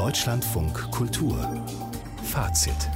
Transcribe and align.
Deutschlandfunk 0.00 0.90
Kultur 0.92 1.66
Fazit 2.22 2.88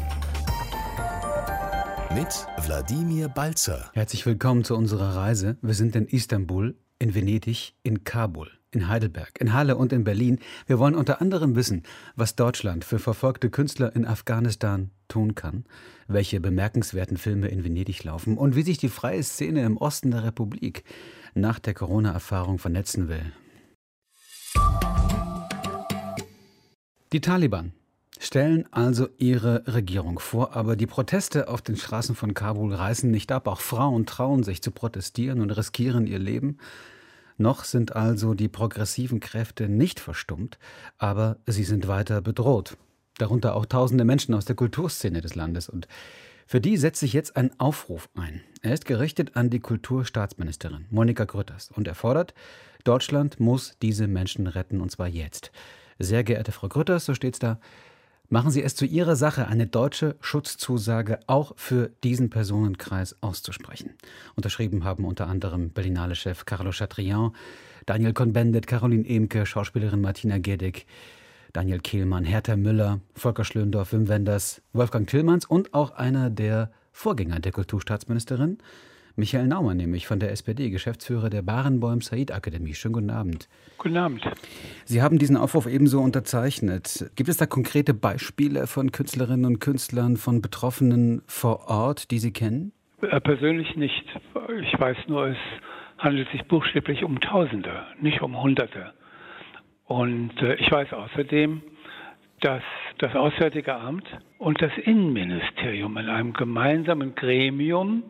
mit 2.14 2.46
Wladimir 2.64 3.28
Balzer. 3.28 3.90
Herzlich 3.92 4.24
willkommen 4.24 4.64
zu 4.64 4.74
unserer 4.74 5.14
Reise. 5.14 5.58
Wir 5.60 5.74
sind 5.74 5.96
in 5.96 6.06
Istanbul, 6.06 6.74
in 6.98 7.14
Venedig, 7.14 7.74
in 7.82 8.04
Kabul, 8.04 8.48
in 8.70 8.88
Heidelberg, 8.88 9.38
in 9.38 9.52
Halle 9.52 9.76
und 9.76 9.92
in 9.92 10.02
Berlin. 10.02 10.38
Wir 10.66 10.78
wollen 10.78 10.94
unter 10.94 11.20
anderem 11.20 11.56
wissen, 11.56 11.82
was 12.16 12.36
Deutschland 12.36 12.86
für 12.86 12.98
verfolgte 12.98 13.50
Künstler 13.50 13.94
in 13.94 14.06
Afghanistan 14.06 14.90
tun 15.06 15.34
kann, 15.34 15.66
welche 16.08 16.40
bemerkenswerten 16.40 17.18
Filme 17.18 17.48
in 17.48 17.64
Venedig 17.64 18.02
laufen 18.04 18.38
und 18.38 18.56
wie 18.56 18.62
sich 18.62 18.78
die 18.78 18.88
freie 18.88 19.22
Szene 19.22 19.62
im 19.66 19.76
Osten 19.76 20.10
der 20.10 20.24
Republik 20.24 20.84
nach 21.34 21.58
der 21.58 21.74
Corona-Erfahrung 21.74 22.58
vernetzen 22.58 23.08
will. 23.08 23.30
Die 27.14 27.20
Taliban 27.20 27.72
stellen 28.18 28.66
also 28.72 29.06
ihre 29.18 29.72
Regierung 29.72 30.18
vor, 30.18 30.56
aber 30.56 30.74
die 30.74 30.88
Proteste 30.88 31.46
auf 31.46 31.62
den 31.62 31.76
Straßen 31.76 32.16
von 32.16 32.34
Kabul 32.34 32.74
reißen 32.74 33.08
nicht 33.08 33.30
ab. 33.30 33.46
Auch 33.46 33.60
Frauen 33.60 34.04
trauen 34.04 34.42
sich 34.42 34.62
zu 34.62 34.72
protestieren 34.72 35.40
und 35.40 35.52
riskieren 35.52 36.08
ihr 36.08 36.18
Leben. 36.18 36.58
Noch 37.38 37.62
sind 37.62 37.94
also 37.94 38.34
die 38.34 38.48
progressiven 38.48 39.20
Kräfte 39.20 39.68
nicht 39.68 40.00
verstummt, 40.00 40.58
aber 40.98 41.36
sie 41.46 41.62
sind 41.62 41.86
weiter 41.86 42.20
bedroht. 42.20 42.76
Darunter 43.18 43.54
auch 43.54 43.66
tausende 43.66 44.04
Menschen 44.04 44.34
aus 44.34 44.44
der 44.44 44.56
Kulturszene 44.56 45.20
des 45.20 45.36
Landes. 45.36 45.68
Und 45.68 45.86
für 46.48 46.60
die 46.60 46.76
setzt 46.76 46.98
sich 46.98 47.12
jetzt 47.12 47.36
ein 47.36 47.52
Aufruf 47.60 48.08
ein. 48.16 48.40
Er 48.60 48.74
ist 48.74 48.86
gerichtet 48.86 49.36
an 49.36 49.50
die 49.50 49.60
Kulturstaatsministerin 49.60 50.86
Monika 50.90 51.26
Grütters 51.26 51.70
und 51.70 51.86
er 51.86 51.94
fordert, 51.94 52.34
Deutschland 52.82 53.38
muss 53.38 53.76
diese 53.80 54.08
Menschen 54.08 54.48
retten 54.48 54.80
und 54.80 54.90
zwar 54.90 55.06
jetzt. 55.06 55.52
Sehr 55.98 56.24
geehrte 56.24 56.52
Frau 56.52 56.68
Grütters, 56.68 57.04
so 57.04 57.14
steht's 57.14 57.38
da, 57.38 57.58
machen 58.28 58.50
Sie 58.50 58.62
es 58.62 58.74
zu 58.74 58.84
Ihrer 58.84 59.16
Sache, 59.16 59.46
eine 59.46 59.66
deutsche 59.66 60.16
Schutzzusage 60.20 61.20
auch 61.26 61.52
für 61.56 61.90
diesen 62.02 62.30
Personenkreis 62.30 63.16
auszusprechen. 63.20 63.90
Unterschrieben 64.34 64.84
haben 64.84 65.04
unter 65.04 65.28
anderem 65.28 65.70
Berlinale 65.70 66.14
Chef 66.14 66.44
Carlo 66.44 66.70
Chatrian, 66.72 67.32
Daniel 67.86 68.12
Cohn-Bendit, 68.12 68.66
Caroline 68.66 69.06
Emke, 69.06 69.46
Schauspielerin 69.46 70.00
Martina 70.00 70.38
Gedig, 70.38 70.86
Daniel 71.52 71.78
Kehlmann, 71.78 72.24
Hertha 72.24 72.56
Müller, 72.56 73.00
Volker 73.14 73.44
Schlöndorff, 73.44 73.92
Wim 73.92 74.08
Wenders, 74.08 74.62
Wolfgang 74.72 75.08
Tillmanns 75.08 75.44
und 75.44 75.72
auch 75.72 75.92
einer 75.92 76.30
der 76.30 76.72
Vorgänger 76.90 77.38
der 77.38 77.52
Kulturstaatsministerin, 77.52 78.58
Michael 79.16 79.46
Naumann, 79.46 79.76
nämlich 79.76 80.08
von 80.08 80.18
der 80.18 80.32
SPD, 80.32 80.70
Geschäftsführer 80.70 81.30
der 81.30 81.42
Barenbäum 81.42 82.00
Said 82.00 82.32
Akademie. 82.32 82.74
Schönen 82.74 82.94
guten 82.94 83.10
Abend. 83.10 83.48
Guten 83.78 83.96
Abend. 83.96 84.28
Sie 84.84 85.02
haben 85.02 85.18
diesen 85.20 85.36
Aufruf 85.36 85.68
ebenso 85.68 86.00
unterzeichnet. 86.00 87.08
Gibt 87.14 87.28
es 87.28 87.36
da 87.36 87.46
konkrete 87.46 87.94
Beispiele 87.94 88.66
von 88.66 88.90
Künstlerinnen 88.90 89.44
und 89.44 89.60
Künstlern, 89.60 90.16
von 90.16 90.42
Betroffenen 90.42 91.22
vor 91.28 91.68
Ort, 91.68 92.10
die 92.10 92.18
Sie 92.18 92.32
kennen? 92.32 92.72
Äh, 93.02 93.20
persönlich 93.20 93.76
nicht. 93.76 94.04
Ich 94.62 94.80
weiß 94.80 94.96
nur, 95.06 95.28
es 95.28 95.38
handelt 95.98 96.28
sich 96.30 96.42
buchstäblich 96.48 97.04
um 97.04 97.20
Tausende, 97.20 97.86
nicht 98.00 98.20
um 98.20 98.42
Hunderte. 98.42 98.94
Und 99.84 100.42
äh, 100.42 100.56
ich 100.56 100.72
weiß 100.72 100.92
außerdem, 100.92 101.62
dass 102.40 102.62
das 102.98 103.14
Auswärtige 103.14 103.76
Amt 103.76 104.06
und 104.38 104.60
das 104.60 104.72
Innenministerium 104.76 105.96
in 105.98 106.08
einem 106.08 106.32
gemeinsamen 106.32 107.14
Gremium 107.14 108.02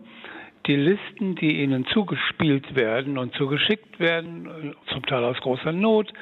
die 0.66 0.76
Listen, 0.76 1.34
die 1.36 1.62
ihnen 1.62 1.86
zugespielt 1.86 2.74
werden 2.74 3.18
und 3.18 3.34
zugeschickt 3.34 4.00
werden, 4.00 4.74
zum 4.86 5.04
Teil 5.04 5.24
aus 5.24 5.38
großer 5.40 5.72
Not, 5.72 6.12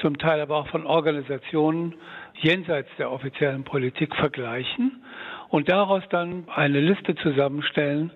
zum 0.00 0.16
Teil 0.16 0.40
aber 0.40 0.56
auch 0.56 0.68
von 0.68 0.86
Organisationen 0.86 1.94
jenseits 2.34 2.88
der 2.98 3.10
offiziellen 3.10 3.64
Politik 3.64 4.16
vergleichen 4.16 5.02
und 5.50 5.70
daraus 5.70 6.02
dann 6.10 6.44
eine 6.48 6.80
Liste 6.80 7.14
zusammenstellen, 7.16 8.10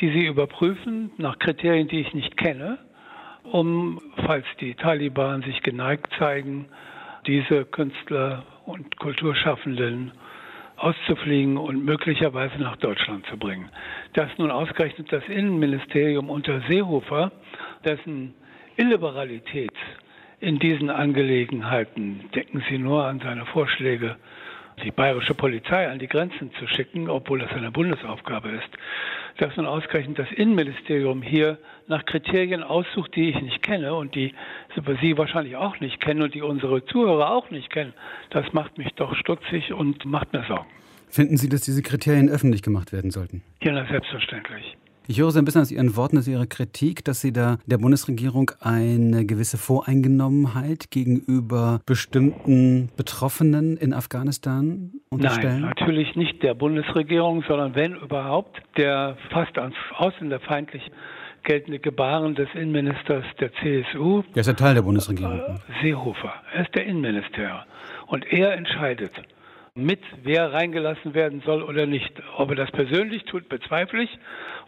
die 0.00 0.10
sie 0.10 0.26
überprüfen 0.26 1.10
nach 1.16 1.38
Kriterien, 1.38 1.88
die 1.88 2.00
ich 2.00 2.12
nicht 2.12 2.36
kenne, 2.36 2.78
um, 3.44 4.00
falls 4.26 4.44
die 4.60 4.74
Taliban 4.74 5.42
sich 5.42 5.62
geneigt 5.62 6.12
zeigen, 6.18 6.66
diese 7.26 7.64
Künstler 7.64 8.44
und 8.66 8.98
Kulturschaffenden 8.98 10.12
auszufliegen 10.82 11.56
und 11.56 11.84
möglicherweise 11.84 12.58
nach 12.58 12.76
Deutschland 12.76 13.24
zu 13.26 13.36
bringen. 13.36 13.68
Dass 14.14 14.30
nun 14.38 14.50
ausgerechnet 14.50 15.12
das 15.12 15.22
Innenministerium 15.28 16.28
unter 16.28 16.60
Seehofer, 16.68 17.30
dessen 17.84 18.34
Illiberalität 18.76 19.72
in 20.40 20.58
diesen 20.58 20.90
Angelegenheiten, 20.90 22.28
denken 22.34 22.64
Sie 22.68 22.78
nur 22.78 23.04
an 23.04 23.20
seine 23.20 23.46
Vorschläge, 23.46 24.16
die 24.82 24.90
bayerische 24.90 25.34
Polizei 25.34 25.88
an 25.88 25.98
die 25.98 26.08
Grenzen 26.08 26.50
zu 26.58 26.66
schicken, 26.66 27.08
obwohl 27.08 27.38
das 27.38 27.52
eine 27.52 27.70
Bundesaufgabe 27.70 28.48
ist, 28.48 28.70
dass 29.38 29.56
nun 29.56 29.66
ausgerechnet 29.66 30.18
das 30.18 30.30
Innenministerium 30.32 31.22
hier 31.22 31.58
nach 31.88 32.04
Kriterien 32.04 32.62
aussucht, 32.62 33.14
die 33.16 33.30
ich 33.30 33.40
nicht 33.40 33.62
kenne 33.62 33.94
und 33.94 34.14
die 34.14 34.34
Sie 35.00 35.18
wahrscheinlich 35.18 35.56
auch 35.56 35.78
nicht 35.80 36.00
kennen 36.00 36.22
und 36.22 36.34
die 36.34 36.42
unsere 36.42 36.84
Zuhörer 36.84 37.30
auch 37.30 37.50
nicht 37.50 37.70
kennen, 37.70 37.92
das 38.30 38.52
macht 38.52 38.78
mich 38.78 38.88
doch 38.94 39.14
stutzig 39.16 39.72
und 39.72 40.04
macht 40.04 40.32
mir 40.32 40.44
Sorgen. 40.44 40.68
Finden 41.08 41.36
Sie, 41.36 41.48
dass 41.48 41.60
diese 41.62 41.82
Kriterien 41.82 42.30
öffentlich 42.30 42.62
gemacht 42.62 42.92
werden 42.92 43.10
sollten? 43.10 43.42
Ja, 43.62 43.84
selbstverständlich. 43.86 44.76
Ich 45.08 45.18
höre 45.18 45.32
so 45.32 45.38
ein 45.40 45.44
bisschen 45.44 45.62
aus 45.62 45.72
Ihren 45.72 45.96
Worten, 45.96 46.16
aus 46.16 46.28
Ihrer 46.28 46.46
Kritik, 46.46 47.04
dass 47.04 47.20
Sie 47.20 47.32
da 47.32 47.58
der 47.66 47.78
Bundesregierung 47.78 48.52
eine 48.60 49.26
gewisse 49.26 49.58
Voreingenommenheit 49.58 50.90
gegenüber 50.90 51.80
bestimmten 51.86 52.88
Betroffenen 52.96 53.76
in 53.76 53.94
Afghanistan 53.94 54.92
unterstellen? 55.10 55.62
Nein, 55.62 55.74
natürlich 55.76 56.14
nicht 56.14 56.42
der 56.44 56.54
Bundesregierung, 56.54 57.42
sondern 57.48 57.74
wenn 57.74 57.96
überhaupt 57.96 58.62
der 58.76 59.16
fast 59.30 59.58
als 59.58 59.74
ausländerfeindlich 59.96 60.90
geltende 61.42 61.80
Gebaren 61.80 62.36
des 62.36 62.48
Innenministers 62.54 63.24
der 63.40 63.50
CSU. 63.54 64.22
Der 64.34 64.42
ist 64.42 64.46
ja 64.46 64.52
Teil 64.52 64.74
der 64.74 64.82
Bundesregierung. 64.82 65.40
Äh, 65.40 65.82
Seehofer. 65.82 66.32
Er 66.54 66.62
ist 66.62 66.74
der 66.76 66.86
Innenminister. 66.86 67.66
Und 68.06 68.24
er 68.30 68.54
entscheidet 68.54 69.12
mit, 69.74 70.00
wer 70.22 70.52
reingelassen 70.52 71.14
werden 71.14 71.42
soll 71.46 71.62
oder 71.62 71.86
nicht. 71.86 72.12
Ob 72.36 72.50
er 72.50 72.56
das 72.56 72.70
persönlich 72.72 73.24
tut, 73.24 73.48
bezweifle 73.48 74.02
ich. 74.02 74.18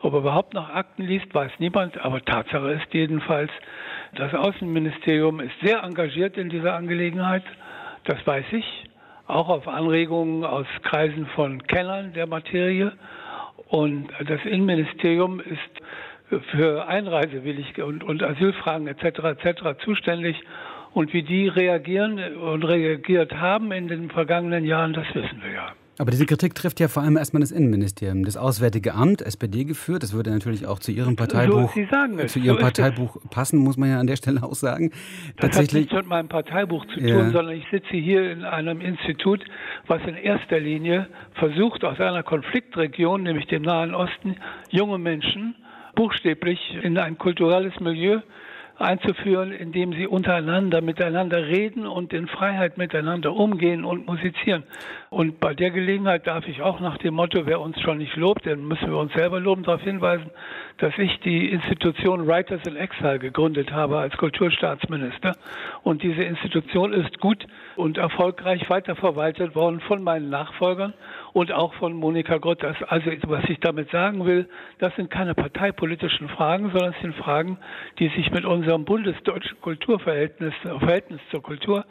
Ob 0.01 0.15
er 0.15 0.21
überhaupt 0.21 0.55
noch 0.55 0.71
Akten 0.71 1.03
liest, 1.03 1.35
weiß 1.35 1.53
niemand. 1.59 1.99
Aber 1.99 2.25
Tatsache 2.25 2.73
ist 2.73 2.93
jedenfalls, 2.93 3.51
das 4.15 4.33
Außenministerium 4.33 5.41
ist 5.41 5.53
sehr 5.63 5.83
engagiert 5.83 6.39
in 6.39 6.49
dieser 6.49 6.75
Angelegenheit. 6.75 7.43
Das 8.05 8.27
weiß 8.27 8.47
ich. 8.53 8.65
Auch 9.27 9.51
auf 9.51 9.69
Anregungen 9.69 10.45
aus 10.45 10.67
Kreisen 10.83 11.27
von 11.35 11.63
Kennern 11.67 12.15
der 12.15 12.27
Materie. 12.27 12.93
Und 13.69 14.09
das 14.27 14.43
Innenministerium 14.47 15.41
ist 15.41 16.41
für 16.51 16.87
Einreisewillig 16.89 17.81
und, 17.83 18.03
und 18.05 18.23
Asylfragen 18.23 18.87
etc. 18.87 19.45
etc. 19.45 19.85
zuständig 19.85 20.43
und 20.95 21.13
wie 21.13 21.23
die 21.23 21.49
reagieren 21.49 22.19
und 22.37 22.65
reagiert 22.65 23.35
haben 23.35 23.73
in 23.73 23.89
den 23.89 24.11
vergangenen 24.11 24.65
Jahren, 24.65 24.93
das 24.93 25.07
wissen 25.15 25.43
wir 25.43 25.53
ja. 25.53 25.73
Aber 25.97 26.11
diese 26.11 26.27
Kritik 26.27 26.57
trifft 26.57 26.81
ja 26.81 26.89
vor 26.89 27.05
allem 27.05 27.17
erstmal 27.17 27.41
das 27.41 27.53
Innenministerium, 27.53 28.25
das 28.25 28.37
Auswärtige 28.37 28.95
Amt, 28.95 29.23
SPD 29.23 29.65
geführt. 29.65 30.03
Das 30.03 30.13
würde 30.13 30.31
natürlich 30.31 30.67
auch 30.67 30.81
zu 30.81 30.91
Ihrem 30.91 31.15
Parteibuch, 31.15 31.73
so, 31.73 32.27
zu 32.27 32.39
Ihrem 32.41 32.57
so 32.57 32.63
Parteibuch 32.63 33.17
passen, 33.31 33.59
muss 33.61 33.77
man 33.77 33.91
ja 33.91 34.01
an 34.01 34.09
der 34.09 34.17
Stelle 34.17 34.43
auch 34.43 34.55
sagen. 34.55 34.91
Das 35.37 35.51
Tatsächlich, 35.51 35.85
hat 35.85 35.93
nichts 35.93 35.95
mit 35.95 36.07
meinem 36.09 36.29
Parteibuch 36.29 36.85
zu 36.87 36.99
tun, 36.99 37.07
ja. 37.07 37.31
sondern 37.31 37.55
ich 37.55 37.67
sitze 37.71 37.97
hier 37.97 38.33
in 38.33 38.43
einem 38.43 38.81
Institut, 38.81 39.45
was 39.87 40.03
in 40.03 40.17
erster 40.17 40.59
Linie 40.59 41.07
versucht, 41.35 41.85
aus 41.85 42.01
einer 42.01 42.25
Konfliktregion, 42.25 43.23
nämlich 43.23 43.47
dem 43.47 43.63
Nahen 43.63 43.95
Osten, 43.95 44.37
junge 44.71 44.99
Menschen 44.99 45.55
buchstäblich 45.95 46.59
in 46.83 46.99
ein 46.99 47.19
kulturelles 47.19 47.79
Milieu 47.79 48.21
einzuführen, 48.79 49.53
indem 49.53 49.93
sie 49.93 50.07
untereinander 50.07 50.81
miteinander 50.81 51.47
reden 51.47 51.87
und 51.87 52.13
in 52.13 52.27
Freiheit 52.27 52.77
miteinander 52.77 53.33
umgehen 53.35 53.85
und 53.85 54.07
musizieren. 54.07 54.65
Und 55.11 55.39
bei 55.39 55.55
der 55.55 55.71
Gelegenheit 55.71 56.27
darf 56.27 56.49
ich 56.49 56.61
auch 56.61 56.81
nach 56.81 56.99
dem 56.99 57.15
Motto, 57.15 57.47
wer 57.47 57.61
uns 57.61 57.81
schon 57.81 57.99
nicht 57.99 58.17
lobt, 58.17 58.47
dann 58.47 58.67
müssen 58.67 58.91
wir 58.91 58.99
uns 58.99 59.13
selber 59.13 59.39
loben, 59.39 59.63
darauf 59.63 59.83
hinweisen, 59.83 60.31
dass 60.79 60.97
ich 60.99 61.21
die 61.21 61.51
Institution 61.51 62.27
Writers 62.27 62.63
in 62.67 62.77
Exile 62.77 63.21
gegründet 63.21 63.73
habe 63.73 63.99
als 63.99 64.17
Kulturstaatsminister. 64.17 65.37
Und 65.83 66.03
diese 66.03 66.23
Institution 66.23 66.93
ist 66.93 67.21
gut 67.21 67.47
und 67.77 67.97
erfolgreich 67.97 68.69
weiterverwaltet 68.69 69.55
worden 69.55 69.81
von 69.81 70.03
meinen 70.03 70.31
Nachfolgern 70.31 70.95
und 71.35 71.53
auch 71.53 71.75
von 71.75 71.93
Monika 71.93 72.39
Grütters. 72.39 72.77
Also 72.87 73.11
was 73.25 73.45
ich 73.49 73.61
damit 73.61 73.91
sagen 73.91 74.25
will, 74.25 74.49
das 74.79 74.95
sind 74.97 75.11
keine 75.11 75.35
parteipolitischen 75.35 76.29
Fragen, 76.31 76.71
sondern 76.71 76.95
es 76.95 77.01
sind 77.03 77.15
Fragen, 77.17 77.59
die 77.99 78.09
sich 78.09 78.31
mit 78.31 78.47
unserem 78.47 78.87
bundesdeutschen 78.87 79.61
Kulturverhältnis 79.61 80.55
Verhältnis 80.63 81.21
zur 81.31 81.43
Kultur 81.43 81.85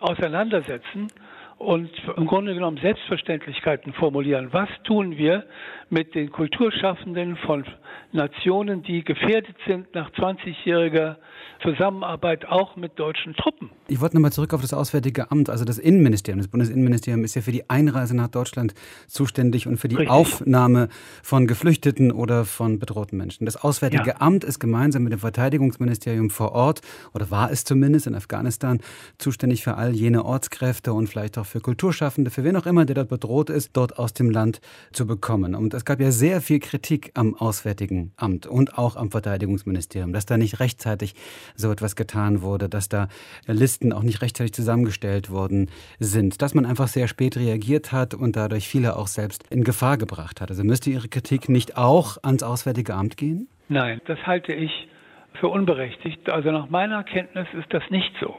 auseinandersetzen 0.00 1.08
und 1.56 1.90
im 2.16 2.26
Grunde 2.26 2.54
genommen 2.54 2.76
Selbstverständlichkeiten 2.76 3.94
formulieren. 3.94 4.52
Was 4.52 4.68
tun 4.84 5.16
wir 5.16 5.44
mit 5.90 6.14
den 6.14 6.30
Kulturschaffenden 6.30 7.36
von 7.36 7.64
Nationen, 8.12 8.82
die 8.82 9.04
gefährdet 9.04 9.56
sind 9.66 9.94
nach 9.94 10.10
20-jähriger 10.12 11.16
Zusammenarbeit 11.62 12.46
auch 12.46 12.76
mit 12.76 12.98
deutschen 12.98 13.34
Truppen? 13.34 13.70
Ich 13.88 14.00
wollte 14.00 14.16
nochmal 14.16 14.32
zurück 14.32 14.54
auf 14.54 14.62
das 14.62 14.72
Auswärtige 14.72 15.30
Amt, 15.30 15.50
also 15.50 15.64
das 15.64 15.78
Innenministerium. 15.78 16.38
Das 16.38 16.48
Bundesinnenministerium 16.48 17.24
ist 17.24 17.34
ja 17.34 17.42
für 17.42 17.52
die 17.52 17.68
Einreise 17.68 18.16
nach 18.16 18.28
Deutschland 18.28 18.74
zuständig 19.06 19.66
und 19.66 19.76
für 19.76 19.88
die 19.88 19.96
Richtig. 19.96 20.10
Aufnahme 20.10 20.88
von 21.22 21.46
Geflüchteten 21.46 22.12
oder 22.12 22.44
von 22.44 22.78
bedrohten 22.78 23.16
Menschen. 23.16 23.44
Das 23.44 23.56
Auswärtige 23.56 24.10
ja. 24.10 24.20
Amt 24.20 24.44
ist 24.44 24.58
gemeinsam 24.58 25.02
mit 25.02 25.12
dem 25.12 25.18
Verteidigungsministerium 25.18 26.30
vor 26.30 26.52
Ort 26.52 26.80
oder 27.12 27.30
war 27.30 27.50
es 27.50 27.64
zumindest 27.64 28.06
in 28.06 28.14
Afghanistan 28.14 28.80
zuständig 29.18 29.62
für 29.62 29.76
all 29.76 29.92
jene 29.92 30.24
Ortskräfte 30.24 30.92
und 30.92 31.08
vielleicht 31.08 31.36
auch 31.36 31.46
für 31.46 31.60
Kulturschaffende, 31.60 32.30
für 32.30 32.44
wen 32.44 32.56
auch 32.56 32.66
immer, 32.66 32.84
der 32.84 32.94
dort 32.94 33.08
bedroht 33.08 33.50
ist, 33.50 33.76
dort 33.76 33.98
aus 33.98 34.14
dem 34.14 34.30
Land 34.30 34.60
zu 34.92 35.06
bekommen. 35.06 35.54
Und 35.54 35.74
es 35.80 35.86
gab 35.86 35.98
ja 35.98 36.10
sehr 36.10 36.42
viel 36.42 36.60
Kritik 36.60 37.10
am 37.14 37.34
Auswärtigen 37.34 38.12
Amt 38.18 38.46
und 38.46 38.76
auch 38.76 38.96
am 38.96 39.10
Verteidigungsministerium, 39.10 40.12
dass 40.12 40.26
da 40.26 40.36
nicht 40.36 40.60
rechtzeitig 40.60 41.14
so 41.54 41.72
etwas 41.72 41.96
getan 41.96 42.42
wurde, 42.42 42.68
dass 42.68 42.90
da 42.90 43.08
Listen 43.46 43.94
auch 43.94 44.02
nicht 44.02 44.20
rechtzeitig 44.20 44.52
zusammengestellt 44.52 45.30
worden 45.30 45.70
sind, 45.98 46.42
dass 46.42 46.54
man 46.54 46.66
einfach 46.66 46.86
sehr 46.86 47.08
spät 47.08 47.38
reagiert 47.38 47.92
hat 47.92 48.12
und 48.12 48.36
dadurch 48.36 48.68
viele 48.68 48.94
auch 48.94 49.06
selbst 49.06 49.46
in 49.48 49.64
Gefahr 49.64 49.96
gebracht 49.96 50.42
hat. 50.42 50.50
Also 50.50 50.64
müsste 50.64 50.90
Ihre 50.90 51.08
Kritik 51.08 51.48
nicht 51.48 51.78
auch 51.78 52.18
ans 52.22 52.42
Auswärtige 52.42 52.92
Amt 52.94 53.16
gehen? 53.16 53.48
Nein, 53.68 54.02
das 54.04 54.18
halte 54.26 54.52
ich 54.52 54.86
für 55.40 55.48
unberechtigt. 55.48 56.28
Also 56.28 56.50
nach 56.50 56.68
meiner 56.68 57.04
Kenntnis 57.04 57.46
ist 57.54 57.72
das 57.72 57.84
nicht 57.88 58.12
so. 58.20 58.36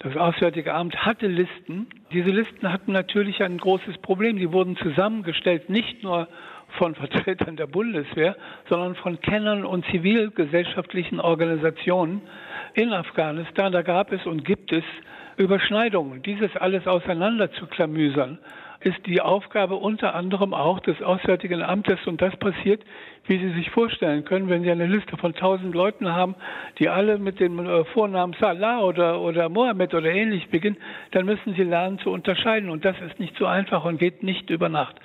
Das 0.00 0.16
Auswärtige 0.16 0.74
Amt 0.74 0.96
hatte 1.04 1.26
Listen. 1.26 1.88
Diese 2.12 2.30
Listen 2.30 2.72
hatten 2.72 2.92
natürlich 2.92 3.42
ein 3.42 3.58
großes 3.58 3.98
Problem. 3.98 4.36
Die 4.36 4.52
wurden 4.52 4.76
zusammengestellt 4.76 5.70
nicht 5.70 6.04
nur 6.04 6.28
von 6.76 6.94
Vertretern 6.94 7.56
der 7.56 7.66
Bundeswehr, 7.66 8.36
sondern 8.68 8.94
von 8.96 9.20
Kennern 9.20 9.64
und 9.64 9.84
zivilgesellschaftlichen 9.86 11.20
Organisationen 11.20 12.22
in 12.74 12.92
Afghanistan. 12.92 13.72
Da 13.72 13.82
gab 13.82 14.12
es 14.12 14.24
und 14.26 14.44
gibt 14.44 14.72
es 14.72 14.84
Überschneidungen. 15.36 16.22
Dieses 16.22 16.54
alles 16.56 16.86
auseinander 16.86 17.50
zu 17.52 17.66
klamüsern, 17.66 18.38
ist 18.80 19.06
die 19.06 19.20
Aufgabe 19.20 19.74
unter 19.74 20.14
anderem 20.14 20.54
auch 20.54 20.78
des 20.80 21.02
Auswärtigen 21.02 21.62
Amtes. 21.62 21.98
Und 22.06 22.22
das 22.22 22.36
passiert, 22.36 22.82
wie 23.26 23.38
Sie 23.38 23.50
sich 23.54 23.70
vorstellen 23.70 24.24
können, 24.24 24.48
wenn 24.48 24.62
Sie 24.62 24.70
eine 24.70 24.86
Liste 24.86 25.16
von 25.16 25.34
tausend 25.34 25.74
Leuten 25.74 26.12
haben, 26.12 26.36
die 26.78 26.88
alle 26.88 27.18
mit 27.18 27.40
dem 27.40 27.58
äh, 27.58 27.84
Vornamen 27.86 28.36
Salah 28.40 28.80
oder, 28.80 29.20
oder 29.20 29.48
Mohammed 29.48 29.94
oder 29.94 30.10
ähnlich 30.10 30.48
beginnen, 30.48 30.76
dann 31.10 31.26
müssen 31.26 31.54
Sie 31.54 31.64
lernen 31.64 31.98
zu 31.98 32.10
unterscheiden. 32.10 32.70
Und 32.70 32.84
das 32.84 32.96
ist 33.00 33.18
nicht 33.18 33.36
so 33.36 33.46
einfach 33.46 33.84
und 33.84 33.98
geht 33.98 34.22
nicht 34.22 34.48
über 34.50 34.68
Nacht. 34.68 34.96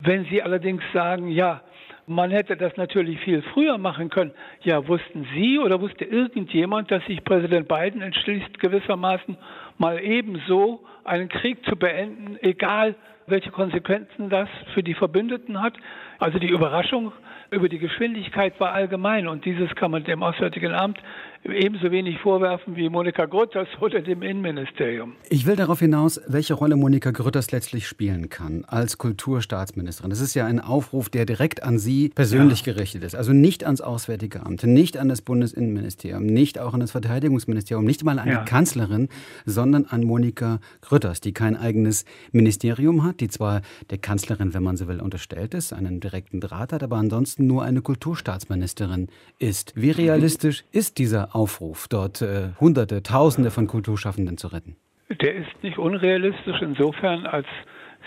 Wenn 0.00 0.24
Sie 0.24 0.42
allerdings 0.42 0.82
sagen, 0.92 1.28
ja, 1.28 1.62
man 2.10 2.32
hätte 2.32 2.56
das 2.56 2.76
natürlich 2.76 3.20
viel 3.20 3.42
früher 3.54 3.78
machen 3.78 4.10
können. 4.10 4.32
Ja, 4.62 4.88
wussten 4.88 5.28
Sie 5.32 5.60
oder 5.60 5.80
wusste 5.80 6.04
irgendjemand, 6.04 6.90
dass 6.90 7.04
sich 7.04 7.22
Präsident 7.22 7.68
Biden 7.68 8.02
entschließt, 8.02 8.58
gewissermaßen 8.58 9.36
mal 9.80 9.98
ebenso 9.98 10.84
einen 11.04 11.30
Krieg 11.30 11.64
zu 11.64 11.74
beenden, 11.74 12.36
egal 12.42 12.94
welche 13.26 13.50
Konsequenzen 13.50 14.28
das 14.28 14.48
für 14.74 14.82
die 14.82 14.94
Verbündeten 14.94 15.60
hat? 15.60 15.72
Also 16.18 16.38
die 16.38 16.50
Überraschung 16.50 17.12
über 17.50 17.68
die 17.68 17.78
Geschwindigkeit 17.78 18.58
war 18.60 18.72
allgemein 18.72 19.26
und 19.26 19.44
dieses 19.44 19.74
kann 19.74 19.90
man 19.90 20.04
dem 20.04 20.22
Auswärtigen 20.22 20.72
Amt 20.72 20.98
ebenso 21.44 21.90
wenig 21.90 22.18
vorwerfen 22.18 22.76
wie 22.76 22.88
Monika 22.90 23.24
Grütters 23.24 23.66
oder 23.80 24.02
dem 24.02 24.22
Innenministerium. 24.22 25.14
Ich 25.30 25.46
will 25.46 25.56
darauf 25.56 25.78
hinaus, 25.78 26.20
welche 26.28 26.52
Rolle 26.52 26.76
Monika 26.76 27.12
Grütters 27.12 27.50
letztlich 27.50 27.88
spielen 27.88 28.28
kann 28.28 28.64
als 28.66 28.98
Kulturstaatsministerin. 28.98 30.10
Das 30.10 30.20
ist 30.20 30.34
ja 30.34 30.44
ein 30.44 30.60
Aufruf, 30.60 31.08
der 31.08 31.24
direkt 31.24 31.62
an 31.62 31.78
Sie 31.78 32.10
persönlich 32.10 32.66
ja. 32.66 32.74
gerichtet 32.74 33.04
ist. 33.04 33.14
Also 33.14 33.32
nicht 33.32 33.64
ans 33.64 33.80
Auswärtige 33.80 34.44
Amt, 34.44 34.64
nicht 34.64 34.98
an 34.98 35.08
das 35.08 35.22
Bundesinnenministerium, 35.22 36.26
nicht 36.26 36.58
auch 36.58 36.74
an 36.74 36.80
das 36.80 36.90
Verteidigungsministerium, 36.90 37.86
nicht 37.86 38.04
mal 38.04 38.18
an 38.18 38.28
ja. 38.28 38.40
die 38.40 38.44
Kanzlerin, 38.44 39.08
sondern 39.46 39.86
an 39.86 40.04
Monika 40.04 40.60
Grütters, 40.82 41.22
die 41.22 41.32
kein 41.32 41.56
eigenes 41.56 42.04
Ministerium 42.32 43.02
hat, 43.02 43.20
die 43.20 43.28
zwar 43.28 43.62
der 43.88 43.98
Kanzlerin, 43.98 44.52
wenn 44.52 44.62
man 44.62 44.76
so 44.76 44.88
will, 44.88 45.00
unterstellt 45.00 45.54
ist, 45.54 45.72
einen 45.72 46.00
direkten 46.00 46.40
Draht 46.40 46.74
hat, 46.74 46.82
aber 46.82 46.96
ansonsten 46.96 47.39
nur 47.46 47.62
eine 47.62 47.82
Kulturstaatsministerin 47.82 49.08
ist. 49.38 49.72
Wie 49.76 49.90
realistisch 49.90 50.64
ist 50.72 50.98
dieser 50.98 51.34
Aufruf, 51.34 51.88
dort 51.88 52.22
äh, 52.22 52.50
Hunderte, 52.60 53.02
Tausende 53.02 53.50
von 53.50 53.66
Kulturschaffenden 53.66 54.36
zu 54.36 54.48
retten? 54.48 54.76
Der 55.20 55.34
ist 55.34 55.62
nicht 55.62 55.78
unrealistisch 55.78 56.62
insofern, 56.62 57.26
als 57.26 57.46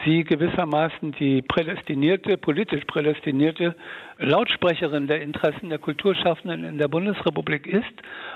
sie 0.06 0.24
gewissermaßen 0.24 1.13
die 1.13 1.41
prädestinierte, 1.41 2.38
politisch 2.38 2.83
prädestinierte 2.85 3.75
Lautsprecherin 4.18 5.07
der 5.07 5.21
Interessen 5.21 5.69
der 5.69 5.80
Kulturschaffenden 5.80 6.63
in 6.63 6.77
der 6.77 6.88
Bundesrepublik 6.88 7.68
ist 7.68 7.94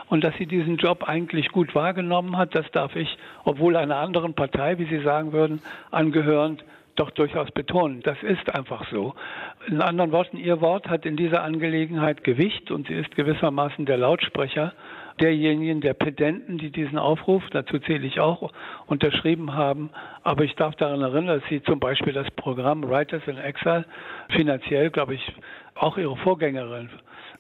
und 0.10 0.24
dass 0.24 0.36
sie 0.38 0.46
diesen 0.46 0.78
Job 0.78 1.04
eigentlich 1.08 1.50
gut 1.50 1.74
wahrgenommen 1.76 2.38
hat, 2.38 2.56
das 2.56 2.70
darf 2.72 2.96
ich, 2.96 3.18
obwohl 3.44 3.76
einer 3.76 3.98
anderen 3.98 4.34
Partei, 4.34 4.78
wie 4.78 4.86
Sie 4.86 5.04
sagen 5.04 5.32
würden, 5.32 5.62
angehörend, 5.92 6.64
doch 6.98 7.12
durchaus 7.12 7.50
betonen. 7.52 8.02
Das 8.02 8.22
ist 8.24 8.54
einfach 8.54 8.90
so. 8.92 9.14
In 9.68 9.82
anderen 9.82 10.12
Worten, 10.12 10.38
Ihr 10.38 10.62
Wort 10.62 10.90
hat 10.90 11.06
in 11.06 11.16
dieser 11.16 11.44
Angelegenheit 11.44 12.24
Gewicht 12.24 12.72
und 12.72 12.88
sie 12.88 12.96
ist 12.96 13.16
gewissermaßen 13.16 13.86
der 13.86 13.98
Lautsprecher 13.98 14.74
derjenigen, 15.20 15.82
der 15.82 15.94
Pedenten, 15.94 16.58
die 16.58 16.70
diesen 16.70 16.98
Aufruf, 16.98 17.44
dazu 17.52 17.80
zähle 17.80 18.06
ich 18.06 18.20
auch, 18.20 18.52
unterschrieben 18.86 19.54
haben. 19.54 19.90
Aber 20.24 20.44
ich 20.44 20.56
darf 20.56 20.76
daran 20.76 21.02
erinnern, 21.02 21.40
dass 21.40 21.50
Sie 21.50 21.62
zum 21.64 21.80
Beispiel 21.80 22.14
das 22.14 22.30
Programm 22.32 22.88
Writers 22.88 23.24
in 23.26 23.38
Exile 23.38 23.86
finanziell, 24.30 24.90
glaube 24.92 25.16
ich, 25.16 25.34
auch 25.76 25.98
Ihre 25.98 26.18
Vorgängerin 26.18 26.90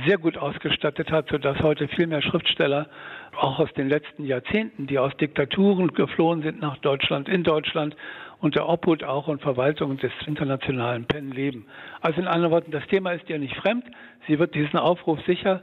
sehr 0.05 0.17
gut 0.17 0.37
ausgestattet 0.37 1.11
hat, 1.11 1.29
sodass 1.29 1.59
heute 1.59 1.87
viel 1.87 2.07
mehr 2.07 2.21
Schriftsteller 2.21 2.87
auch 3.35 3.59
aus 3.59 3.71
den 3.73 3.89
letzten 3.89 4.25
Jahrzehnten, 4.25 4.87
die 4.87 4.99
aus 4.99 5.15
Diktaturen 5.17 5.93
geflohen 5.93 6.41
sind 6.41 6.59
nach 6.59 6.77
Deutschland, 6.77 7.29
in 7.29 7.43
Deutschland 7.43 7.95
unter 8.39 8.69
Obhut 8.69 9.03
auch 9.03 9.27
und 9.27 9.41
Verwaltung 9.41 9.97
des 9.97 10.11
internationalen 10.25 11.05
PEN 11.05 11.31
leben. 11.31 11.65
Also 12.01 12.21
in 12.21 12.27
anderen 12.27 12.51
Worten, 12.51 12.71
das 12.71 12.85
Thema 12.87 13.11
ist 13.11 13.29
ihr 13.29 13.39
nicht 13.39 13.55
fremd. 13.55 13.83
Sie 14.27 14.37
wird 14.39 14.53
diesen 14.53 14.77
Aufruf 14.77 15.19
sicher 15.25 15.61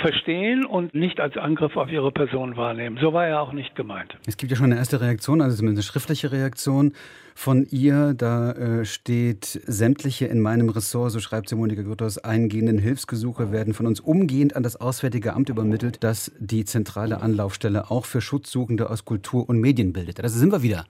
verstehen 0.00 0.64
und 0.64 0.94
nicht 0.94 1.20
als 1.20 1.36
Angriff 1.36 1.76
auf 1.76 1.90
ihre 1.90 2.12
Person 2.12 2.56
wahrnehmen. 2.56 2.98
So 3.00 3.12
war 3.12 3.26
er 3.26 3.40
auch 3.40 3.52
nicht 3.52 3.74
gemeint. 3.74 4.16
Es 4.26 4.36
gibt 4.36 4.50
ja 4.50 4.56
schon 4.56 4.66
eine 4.66 4.76
erste 4.76 5.00
Reaktion, 5.00 5.40
also 5.40 5.56
zumindest 5.56 5.88
eine 5.88 5.92
schriftliche 5.92 6.32
Reaktion 6.32 6.92
von 7.34 7.66
ihr. 7.70 8.14
Da 8.14 8.52
äh, 8.52 8.84
steht, 8.84 9.44
sämtliche 9.44 10.26
in 10.26 10.40
meinem 10.40 10.68
Ressort, 10.68 11.12
so 11.12 11.20
schreibt 11.20 11.48
sie 11.48 11.56
Monika 11.56 11.82
Grütters, 11.82 12.18
eingehenden 12.18 12.78
Hilfsgesuche 12.78 13.52
werden 13.52 13.74
von 13.74 13.86
uns 13.86 14.00
umgehend 14.00 14.56
an 14.56 14.62
das 14.62 14.76
Auswärtige 14.76 15.34
Amt 15.34 15.48
übermittelt, 15.48 16.02
das 16.02 16.32
die 16.38 16.64
zentrale 16.64 17.20
Anlaufstelle 17.20 17.90
auch 17.90 18.04
für 18.04 18.20
Schutzsuchende 18.20 18.90
aus 18.90 19.04
Kultur 19.04 19.48
und 19.48 19.60
Medien 19.60 19.92
bildet. 19.92 20.18
Da 20.18 20.28
sind 20.28 20.52
wir 20.52 20.62
wieder 20.62 20.84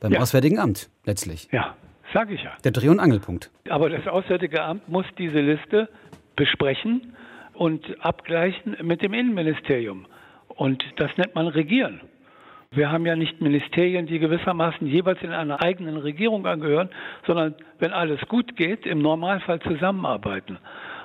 beim 0.00 0.12
ja. 0.12 0.20
Auswärtigen 0.20 0.58
Amt 0.58 0.90
letztlich. 1.04 1.48
Ja, 1.52 1.76
sage 2.12 2.34
ich 2.34 2.42
ja. 2.42 2.52
Der 2.64 2.72
Dreh- 2.72 2.88
und 2.88 3.00
Angelpunkt. 3.00 3.50
Aber 3.68 3.88
das 3.88 4.06
Auswärtige 4.06 4.62
Amt 4.62 4.88
muss 4.88 5.06
diese 5.18 5.40
Liste 5.40 5.88
besprechen 6.36 7.14
und 7.54 7.84
abgleichen 8.00 8.76
mit 8.82 9.02
dem 9.02 9.12
Innenministerium. 9.12 10.06
Und 10.48 10.82
das 10.96 11.10
nennt 11.16 11.34
man 11.34 11.46
Regieren. 11.48 12.00
Wir 12.74 12.90
haben 12.90 13.04
ja 13.04 13.16
nicht 13.16 13.42
Ministerien, 13.42 14.06
die 14.06 14.18
gewissermaßen 14.18 14.86
jeweils 14.86 15.20
in 15.22 15.32
einer 15.32 15.62
eigenen 15.62 15.98
Regierung 15.98 16.46
angehören, 16.46 16.88
sondern 17.26 17.54
wenn 17.78 17.92
alles 17.92 18.20
gut 18.28 18.56
geht, 18.56 18.86
im 18.86 19.00
Normalfall 19.00 19.60
zusammenarbeiten. 19.60 20.58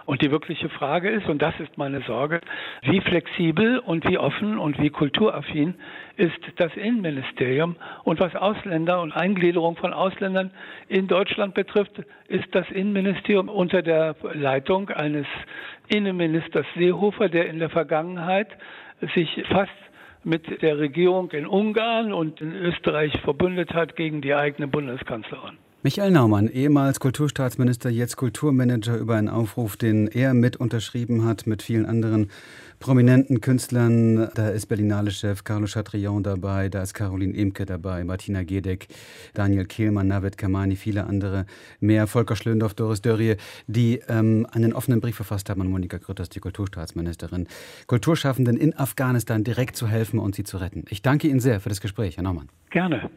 Und 0.05 0.21
die 0.21 0.31
wirkliche 0.31 0.69
Frage 0.69 1.09
ist, 1.09 1.27
und 1.27 1.41
das 1.41 1.59
ist 1.59 1.77
meine 1.77 1.99
Sorge, 2.03 2.39
wie 2.83 3.01
flexibel 3.01 3.79
und 3.79 4.09
wie 4.09 4.17
offen 4.17 4.57
und 4.57 4.81
wie 4.81 4.89
kulturaffin 4.89 5.75
ist 6.15 6.39
das 6.55 6.73
Innenministerium. 6.77 7.75
Und 8.05 8.21
was 8.21 8.33
Ausländer 8.33 9.01
und 9.01 9.11
Eingliederung 9.11 9.75
von 9.75 9.91
Ausländern 9.91 10.51
in 10.87 11.07
Deutschland 11.07 11.55
betrifft, 11.55 12.01
ist 12.29 12.47
das 12.55 12.71
Innenministerium 12.71 13.49
unter 13.49 13.81
der 13.81 14.15
Leitung 14.33 14.89
eines 14.91 15.27
Innenministers 15.89 16.65
Seehofer, 16.77 17.27
der 17.27 17.49
in 17.49 17.59
der 17.59 17.69
Vergangenheit 17.69 18.47
sich 19.13 19.43
fast 19.49 19.71
mit 20.27 20.61
der 20.61 20.77
Regierung 20.77 21.31
in 21.31 21.47
Ungarn 21.47 22.11
und 22.11 22.41
in 22.41 22.53
Österreich 22.53 23.13
verbündet 23.21 23.73
hat 23.73 23.95
gegen 23.95 24.21
die 24.21 24.35
eigene 24.35 24.67
Bundeskanzlerin. 24.67 25.57
Michael 25.83 26.11
Naumann, 26.11 26.49
ehemals 26.49 26.99
Kulturstaatsminister, 26.99 27.89
jetzt 27.89 28.17
Kulturmanager, 28.17 28.97
über 28.97 29.15
einen 29.15 29.29
Aufruf, 29.29 29.77
den 29.77 30.07
er 30.07 30.33
mit 30.33 30.57
unterschrieben 30.57 31.23
hat, 31.23 31.47
mit 31.47 31.61
vielen 31.61 31.85
anderen 31.85 32.29
prominenten 32.79 33.41
Künstlern. 33.41 34.29
Da 34.33 34.49
ist 34.49 34.67
Berlinale-Chef 34.67 35.43
Carlo 35.43 35.67
Chatrion 35.67 36.23
dabei, 36.23 36.69
da 36.69 36.83
ist 36.83 36.93
Caroline 36.93 37.33
Imke 37.33 37.65
dabei, 37.65 38.03
Martina 38.03 38.43
Gedeck, 38.43 38.87
Daniel 39.33 39.65
Kehlmann, 39.65 40.07
Navid 40.07 40.37
Kamani, 40.37 40.75
viele 40.75 41.05
andere 41.05 41.45
mehr, 41.79 42.07
Volker 42.07 42.35
Schlöndorff, 42.35 42.73
Doris 42.73 43.01
Dörrie, 43.01 43.35
die 43.67 44.01
ähm, 44.07 44.47
einen 44.51 44.73
offenen 44.73 45.01
Brief 45.01 45.15
verfasst 45.15 45.49
haben 45.49 45.61
an 45.61 45.69
Monika 45.69 45.97
Grütters, 45.97 46.29
die 46.29 46.39
Kulturstaatsministerin, 46.39 47.47
Kulturschaffenden 47.87 48.57
in 48.57 48.77
Afghanistan 48.77 49.43
direkt 49.43 49.75
zu 49.75 49.87
helfen 49.87 50.19
und 50.19 50.35
sie 50.35 50.43
zu 50.43 50.57
retten. 50.57 50.85
Ich 50.89 51.01
danke 51.01 51.27
Ihnen 51.27 51.39
sehr 51.39 51.59
für 51.59 51.69
das 51.69 51.81
Gespräch, 51.81 52.17
Herr 52.17 52.23
Naumann. 52.23 52.49
Gerne. 52.69 53.09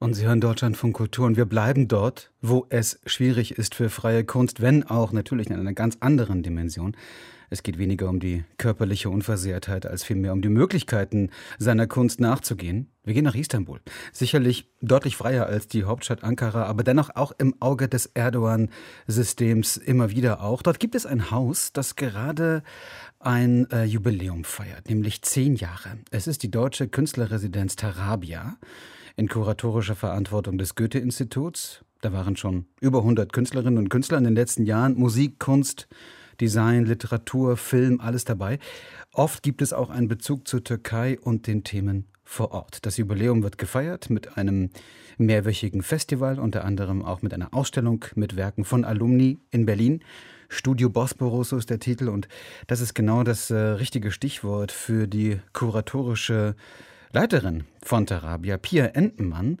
Und 0.00 0.14
Sie 0.14 0.26
hören 0.26 0.40
Deutschlandfunk 0.40 0.94
Kultur 0.94 1.26
und 1.26 1.36
wir 1.36 1.46
bleiben 1.46 1.88
dort, 1.88 2.30
wo 2.40 2.66
es 2.68 3.00
schwierig 3.04 3.58
ist 3.58 3.74
für 3.74 3.90
freie 3.90 4.24
Kunst, 4.24 4.60
wenn 4.60 4.84
auch 4.84 5.12
natürlich 5.12 5.48
in 5.48 5.56
einer 5.58 5.72
ganz 5.72 5.96
anderen 6.00 6.42
Dimension. 6.42 6.96
Es 7.50 7.62
geht 7.62 7.78
weniger 7.78 8.08
um 8.08 8.20
die 8.20 8.44
körperliche 8.58 9.10
Unversehrtheit 9.10 9.86
als 9.86 10.04
vielmehr 10.04 10.32
um 10.32 10.42
die 10.42 10.50
Möglichkeiten 10.50 11.30
seiner 11.58 11.86
Kunst 11.86 12.20
nachzugehen. 12.20 12.90
Wir 13.08 13.14
gehen 13.14 13.24
nach 13.24 13.34
Istanbul. 13.34 13.80
Sicherlich 14.12 14.70
deutlich 14.82 15.16
freier 15.16 15.46
als 15.46 15.66
die 15.66 15.84
Hauptstadt 15.84 16.22
Ankara, 16.22 16.64
aber 16.64 16.84
dennoch 16.84 17.08
auch 17.16 17.32
im 17.38 17.54
Auge 17.58 17.88
des 17.88 18.04
Erdogan-Systems 18.04 19.78
immer 19.78 20.10
wieder 20.10 20.42
auch. 20.42 20.60
Dort 20.60 20.78
gibt 20.78 20.94
es 20.94 21.06
ein 21.06 21.30
Haus, 21.30 21.72
das 21.72 21.96
gerade 21.96 22.62
ein 23.18 23.66
äh, 23.70 23.84
Jubiläum 23.84 24.44
feiert, 24.44 24.90
nämlich 24.90 25.22
zehn 25.22 25.56
Jahre. 25.56 25.96
Es 26.10 26.26
ist 26.26 26.42
die 26.42 26.50
deutsche 26.50 26.86
Künstlerresidenz 26.86 27.76
Tarabia 27.76 28.58
in 29.16 29.26
kuratorischer 29.26 29.96
Verantwortung 29.96 30.58
des 30.58 30.74
Goethe-Instituts. 30.74 31.86
Da 32.02 32.12
waren 32.12 32.36
schon 32.36 32.66
über 32.82 32.98
100 32.98 33.32
Künstlerinnen 33.32 33.78
und 33.78 33.88
Künstler 33.88 34.18
in 34.18 34.24
den 34.24 34.34
letzten 34.34 34.66
Jahren. 34.66 34.98
Musik, 34.98 35.38
Kunst, 35.38 35.88
Design, 36.42 36.84
Literatur, 36.84 37.56
Film, 37.56 38.02
alles 38.02 38.26
dabei. 38.26 38.58
Oft 39.14 39.42
gibt 39.42 39.62
es 39.62 39.72
auch 39.72 39.88
einen 39.88 40.08
Bezug 40.08 40.46
zur 40.46 40.62
Türkei 40.62 41.18
und 41.18 41.46
den 41.46 41.64
Themen 41.64 42.06
vor 42.28 42.52
Ort. 42.52 42.84
Das 42.84 42.98
Jubiläum 42.98 43.42
wird 43.42 43.56
gefeiert 43.56 44.10
mit 44.10 44.36
einem 44.36 44.68
mehrwöchigen 45.16 45.82
Festival, 45.82 46.38
unter 46.38 46.64
anderem 46.64 47.02
auch 47.02 47.22
mit 47.22 47.32
einer 47.32 47.54
Ausstellung 47.54 48.04
mit 48.14 48.36
Werken 48.36 48.64
von 48.64 48.84
Alumni 48.84 49.38
in 49.50 49.64
Berlin. 49.64 50.04
Studio 50.50 50.90
Bosporus 50.90 51.52
ist 51.52 51.70
der 51.70 51.78
Titel 51.78 52.08
und 52.08 52.28
das 52.66 52.80
ist 52.80 52.94
genau 52.94 53.22
das 53.22 53.50
äh, 53.50 53.56
richtige 53.56 54.12
Stichwort 54.12 54.72
für 54.72 55.08
die 55.08 55.40
kuratorische 55.54 56.54
Leiterin 57.12 57.64
von 57.82 58.06
Tarabia, 58.06 58.58
Pia 58.58 58.86
Entenmann, 58.86 59.58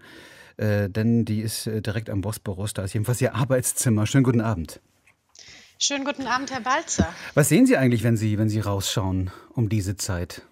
äh, 0.58 0.90
denn 0.90 1.24
die 1.24 1.40
ist 1.40 1.66
äh, 1.66 1.80
direkt 1.80 2.10
am 2.10 2.20
Bosporus, 2.20 2.74
da 2.74 2.84
ist 2.84 2.92
jedenfalls 2.92 3.20
ihr 3.22 3.34
Arbeitszimmer. 3.34 4.06
Schönen 4.06 4.24
guten 4.24 4.42
Abend. 4.42 4.80
Schönen 5.78 6.04
guten 6.04 6.26
Abend, 6.26 6.50
Herr 6.50 6.60
Balzer. 6.60 7.08
Was 7.34 7.48
sehen 7.48 7.64
Sie 7.64 7.78
eigentlich, 7.78 8.02
wenn 8.02 8.16
Sie, 8.16 8.36
wenn 8.38 8.50
Sie 8.50 8.60
rausschauen 8.60 9.30
um 9.54 9.68
diese 9.70 9.96
Zeit? 9.96 10.42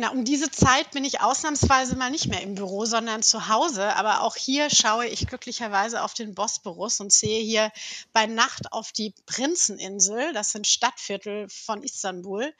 Na, 0.00 0.10
um 0.10 0.24
diese 0.24 0.48
Zeit 0.52 0.92
bin 0.92 1.04
ich 1.04 1.20
ausnahmsweise 1.20 1.96
mal 1.96 2.12
nicht 2.12 2.28
mehr 2.28 2.40
im 2.40 2.54
Büro, 2.54 2.84
sondern 2.84 3.20
zu 3.20 3.48
Hause. 3.48 3.96
Aber 3.96 4.22
auch 4.22 4.36
hier 4.36 4.70
schaue 4.70 5.08
ich 5.08 5.26
glücklicherweise 5.26 6.04
auf 6.04 6.14
den 6.14 6.36
Bosporus 6.36 7.00
und 7.00 7.12
sehe 7.12 7.42
hier 7.42 7.72
bei 8.12 8.26
Nacht 8.26 8.72
auf 8.72 8.92
die 8.92 9.12
Prinzeninsel. 9.26 10.32
Das 10.34 10.52
sind 10.52 10.68
Stadtviertel 10.68 11.48
von 11.48 11.82
Istanbul. 11.82 12.54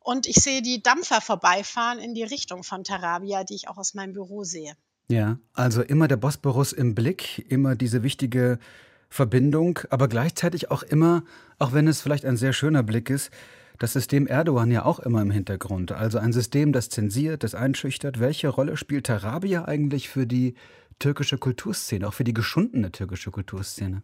Und 0.00 0.26
ich 0.26 0.36
sehe 0.36 0.62
die 0.62 0.82
Dampfer 0.82 1.20
vorbeifahren 1.20 1.98
in 1.98 2.14
die 2.14 2.22
Richtung 2.22 2.64
von 2.64 2.84
Tarabia, 2.84 3.44
die 3.44 3.56
ich 3.56 3.68
auch 3.68 3.76
aus 3.76 3.92
meinem 3.92 4.14
Büro 4.14 4.44
sehe. 4.44 4.74
Ja, 5.08 5.38
also 5.52 5.82
immer 5.82 6.08
der 6.08 6.16
Bosporus 6.16 6.72
im 6.72 6.94
Blick, 6.94 7.44
immer 7.50 7.76
diese 7.76 8.02
wichtige 8.02 8.58
Verbindung, 9.10 9.80
aber 9.90 10.08
gleichzeitig 10.08 10.70
auch 10.70 10.82
immer, 10.82 11.22
auch 11.58 11.74
wenn 11.74 11.86
es 11.86 12.00
vielleicht 12.00 12.24
ein 12.24 12.38
sehr 12.38 12.54
schöner 12.54 12.82
Blick 12.82 13.10
ist, 13.10 13.30
das 13.78 13.92
System 13.92 14.26
Erdogan 14.26 14.70
ja 14.70 14.84
auch 14.84 14.98
immer 14.98 15.22
im 15.22 15.30
Hintergrund. 15.30 15.92
Also 15.92 16.18
ein 16.18 16.32
System, 16.32 16.72
das 16.72 16.88
zensiert, 16.88 17.44
das 17.44 17.54
einschüchtert. 17.54 18.18
Welche 18.18 18.48
Rolle 18.48 18.76
spielt 18.76 19.06
Tarabia 19.06 19.64
eigentlich 19.66 20.08
für 20.08 20.26
die 20.26 20.54
türkische 20.98 21.38
Kulturszene, 21.38 22.06
auch 22.06 22.14
für 22.14 22.24
die 22.24 22.34
geschundene 22.34 22.90
türkische 22.90 23.30
Kulturszene? 23.30 24.02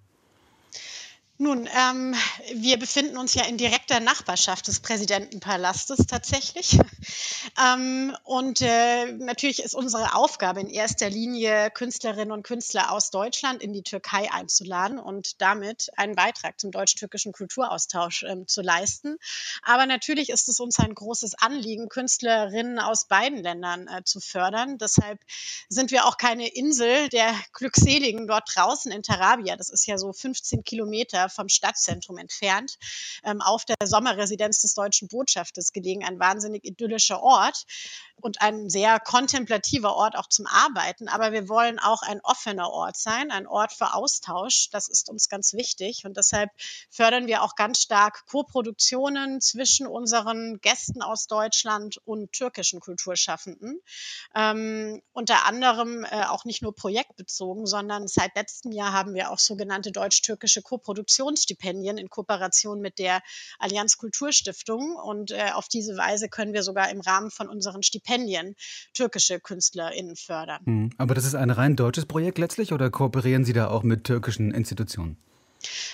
Nun, 1.37 1.69
ähm, 1.75 2.15
wir 2.55 2.79
befinden 2.79 3.19
uns 3.19 3.35
ja 3.35 3.45
in 3.47 3.59
direkter 3.59 3.99
Nachbarschaft 3.99 4.69
des 4.69 4.79
Präsidentenpalastes 4.79 6.07
tatsächlich. 6.07 6.79
ähm, 7.61 8.17
und 8.23 8.61
äh, 8.61 9.07
natürlich 9.15 9.61
ist 9.65 9.75
unsere 9.75 10.15
Aufgabe 10.15 10.61
in 10.61 10.69
erster 10.69 11.11
Linie, 11.11 11.73
Künstlerinnen 11.73 12.31
und 12.31 12.45
Künstler 12.45 12.93
aus 12.93 13.11
Deutschland 13.11 13.65
in 13.65 13.73
die 13.73 13.83
Türkei 13.83 14.31
einzuladen 14.31 15.01
und 15.01 15.41
damit 15.41 15.91
einen 15.97 16.15
Beitrag 16.15 16.61
zum 16.61 16.71
deutsch-türkischen 16.71 17.33
Kulturaustausch 17.33 18.23
ähm, 18.23 18.47
zu 18.47 18.63
leisten. 18.63 19.17
Aber 19.65 19.87
natürlich 19.87 20.31
ist 20.31 20.49
es 20.49 20.61
uns 20.61 20.79
ein 20.79 20.95
großes 20.95 21.35
Anliegen, 21.35 21.89
Künstlerinnen 21.89 22.79
aus 22.79 23.09
beiden 23.09 23.43
Ländern 23.43 23.89
äh, 23.89 24.05
zu 24.05 24.21
fördern. 24.21 24.79
Deshalb 24.79 25.19
sind 25.69 25.91
wir 25.91 26.07
auch 26.07 26.17
keine 26.17 26.47
Insel 26.47 27.09
der 27.09 27.35
Glückseligen 27.55 28.29
dort 28.29 28.49
draußen 28.55 28.93
in 28.93 29.03
Tarabia. 29.03 29.57
Das 29.57 29.71
ist 29.71 29.85
ja 29.87 29.99
so 29.99 30.13
15 30.13 30.63
Kilometer 30.63 31.24
vom 31.29 31.49
Stadtzentrum 31.49 32.19
entfernt, 32.19 32.79
ähm, 33.25 33.41
auf 33.41 33.65
der 33.65 33.77
Sommerresidenz 33.85 34.61
des 34.63 34.75
deutschen 34.75 35.09
Botschafters 35.09 35.73
gelegen, 35.73 36.05
ein 36.05 36.19
wahnsinnig 36.19 36.65
idyllischer 36.65 37.23
Ort 37.23 37.65
und 38.21 38.41
ein 38.41 38.71
sehr 38.71 39.01
kontemplativer 39.01 39.95
Ort 39.95 40.17
auch 40.17 40.29
zum 40.29 40.47
Arbeiten. 40.47 41.09
Aber 41.09 41.33
wir 41.33 41.49
wollen 41.49 41.79
auch 41.79 42.03
ein 42.03 42.21
offener 42.23 42.71
Ort 42.71 42.97
sein, 42.97 43.31
ein 43.31 43.47
Ort 43.47 43.73
für 43.73 43.95
Austausch. 43.95 44.71
Das 44.71 44.89
ist 44.89 45.11
uns 45.11 45.29
ganz 45.29 45.53
wichtig. 45.53 46.05
Und 46.05 46.17
deshalb 46.17 46.51
fördern 46.91 47.27
wir 47.27 47.43
auch 47.43 47.55
ganz 47.55 47.83
stark 47.83 48.25
Co-Produktionen 48.27 49.41
zwischen 49.41 49.87
unseren 49.87 50.61
Gästen 50.61 51.03
aus 51.03 51.27
Deutschland 51.27 51.99
und 52.05 52.33
türkischen 52.33 52.81
Kulturschaffenden. 52.81 53.81
Ähm, 54.35 55.03
unter 55.13 55.47
anderem 55.47 56.05
äh, 56.05 56.25
auch 56.25 56.45
nicht 56.45 56.63
nur 56.63 56.75
projektbezogen, 56.75 57.67
sondern 57.67 58.09
seit 58.09 58.35
letztem 58.37 58.73
Jahr 58.73 58.93
haben 58.93 59.15
wir 59.15 59.31
auch 59.31 59.39
sogenannte 59.39 59.93
deutsch-türkische 59.93 60.63
Co-Produktionsstipendien 61.15 61.99
in 61.99 62.09
Kooperation 62.09 62.81
mit 62.81 62.99
der 62.99 63.21
Allianz 63.59 63.97
Kulturstiftung. 63.97 64.97
Und 64.97 65.31
äh, 65.31 65.51
auf 65.55 65.69
diese 65.69 65.97
Weise 65.97 66.29
können 66.29 66.53
wir 66.53 66.63
sogar 66.63 66.91
im 66.91 67.01
Rahmen 67.01 67.31
von 67.31 67.49
unseren 67.49 67.83
Stipendien 67.83 68.05
Stipendien 68.05 68.55
türkische 68.93 69.41
KünstlerInnen 69.41 70.17
fördern. 70.17 70.61
Hm. 70.65 70.91
Aber 70.99 71.15
das 71.15 71.25
ist 71.25 71.35
ein 71.35 71.51
rein 71.51 71.77
deutsches 71.77 72.07
Projekt 72.07 72.39
letztlich 72.39 72.73
oder 72.73 72.91
kooperieren 72.91 73.45
Sie 73.45 73.53
da 73.53 73.69
auch 73.69 73.83
mit 73.83 74.05
türkischen 74.05 74.51
Institutionen? 74.51 75.17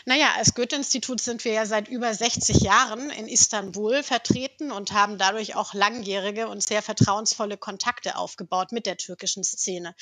Naja, 0.04 0.32
als 0.36 0.54
Goethe-Institut 0.54 1.20
sind 1.20 1.44
wir 1.44 1.52
ja 1.52 1.66
seit 1.66 1.88
über 1.88 2.12
60 2.12 2.60
Jahren 2.60 3.10
in 3.10 3.28
Istanbul 3.28 4.02
vertreten 4.02 4.72
und 4.72 4.92
haben 4.92 5.18
dadurch 5.18 5.56
auch 5.56 5.74
langjährige 5.74 6.48
und 6.48 6.62
sehr 6.62 6.82
vertrauensvolle 6.82 7.56
Kontakte 7.56 8.16
aufgebaut 8.16 8.72
mit 8.72 8.86
der 8.86 8.96
türkischen 8.96 9.44
Szene. 9.44 9.94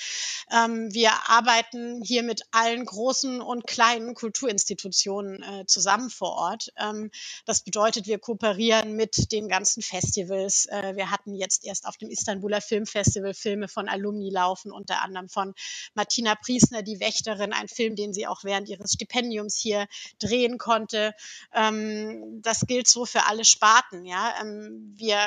Ähm, 0.51 0.93
wir 0.93 1.11
arbeiten 1.29 2.03
hier 2.03 2.23
mit 2.23 2.43
allen 2.51 2.85
großen 2.85 3.41
und 3.41 3.67
kleinen 3.67 4.15
Kulturinstitutionen 4.15 5.43
äh, 5.43 5.67
zusammen 5.67 6.11
vor 6.11 6.33
Ort. 6.33 6.73
Ähm, 6.77 7.11
das 7.45 7.63
bedeutet, 7.63 8.07
wir 8.07 8.19
kooperieren 8.19 8.95
mit 8.95 9.33
den 9.33 9.49
ganzen 9.49 9.83
Festivals. 9.83 10.67
Äh, 10.67 10.97
wir 10.97 11.11
hatten 11.11 11.35
jetzt 11.35 11.65
erst 11.65 11.87
auf 11.87 11.97
dem 11.97 12.11
Istanbuler 12.11 12.61
Filmfestival 12.61 13.35
Filme 13.35 13.69
von 13.69 13.89
Alumni 13.89 14.31
laufen, 14.31 14.73
unter 14.73 15.03
anderem 15.03 15.29
von 15.29 15.55
Martina 15.95 16.35
Priesner, 16.35 16.83
die 16.83 17.01
Wächterin, 17.01 17.53
ein 17.53 17.69
Film, 17.69 17.97
den 17.97 18.15
sie 18.15 18.27
auch 18.27 18.45
während 18.45 18.69
ihres 18.69 18.93
Stipendiums 18.93 19.58
hier 19.59 19.87
drehen 20.19 20.59
konnte. 20.59 21.15
Ähm, 21.53 22.41
das 22.43 22.61
gilt 22.67 22.89
so 22.89 23.05
für 23.05 23.27
alle 23.27 23.45
Sparten. 23.45 24.05
Ja? 24.05 24.35
Ähm, 24.41 24.95
wir 24.97 25.19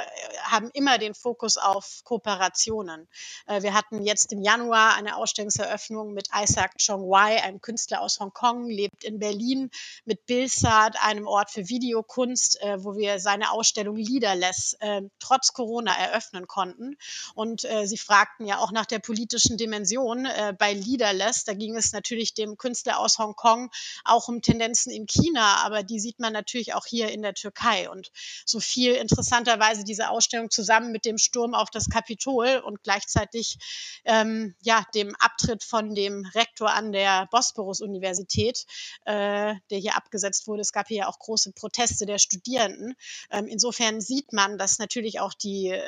haben 0.43 0.69
immer 0.73 0.97
den 0.97 1.13
Fokus 1.13 1.57
auf 1.57 2.01
Kooperationen. 2.03 3.07
Äh, 3.47 3.61
wir 3.63 3.73
hatten 3.73 4.03
jetzt 4.03 4.31
im 4.31 4.41
Januar 4.41 4.95
eine 4.95 5.15
Ausstellungseröffnung 5.15 6.13
mit 6.13 6.29
Isaac 6.35 6.77
Chong 6.77 7.09
Wai, 7.09 7.41
einem 7.43 7.61
Künstler 7.61 8.01
aus 8.01 8.19
Hongkong, 8.19 8.67
lebt 8.67 9.03
in 9.03 9.19
Berlin, 9.19 9.69
mit 10.05 10.25
Bilsat, 10.25 10.95
einem 11.03 11.27
Ort 11.27 11.51
für 11.51 11.67
Videokunst, 11.69 12.61
äh, 12.61 12.83
wo 12.83 12.95
wir 12.95 13.19
seine 13.19 13.51
Ausstellung 13.51 13.95
Leaderless 13.95 14.75
äh, 14.79 15.01
trotz 15.19 15.53
Corona 15.53 15.93
eröffnen 15.95 16.47
konnten. 16.47 16.97
Und 17.35 17.65
äh, 17.65 17.85
Sie 17.85 17.97
fragten 17.97 18.45
ja 18.45 18.59
auch 18.59 18.71
nach 18.71 18.85
der 18.85 18.99
politischen 18.99 19.57
Dimension 19.57 20.25
äh, 20.25 20.53
bei 20.57 20.73
Leaderless. 20.73 21.43
Da 21.43 21.53
ging 21.53 21.75
es 21.75 21.93
natürlich 21.93 22.33
dem 22.33 22.57
Künstler 22.57 22.99
aus 22.99 23.19
Hongkong 23.19 23.71
auch 24.03 24.20
auch 24.21 24.27
um 24.27 24.41
Tendenzen 24.41 24.91
in 24.91 25.07
China, 25.07 25.57
aber 25.65 25.83
die 25.83 25.99
sieht 25.99 26.19
man 26.19 26.33
natürlich 26.33 26.73
auch 26.73 26.85
hier 26.85 27.11
in 27.11 27.21
der 27.21 27.33
Türkei. 27.33 27.89
Und 27.89 28.11
so 28.45 28.59
viel 28.59 28.93
interessanterweise 28.93 29.83
diese 29.83 30.09
Ausstellung 30.09 30.51
zusammen 30.51 30.91
mit 30.91 31.05
dem 31.05 31.17
Sturm 31.17 31.55
auf 31.55 31.69
das 31.71 31.89
Kapitol 31.89 32.61
und 32.63 32.83
gleichzeitig 32.83 33.57
ähm, 34.05 34.53
ja, 34.61 34.85
dem 34.93 35.15
Abtritt 35.19 35.63
von 35.63 35.95
dem 35.95 36.25
Rektor 36.35 36.71
an 36.71 36.91
der 36.91 37.27
Bosporus-Universität, 37.31 38.65
äh, 39.05 39.55
der 39.69 39.79
hier 39.79 39.95
abgesetzt 39.95 40.47
wurde. 40.47 40.61
Es 40.61 40.71
gab 40.71 40.87
hier 40.87 40.97
ja 40.97 41.07
auch 41.07 41.17
große 41.17 41.51
Proteste 41.53 42.05
der 42.05 42.19
Studierenden. 42.19 42.93
Ähm, 43.31 43.47
insofern 43.47 44.01
sieht 44.01 44.33
man, 44.33 44.57
dass 44.57 44.77
natürlich 44.77 45.19
auch 45.19 45.33
die 45.33 45.69
äh, 45.69 45.81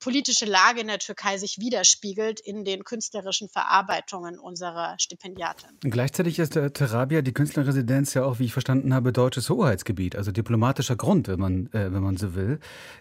politische 0.00 0.46
Lage 0.46 0.80
in 0.80 0.88
der 0.88 0.98
Türkei 0.98 1.38
sich 1.38 1.58
widerspiegelt 1.58 2.40
in 2.40 2.64
den 2.64 2.84
künstlerischen 2.84 3.48
Verarbeitungen 3.48 4.38
unserer 4.38 4.96
Stipendiaten. 4.98 5.78
Gleichzeitig 5.80 6.38
ist 6.38 6.56
der 6.56 6.72
Terabia, 6.72 7.22
die 7.22 7.32
Künstlerin 7.32 7.67
Residenz 7.68 8.14
ja 8.14 8.24
auch, 8.24 8.38
wie 8.38 8.46
ich 8.46 8.52
verstanden 8.52 8.92
habe, 8.92 9.12
deutsches 9.12 9.48
Hoheitsgebiet, 9.48 10.16
also 10.16 10.32
diplomatischer 10.32 10.96
Grund, 10.96 11.28
wenn 11.28 11.38
man, 11.38 11.66
äh, 11.72 11.92
wenn 11.92 12.02
man 12.02 12.16
so 12.16 12.34
will. 12.34 12.58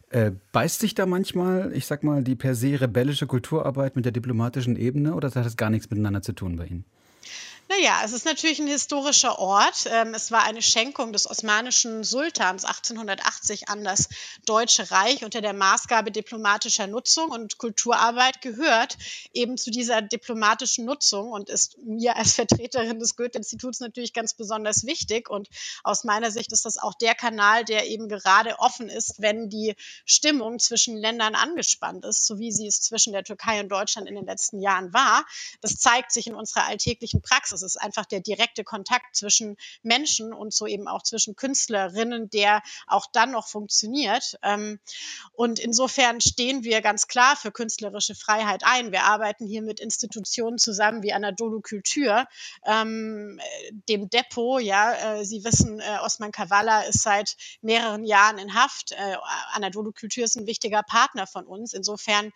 Äh, 0.09 0.31
beißt 0.51 0.79
sich 0.79 0.93
da 0.93 1.05
manchmal, 1.05 1.71
ich 1.73 1.85
sag 1.85 2.03
mal, 2.03 2.23
die 2.23 2.35
per 2.35 2.53
se 2.53 2.79
rebellische 2.79 3.25
Kulturarbeit 3.25 3.95
mit 3.95 4.05
der 4.05 4.11
diplomatischen 4.11 4.75
Ebene 4.75 5.15
oder 5.15 5.27
hat 5.27 5.35
das 5.35 5.57
gar 5.57 5.69
nichts 5.69 5.89
miteinander 5.89 6.21
zu 6.21 6.33
tun 6.33 6.57
bei 6.57 6.67
Ihnen? 6.67 6.85
Naja, 7.69 8.01
es 8.05 8.13
ist 8.13 8.23
natürlich 8.23 8.59
ein 8.59 8.67
historischer 8.67 9.39
Ort. 9.39 9.87
Ähm, 9.91 10.13
es 10.13 10.31
war 10.31 10.43
eine 10.43 10.61
Schenkung 10.61 11.11
des 11.11 11.29
osmanischen 11.29 12.05
Sultans 12.05 12.63
1880 12.63 13.67
an 13.67 13.83
das 13.83 14.07
Deutsche 14.45 14.89
Reich 14.89 15.25
unter 15.25 15.41
der 15.41 15.51
Maßgabe 15.51 16.11
diplomatischer 16.11 16.87
Nutzung. 16.87 17.29
Und 17.29 17.57
Kulturarbeit 17.57 18.41
gehört 18.41 18.97
eben 19.33 19.57
zu 19.57 19.69
dieser 19.69 20.01
diplomatischen 20.01 20.85
Nutzung 20.85 21.29
und 21.29 21.49
ist 21.49 21.77
mir 21.79 22.15
als 22.15 22.35
Vertreterin 22.35 22.99
des 22.99 23.17
Goethe-Instituts 23.17 23.81
natürlich 23.81 24.13
ganz 24.13 24.33
besonders 24.33 24.85
wichtig. 24.85 25.29
Und 25.29 25.49
aus 25.83 26.05
meiner 26.05 26.31
Sicht 26.31 26.53
ist 26.53 26.63
das 26.63 26.77
auch 26.77 26.93
der 26.93 27.15
Kanal, 27.15 27.65
der 27.65 27.87
eben 27.87 28.07
gerade 28.07 28.59
offen 28.59 28.87
ist, 28.87 29.21
wenn 29.21 29.49
die 29.49 29.75
Stimmung 30.05 30.59
zwischen 30.59 30.95
Ländern 30.95 31.35
angespannt 31.35 32.05
ist, 32.05 32.27
so 32.27 32.39
wie 32.39 32.53
sie 32.53 32.67
es 32.67 32.79
zwischen 32.79 33.11
der 33.11 33.25
Türkei 33.25 33.59
und 33.59 33.67
Deutschland 33.67 34.07
in 34.07 34.15
den 34.15 34.25
letzten 34.25 34.61
Jahren 34.61 34.93
war. 34.93 35.25
Das 35.59 35.75
zeigt 35.75 36.13
sich 36.13 36.27
in 36.27 36.33
unserer 36.33 36.65
alltäglichen 36.65 37.21
Praxis. 37.21 37.56
Es 37.63 37.75
ist 37.75 37.81
einfach 37.81 38.05
der 38.05 38.21
direkte 38.21 38.63
Kontakt 38.63 39.15
zwischen 39.15 39.57
Menschen 39.83 40.33
und 40.33 40.53
so 40.53 40.67
eben 40.67 40.87
auch 40.87 41.03
zwischen 41.03 41.35
Künstlerinnen, 41.35 42.29
der 42.29 42.61
auch 42.87 43.05
dann 43.11 43.31
noch 43.31 43.47
funktioniert. 43.47 44.37
Ähm, 44.43 44.79
und 45.33 45.59
insofern 45.59 46.21
stehen 46.21 46.63
wir 46.63 46.81
ganz 46.81 47.07
klar 47.07 47.35
für 47.35 47.51
künstlerische 47.51 48.15
Freiheit 48.15 48.63
ein. 48.65 48.91
Wir 48.91 49.03
arbeiten 49.03 49.45
hier 49.45 49.61
mit 49.61 49.79
Institutionen 49.79 50.57
zusammen 50.57 51.03
wie 51.03 51.13
Anadolu 51.13 51.61
Kultur, 51.61 52.25
ähm, 52.65 53.39
dem 53.89 54.09
Depot. 54.09 54.61
Ja, 54.61 55.17
äh, 55.17 55.25
Sie 55.25 55.43
wissen, 55.43 55.79
äh, 55.79 55.97
Osman 56.01 56.31
Kavala 56.31 56.81
ist 56.81 57.01
seit 57.01 57.35
mehreren 57.61 58.05
Jahren 58.05 58.37
in 58.37 58.53
Haft. 58.53 58.91
Äh, 58.91 59.17
Anadolu 59.53 59.91
Kultur 59.91 60.23
ist 60.23 60.35
ein 60.35 60.47
wichtiger 60.47 60.83
Partner 60.83 61.27
von 61.27 61.45
uns. 61.45 61.73
Insofern 61.73 62.31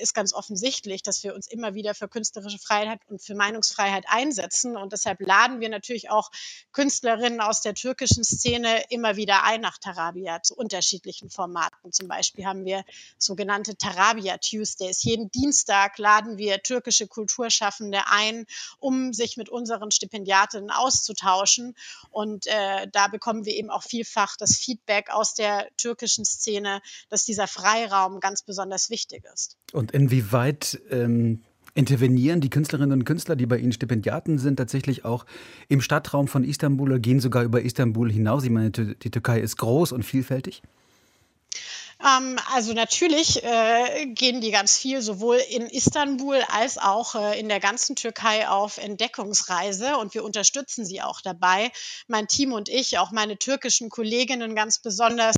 ist 0.00 0.14
ganz 0.14 0.34
offensichtlich, 0.34 1.02
dass 1.02 1.22
wir 1.22 1.34
uns 1.34 1.46
immer 1.46 1.74
wieder 1.74 1.94
für 1.94 2.08
künstlerische 2.08 2.58
Freiheit 2.58 3.00
und 3.08 3.22
für 3.22 3.34
Meinungsfreiheit 3.34 4.01
Öffentlichkeit 4.02 4.06
einsetzen. 4.08 4.76
Und 4.76 4.92
deshalb 4.92 5.20
laden 5.20 5.60
wir 5.60 5.68
natürlich 5.68 6.10
auch 6.10 6.30
Künstlerinnen 6.72 7.40
aus 7.40 7.60
der 7.60 7.74
türkischen 7.74 8.24
Szene 8.24 8.82
immer 8.90 9.16
wieder 9.16 9.44
ein 9.44 9.60
nach 9.60 9.78
Tarabia 9.78 10.42
zu 10.42 10.54
unterschiedlichen 10.54 11.30
Formaten. 11.30 11.92
Zum 11.92 12.08
Beispiel 12.08 12.44
haben 12.44 12.64
wir 12.64 12.84
sogenannte 13.18 13.76
Tarabia 13.76 14.38
Tuesdays. 14.38 15.02
Jeden 15.02 15.30
Dienstag 15.30 15.98
laden 15.98 16.38
wir 16.38 16.62
türkische 16.62 17.06
Kulturschaffende 17.06 18.02
ein, 18.06 18.46
um 18.78 19.12
sich 19.12 19.36
mit 19.36 19.48
unseren 19.48 19.90
Stipendiatinnen 19.90 20.70
auszutauschen. 20.70 21.74
Und 22.10 22.46
äh, 22.46 22.88
da 22.90 23.08
bekommen 23.08 23.44
wir 23.44 23.54
eben 23.54 23.70
auch 23.70 23.82
vielfach 23.82 24.36
das 24.36 24.56
Feedback 24.56 25.10
aus 25.10 25.34
der 25.34 25.68
türkischen 25.76 26.24
Szene, 26.24 26.80
dass 27.08 27.24
dieser 27.24 27.46
Freiraum 27.46 28.20
ganz 28.20 28.42
besonders 28.42 28.90
wichtig 28.90 29.24
ist. 29.32 29.56
Und 29.72 29.92
inwieweit 29.92 30.80
ähm, 30.90 31.44
Intervenieren 31.74 32.42
die 32.42 32.50
Künstlerinnen 32.50 33.00
und 33.00 33.04
Künstler, 33.04 33.34
die 33.34 33.46
bei 33.46 33.56
Ihnen 33.56 33.72
Stipendiaten 33.72 34.38
sind, 34.38 34.56
tatsächlich 34.56 35.06
auch 35.06 35.24
im 35.68 35.80
Stadtraum 35.80 36.28
von 36.28 36.44
Istanbul 36.44 36.90
oder 36.90 36.98
gehen 36.98 37.18
sogar 37.18 37.44
über 37.44 37.62
Istanbul 37.62 38.12
hinaus? 38.12 38.44
Ich 38.44 38.50
meine, 38.50 38.70
die 38.70 39.10
Türkei 39.10 39.40
ist 39.40 39.56
groß 39.56 39.92
und 39.92 40.02
vielfältig. 40.02 40.62
Ähm, 42.04 42.38
also 42.52 42.72
natürlich 42.72 43.42
äh, 43.44 44.06
gehen 44.06 44.40
die 44.40 44.50
ganz 44.50 44.76
viel 44.76 45.02
sowohl 45.02 45.36
in 45.36 45.66
Istanbul 45.66 46.42
als 46.48 46.78
auch 46.78 47.14
äh, 47.14 47.38
in 47.38 47.48
der 47.48 47.60
ganzen 47.60 47.96
Türkei 47.96 48.48
auf 48.48 48.78
Entdeckungsreise 48.78 49.96
und 49.96 50.14
wir 50.14 50.24
unterstützen 50.24 50.84
sie 50.84 51.00
auch 51.00 51.20
dabei. 51.20 51.70
Mein 52.08 52.26
Team 52.26 52.52
und 52.52 52.68
ich, 52.68 52.98
auch 52.98 53.12
meine 53.12 53.38
türkischen 53.38 53.88
Kolleginnen 53.88 54.56
ganz 54.56 54.78
besonders, 54.78 55.36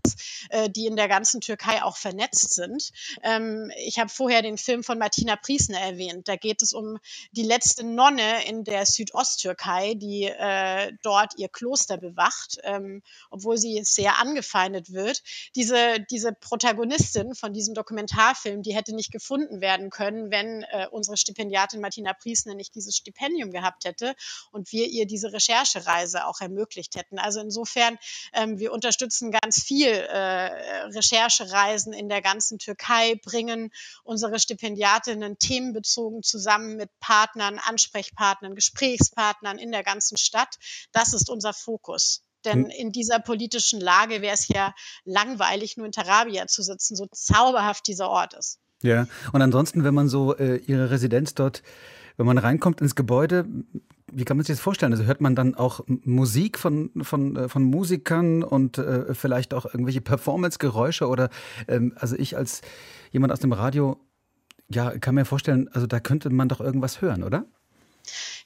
äh, 0.51 0.71
die 0.71 0.87
in 0.87 0.97
der 0.97 1.09
ganzen 1.09 1.41
Türkei 1.41 1.83
auch 1.83 1.97
vernetzt 1.97 2.55
sind. 2.55 2.93
Ähm, 3.23 3.71
ich 3.85 3.99
habe 3.99 4.11
vorher 4.11 4.41
den 4.43 4.57
Film 4.57 4.83
von 4.85 4.99
Martina 4.99 5.37
Priesner 5.37 5.81
erwähnt. 5.81 6.29
Da 6.29 6.37
geht 6.37 6.63
es 6.63 6.73
um 6.73 6.99
die 7.33 7.43
letzte 7.43 7.85
Nonne 7.85 8.47
in 8.47 8.65
der 8.65 8.87
Südosttürkei, 8.87 9.95
die 9.95 10.25
äh, 10.25 10.93
dort 11.03 11.37
ihr 11.37 11.49
Kloster 11.49 11.99
bewacht, 11.99 12.59
ähm, 12.63 13.03
obwohl 13.31 13.59
sie 13.59 13.83
sehr 13.85 14.19
angefeindet 14.19 14.93
wird. 14.93 15.23
Diese, 15.55 16.01
diese 16.11 16.33
Protagonistin 16.55 17.35
von 17.35 17.53
diesem 17.53 17.75
Dokumentarfilm, 17.75 18.63
die 18.63 18.77
hätte 18.77 18.95
nicht 18.95 19.11
gefunden 19.11 19.61
werden 19.61 19.91
können, 19.91 20.31
wenn 20.31 20.63
äh, 20.63 20.87
unsere 20.89 21.17
Stipendiatin 21.17 21.81
Martina 21.81 22.13
Priesner 22.13 22.55
nicht 22.55 22.77
dieses 22.77 22.97
Stipendium 22.97 23.51
gehabt 23.51 23.85
hätte 23.85 24.15
und 24.53 24.71
wir 24.71 24.87
ihr 24.87 25.05
diese 25.05 25.33
Recherchereise 25.33 26.25
auch 26.29 26.41
ermöglicht 26.41 26.95
hätten. 26.95 27.19
Also 27.19 27.41
insofern, 27.41 27.99
ähm, 28.35 28.61
wir 28.61 28.73
unterstützen 28.73 29.33
ganz 29.33 29.65
viel 29.65 29.89
äh, 29.89 30.53
Recherchereisen 30.93 31.93
in 31.93 32.09
der 32.09 32.23
ganzen 32.23 32.61
Türkei, 32.61 33.17
bringen 33.25 33.73
unsere 34.05 34.39
Stipendiatinnen 34.39 35.41
themenbezogen 35.41 36.23
zusammen 36.23 36.77
mit 36.77 36.89
Partnern, 37.01 37.59
Ansprechpartnern, 37.59 38.55
Gesprächspartnern 38.55 39.59
in 39.59 39.73
der 39.73 39.83
ganzen 39.83 40.17
Stadt. 40.17 40.57
Das 40.93 41.15
ist 41.15 41.29
unser 41.29 41.53
Fokus. 41.53 42.23
Denn 42.45 42.65
hm. 42.65 42.71
in 42.71 42.93
dieser 42.93 43.19
politischen 43.19 43.81
Lage 43.81 44.23
wäre 44.23 44.35
es 44.35 44.49
ja 44.49 44.75
langweilig, 45.05 45.77
nur 45.77 45.87
in 45.87 45.93
Tarabia 45.93 46.47
zu 46.47 46.63
sitzen, 46.63 46.97
so 46.97 47.07
zauberhaft 47.13 47.87
dieser 47.87 48.09
Ort 48.09 48.35
ist. 48.35 48.59
Ja, 48.83 49.07
und 49.33 49.41
ansonsten, 49.41 49.85
wenn 49.85 49.95
man 49.95 50.09
so 50.09 50.37
äh, 50.37 50.57
Ihre 50.57 50.91
Residenz 50.91 51.35
dort, 51.35 51.63
wenn 52.17 52.27
man 52.27 52.39
reinkommt 52.39 52.81
ins 52.81 52.95
Gebäude, 52.95 53.47
wie 54.13 54.25
kann 54.25 54.37
man 54.37 54.45
sich 54.45 54.57
das 54.57 54.63
vorstellen? 54.63 54.93
Also 54.93 55.05
hört 55.05 55.21
man 55.21 55.35
dann 55.35 55.55
auch 55.55 55.81
Musik 55.87 56.59
von, 56.59 56.91
von, 57.03 57.37
äh, 57.37 57.49
von 57.49 57.65
Musikern 57.65 58.43
und 58.43 58.79
äh, 58.79 59.15
vielleicht 59.15 59.55
auch 59.55 59.65
irgendwelche 59.65 60.01
Performance-Geräusche 60.01 61.09
oder 61.09 61.31
ähm, 61.67 61.95
also 61.97 62.17
ich 62.17 62.37
als 62.37 62.61
jemand 63.11 63.33
aus 63.33 63.41
dem 63.41 63.53
Radio, 63.53 63.99
ja, 64.69 64.97
kann 64.99 65.15
mir 65.15 65.25
vorstellen, 65.25 65.69
also 65.69 65.87
da 65.87 66.01
könnte 66.01 66.31
man 66.31 66.49
doch 66.49 66.61
irgendwas 66.61 67.01
hören, 67.01 67.23
oder? 67.23 67.47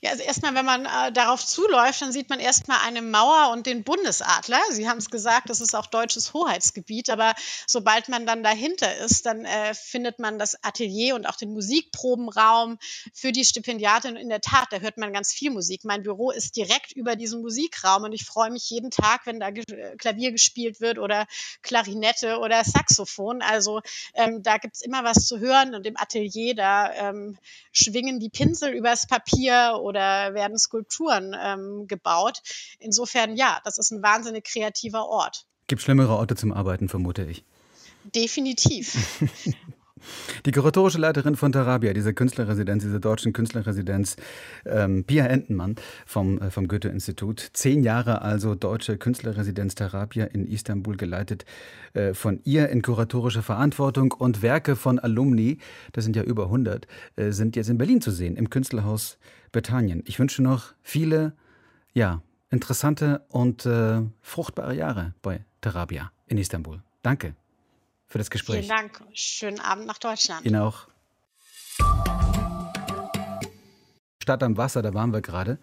Ja, 0.01 0.11
also 0.11 0.23
erstmal, 0.23 0.55
wenn 0.55 0.65
man 0.65 0.87
äh, 0.87 1.13
darauf 1.13 1.45
zuläuft, 1.45 2.01
dann 2.03 2.13
sieht 2.13 2.29
man 2.29 2.39
erstmal 2.39 2.79
eine 2.87 3.03
Mauer 3.03 3.51
und 3.53 3.67
den 3.67 3.83
Bundesadler. 3.83 4.61
Sie 4.71 4.89
haben 4.89 4.99
es 4.99 5.11
gesagt, 5.11 5.51
das 5.51 5.61
ist 5.61 5.75
auch 5.75 5.87
deutsches 5.87 6.33
Hoheitsgebiet, 6.35 7.11
aber 7.11 7.35
sobald 7.67 8.09
man 8.09 8.25
dann 8.25 8.45
dahinter 8.45 8.97
ist, 8.99 9.27
dann 9.27 9.45
äh, 9.45 9.75
findet 9.75 10.21
man 10.21 10.39
das 10.39 10.63
Atelier 10.63 11.17
und 11.17 11.27
auch 11.27 11.35
den 11.35 11.53
Musikprobenraum 11.53 12.79
für 13.13 13.33
die 13.33 13.45
Stipendiatin. 13.45 14.15
in 14.15 14.29
der 14.29 14.41
Tat, 14.41 14.69
da 14.71 14.79
hört 14.79 14.99
man 14.99 15.13
ganz 15.13 15.33
viel 15.33 15.51
Musik. 15.51 15.85
Mein 15.85 16.05
Büro 16.05 16.31
ist 16.31 16.57
direkt 16.57 16.93
über 16.93 17.17
diesem 17.17 17.41
Musikraum 17.41 18.05
und 18.05 18.13
ich 18.13 18.25
freue 18.25 18.51
mich 18.51 18.71
jeden 18.71 18.93
Tag, 18.93 19.23
wenn 19.25 19.41
da 19.41 19.49
äh, 19.49 19.97
Klavier 19.97 20.31
gespielt 20.31 20.81
wird 20.81 20.99
oder 20.99 21.27
Klarinette 21.63 22.39
oder 22.39 22.63
Saxophon. 22.63 23.43
Also 23.43 23.81
ähm, 24.15 24.45
da 24.45 24.59
gibt 24.59 24.77
es 24.77 24.83
immer 24.83 25.03
was 25.03 25.27
zu 25.27 25.41
hören 25.41 25.75
und 25.75 25.87
im 25.87 25.97
Atelier, 25.97 26.55
da 26.55 26.93
ähm, 26.93 27.37
schwingen 27.73 28.21
die 28.21 28.31
Pinsel 28.31 28.73
übers 28.73 29.09
Papier 29.09 29.48
oder 29.81 30.35
werden 30.35 30.59
Skulpturen 30.59 31.37
ähm, 31.41 31.87
gebaut. 31.87 32.43
Insofern, 32.79 33.37
ja, 33.37 33.61
das 33.65 33.79
ist 33.79 33.91
ein 33.91 34.03
wahnsinnig 34.03 34.45
kreativer 34.45 35.07
Ort. 35.07 35.47
Gibt 35.67 35.83
schlimmere 35.83 36.17
Orte 36.17 36.35
zum 36.35 36.53
Arbeiten, 36.53 36.89
vermute 36.89 37.25
ich. 37.25 37.45
Definitiv. 38.15 38.97
Die 40.47 40.53
kuratorische 40.53 40.99
Leiterin 40.99 41.37
von 41.37 41.53
Tarabia, 41.53 41.93
dieser 41.93 42.13
Künstlerresidenz, 42.13 42.83
dieser 42.83 43.01
deutschen 43.01 43.33
Künstlerresidenz, 43.33 44.17
ähm, 44.65 45.05
Pia 45.05 45.27
Entenmann 45.27 45.77
vom, 46.07 46.39
äh, 46.41 46.51
vom 46.51 46.69
Goethe-Institut. 46.69 47.51
Zehn 47.53 47.83
Jahre 47.83 48.23
also 48.23 48.55
deutsche 48.55 48.99
Künstlerresidenz 48.99 49.75
Tarabia 49.75 50.25
in 50.27 50.47
Istanbul 50.47 50.97
geleitet, 50.97 51.45
äh, 51.95 52.15
von 52.15 52.41
ihr 52.45 52.69
in 52.69 52.83
kuratorischer 52.83 53.43
Verantwortung 53.43 54.13
und 54.13 54.43
Werke 54.43 54.77
von 54.77 54.99
Alumni, 54.99 55.59
das 55.93 56.05
sind 56.05 56.17
ja 56.17 56.23
über 56.23 56.51
100, 56.51 56.87
äh, 57.17 57.31
sind 57.33 57.57
jetzt 57.57 57.69
in 57.69 57.79
Berlin 57.79 58.01
zu 58.01 58.11
sehen, 58.11 58.37
im 58.37 58.51
Künstlerhaus 58.51 59.19
Britannien. 59.53 60.03
Ich 60.07 60.19
wünsche 60.19 60.43
noch 60.43 60.75
viele, 60.83 61.33
ja, 61.95 62.23
interessante 62.51 63.23
und 63.29 63.67
äh, 63.67 64.01
fruchtbare 64.21 64.75
Jahre 64.75 65.15
bei 65.23 65.45
Tarabia 65.61 66.13
in 66.27 66.39
Istanbul. 66.39 66.83
Danke 67.03 67.35
für 68.09 68.19
das 68.19 68.31
Gespräch. 68.31 68.67
Vielen 68.67 68.69
Dank. 68.69 69.03
Schönen 69.13 69.61
Abend 69.61 69.87
nach 69.87 69.99
Deutschland. 69.99 70.45
Ihnen 70.45 70.57
auch. 70.57 70.89
Stadt 74.23 74.43
am 74.43 74.57
Wasser, 74.57 74.83
da 74.83 74.93
waren 74.95 75.13
wir 75.13 75.21
gerade 75.21 75.59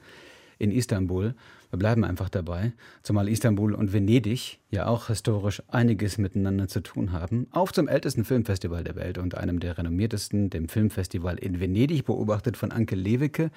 in 0.58 0.72
Istanbul. 0.72 1.36
Wir 1.70 1.80
bleiben 1.80 2.06
einfach 2.06 2.30
dabei, 2.30 2.72
zumal 3.04 3.28
Istanbul 3.28 3.74
und 3.74 3.92
Venedig 3.92 4.60
ja 4.70 4.88
auch 4.88 5.08
historisch 5.08 5.62
einiges 5.68 6.18
miteinander 6.18 6.68
zu 6.68 6.82
tun 6.82 7.12
haben. 7.12 7.48
Auf 7.52 7.74
zum 7.74 7.88
ältesten 7.88 8.24
Filmfestival 8.24 8.84
der 8.84 8.96
Welt 8.96 9.18
und 9.18 9.36
einem 9.36 9.60
der 9.60 9.78
renommiertesten, 9.78 10.50
dem 10.50 10.70
Filmfestival 10.70 11.38
in 11.38 11.60
Venedig, 11.60 12.06
beobachtet 12.06 12.56
von 12.56 12.72
Anke 12.72 12.96
Lewicke. 12.96 13.52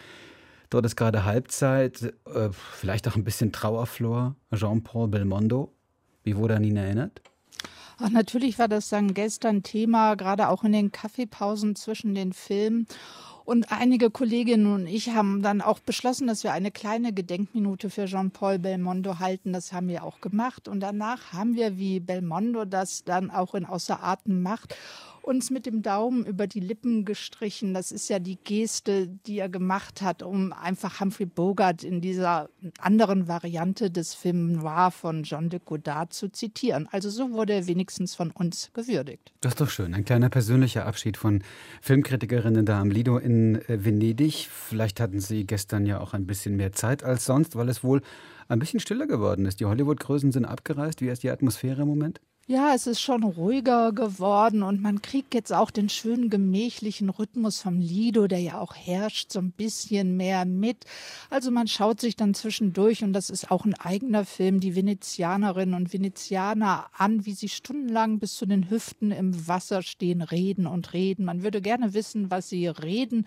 Dort 0.70 0.84
ist 0.84 0.96
gerade 0.96 1.24
Halbzeit, 1.24 2.12
äh, 2.26 2.50
vielleicht 2.50 3.06
auch 3.08 3.16
ein 3.16 3.24
bisschen 3.24 3.52
Trauerflor. 3.52 4.34
Jean-Paul 4.54 5.08
Belmondo. 5.08 5.72
Wie 6.24 6.36
wurde 6.36 6.56
an 6.56 6.64
ihn 6.64 6.76
erinnert? 6.76 7.22
Ach, 8.00 8.10
natürlich 8.10 8.60
war 8.60 8.68
das 8.68 8.88
dann 8.90 9.12
gestern 9.12 9.64
Thema, 9.64 10.14
gerade 10.14 10.48
auch 10.50 10.62
in 10.62 10.70
den 10.70 10.92
Kaffeepausen 10.92 11.74
zwischen 11.74 12.14
den 12.14 12.32
Filmen. 12.32 12.86
Und 13.44 13.72
einige 13.72 14.10
Kolleginnen 14.10 14.72
und 14.72 14.86
ich 14.86 15.10
haben 15.14 15.42
dann 15.42 15.62
auch 15.62 15.80
beschlossen, 15.80 16.26
dass 16.28 16.44
wir 16.44 16.52
eine 16.52 16.70
kleine 16.70 17.12
Gedenkminute 17.12 17.90
für 17.90 18.04
Jean-Paul 18.04 18.58
Belmondo 18.58 19.18
halten. 19.18 19.52
Das 19.52 19.72
haben 19.72 19.88
wir 19.88 20.04
auch 20.04 20.20
gemacht. 20.20 20.68
Und 20.68 20.80
danach 20.80 21.32
haben 21.32 21.56
wir, 21.56 21.76
wie 21.76 21.98
Belmondo 21.98 22.66
das 22.66 23.04
dann 23.04 23.30
auch 23.30 23.54
in 23.54 23.64
Außer 23.64 24.04
Atem 24.04 24.42
macht, 24.42 24.76
uns 25.28 25.50
mit 25.50 25.66
dem 25.66 25.82
Daumen 25.82 26.24
über 26.24 26.46
die 26.46 26.60
Lippen 26.60 27.04
gestrichen. 27.04 27.74
Das 27.74 27.92
ist 27.92 28.08
ja 28.08 28.18
die 28.18 28.36
Geste, 28.36 29.06
die 29.06 29.38
er 29.38 29.50
gemacht 29.50 30.00
hat, 30.00 30.22
um 30.22 30.54
einfach 30.54 31.00
Humphrey 31.00 31.26
Bogart 31.26 31.84
in 31.84 32.00
dieser 32.00 32.48
anderen 32.80 33.28
Variante 33.28 33.90
des 33.90 34.14
Film 34.14 34.52
Noir 34.52 34.90
von 34.90 35.24
John 35.24 35.50
de 35.50 35.60
Godard 35.62 36.14
zu 36.14 36.30
zitieren. 36.30 36.88
Also 36.90 37.10
so 37.10 37.32
wurde 37.32 37.52
er 37.52 37.66
wenigstens 37.66 38.14
von 38.14 38.30
uns 38.30 38.70
gewürdigt. 38.72 39.32
Das 39.42 39.52
ist 39.52 39.60
doch 39.60 39.68
schön. 39.68 39.94
Ein 39.94 40.06
kleiner 40.06 40.30
persönlicher 40.30 40.86
Abschied 40.86 41.18
von 41.18 41.42
Filmkritikerinnen 41.82 42.64
da 42.64 42.80
am 42.80 42.90
Lido 42.90 43.18
in 43.18 43.56
äh, 43.68 43.84
Venedig. 43.84 44.48
Vielleicht 44.50 44.98
hatten 44.98 45.20
Sie 45.20 45.46
gestern 45.46 45.84
ja 45.84 46.00
auch 46.00 46.14
ein 46.14 46.26
bisschen 46.26 46.56
mehr 46.56 46.72
Zeit 46.72 47.04
als 47.04 47.26
sonst, 47.26 47.54
weil 47.54 47.68
es 47.68 47.84
wohl 47.84 48.00
ein 48.48 48.58
bisschen 48.58 48.80
stiller 48.80 49.06
geworden 49.06 49.44
ist. 49.44 49.60
Die 49.60 49.66
Hollywood-Größen 49.66 50.32
sind 50.32 50.46
abgereist. 50.46 51.02
Wie 51.02 51.08
ist 51.08 51.22
die 51.22 51.30
Atmosphäre 51.30 51.82
im 51.82 51.88
Moment? 51.88 52.20
Ja, 52.50 52.72
es 52.74 52.86
ist 52.86 53.02
schon 53.02 53.24
ruhiger 53.24 53.92
geworden 53.92 54.62
und 54.62 54.80
man 54.80 55.02
kriegt 55.02 55.34
jetzt 55.34 55.52
auch 55.52 55.70
den 55.70 55.90
schönen 55.90 56.30
gemächlichen 56.30 57.10
Rhythmus 57.10 57.60
vom 57.60 57.78
Lido, 57.78 58.26
der 58.26 58.38
ja 58.38 58.58
auch 58.58 58.74
herrscht, 58.74 59.30
so 59.32 59.38
ein 59.38 59.50
bisschen 59.50 60.16
mehr 60.16 60.46
mit. 60.46 60.86
Also 61.28 61.50
man 61.50 61.68
schaut 61.68 62.00
sich 62.00 62.16
dann 62.16 62.32
zwischendurch 62.32 63.04
und 63.04 63.12
das 63.12 63.28
ist 63.28 63.50
auch 63.50 63.66
ein 63.66 63.74
eigener 63.74 64.24
Film, 64.24 64.60
die 64.60 64.74
Venezianerinnen 64.74 65.74
und 65.74 65.92
Venezianer 65.92 66.86
an, 66.96 67.26
wie 67.26 67.34
sie 67.34 67.50
stundenlang 67.50 68.18
bis 68.18 68.38
zu 68.38 68.46
den 68.46 68.70
Hüften 68.70 69.10
im 69.10 69.46
Wasser 69.46 69.82
stehen, 69.82 70.22
reden 70.22 70.66
und 70.66 70.94
reden. 70.94 71.26
Man 71.26 71.42
würde 71.42 71.60
gerne 71.60 71.92
wissen, 71.92 72.30
was 72.30 72.48
sie 72.48 72.66
reden. 72.66 73.26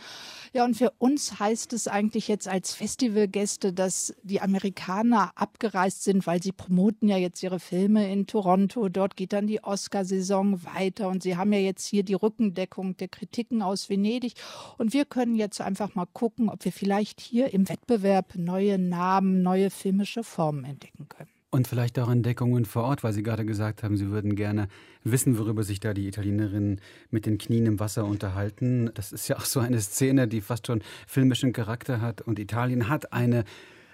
Ja, 0.51 0.65
und 0.65 0.75
für 0.75 0.93
uns 0.97 1.39
heißt 1.39 1.73
es 1.73 1.87
eigentlich 1.87 2.27
jetzt 2.27 2.47
als 2.47 2.73
Festivalgäste, 2.73 3.71
dass 3.71 4.15
die 4.23 4.41
Amerikaner 4.41 5.31
abgereist 5.35 6.05
sind, 6.05 6.25
weil 6.25 6.41
sie 6.41 6.53
promoten 6.53 7.07
ja 7.07 7.17
jetzt 7.17 7.43
ihre 7.43 7.59
Filme 7.59 8.11
in 8.11 8.25
Toronto. 8.25 8.89
Dort 8.89 9.10
dort 9.11 9.17
geht 9.17 9.33
dann 9.33 9.47
die 9.47 9.63
Oscarsaison 9.63 10.63
weiter 10.63 11.09
und 11.09 11.23
Sie 11.23 11.35
haben 11.35 11.51
ja 11.53 11.59
jetzt 11.59 11.85
hier 11.85 12.03
die 12.03 12.13
Rückendeckung 12.13 12.95
der 12.97 13.07
Kritiken 13.07 13.61
aus 13.61 13.89
Venedig 13.89 14.33
und 14.77 14.93
wir 14.93 15.05
können 15.05 15.35
jetzt 15.35 15.59
einfach 15.61 15.95
mal 15.95 16.07
gucken, 16.13 16.49
ob 16.49 16.63
wir 16.63 16.71
vielleicht 16.71 17.19
hier 17.19 17.53
im 17.53 17.67
Wettbewerb 17.67 18.35
neue 18.35 18.77
Namen, 18.77 19.41
neue 19.41 19.69
filmische 19.69 20.23
Formen 20.23 20.63
entdecken 20.63 21.07
können. 21.09 21.29
Und 21.53 21.67
vielleicht 21.67 21.99
auch 21.99 22.09
Entdeckungen 22.09 22.63
vor 22.63 22.83
Ort, 22.83 23.03
weil 23.03 23.11
Sie 23.11 23.23
gerade 23.23 23.45
gesagt 23.45 23.83
haben, 23.83 23.97
Sie 23.97 24.09
würden 24.09 24.37
gerne 24.37 24.69
wissen, 25.03 25.37
worüber 25.37 25.63
sich 25.63 25.81
da 25.81 25.93
die 25.93 26.07
Italienerinnen 26.07 26.79
mit 27.09 27.25
den 27.25 27.37
Knien 27.37 27.65
im 27.65 27.79
Wasser 27.81 28.05
unterhalten. 28.05 28.89
Das 28.93 29.11
ist 29.11 29.27
ja 29.27 29.35
auch 29.35 29.43
so 29.43 29.59
eine 29.59 29.81
Szene, 29.81 30.29
die 30.29 30.39
fast 30.39 30.67
schon 30.67 30.81
filmischen 31.05 31.51
Charakter 31.51 31.99
hat. 31.99 32.21
Und 32.21 32.39
Italien 32.39 32.87
hat 32.87 33.11
eine 33.11 33.43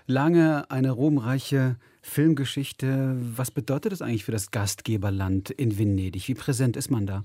lange, 0.05 0.69
eine 0.69 0.91
ruhmreiche 0.91 1.77
Filmgeschichte. 2.07 3.15
Was 3.19 3.51
bedeutet 3.51 3.91
das 3.91 4.01
eigentlich 4.01 4.25
für 4.25 4.31
das 4.31 4.51
Gastgeberland 4.51 5.49
in 5.49 5.77
Venedig? 5.77 6.27
Wie 6.27 6.33
präsent 6.33 6.77
ist 6.77 6.89
man 6.89 7.05
da? 7.05 7.23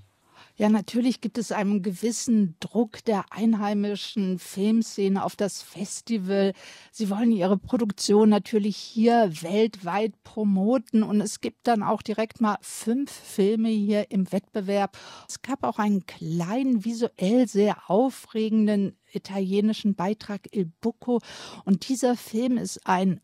Ja, 0.57 0.69
natürlich 0.69 1.23
gibt 1.23 1.39
es 1.39 1.51
einen 1.51 1.83
gewissen 1.83 2.57
Druck 2.61 3.03
der 3.07 3.25
einheimischen 3.31 4.39
Filmszene 4.39 5.25
auf 5.25 5.35
das 5.35 5.63
Festival. 5.63 6.53
Sie 6.91 7.09
wollen 7.09 7.33
ihre 7.33 7.57
Produktion 7.57 8.29
natürlich 8.29 8.77
hier 8.77 9.31
weltweit 9.41 10.13
promoten 10.25 11.03
und 11.03 11.23
es 11.23 11.41
gibt 11.41 11.67
dann 11.67 11.83
auch 11.83 12.03
direkt 12.03 12.43
mal 12.43 12.59
fünf 12.61 13.11
Filme 13.11 13.71
hier 13.71 14.11
im 14.11 14.31
Wettbewerb. 14.31 14.99
Es 15.27 15.41
gab 15.41 15.65
auch 15.65 15.79
einen 15.79 16.05
kleinen, 16.05 16.85
visuell 16.85 17.49
sehr 17.49 17.91
aufregenden 17.91 18.99
italienischen 19.11 19.95
Beitrag 19.95 20.55
Il 20.55 20.71
Bucco 20.83 21.21
und 21.65 21.89
dieser 21.89 22.15
Film 22.15 22.59
ist 22.59 22.87
ein 22.87 23.21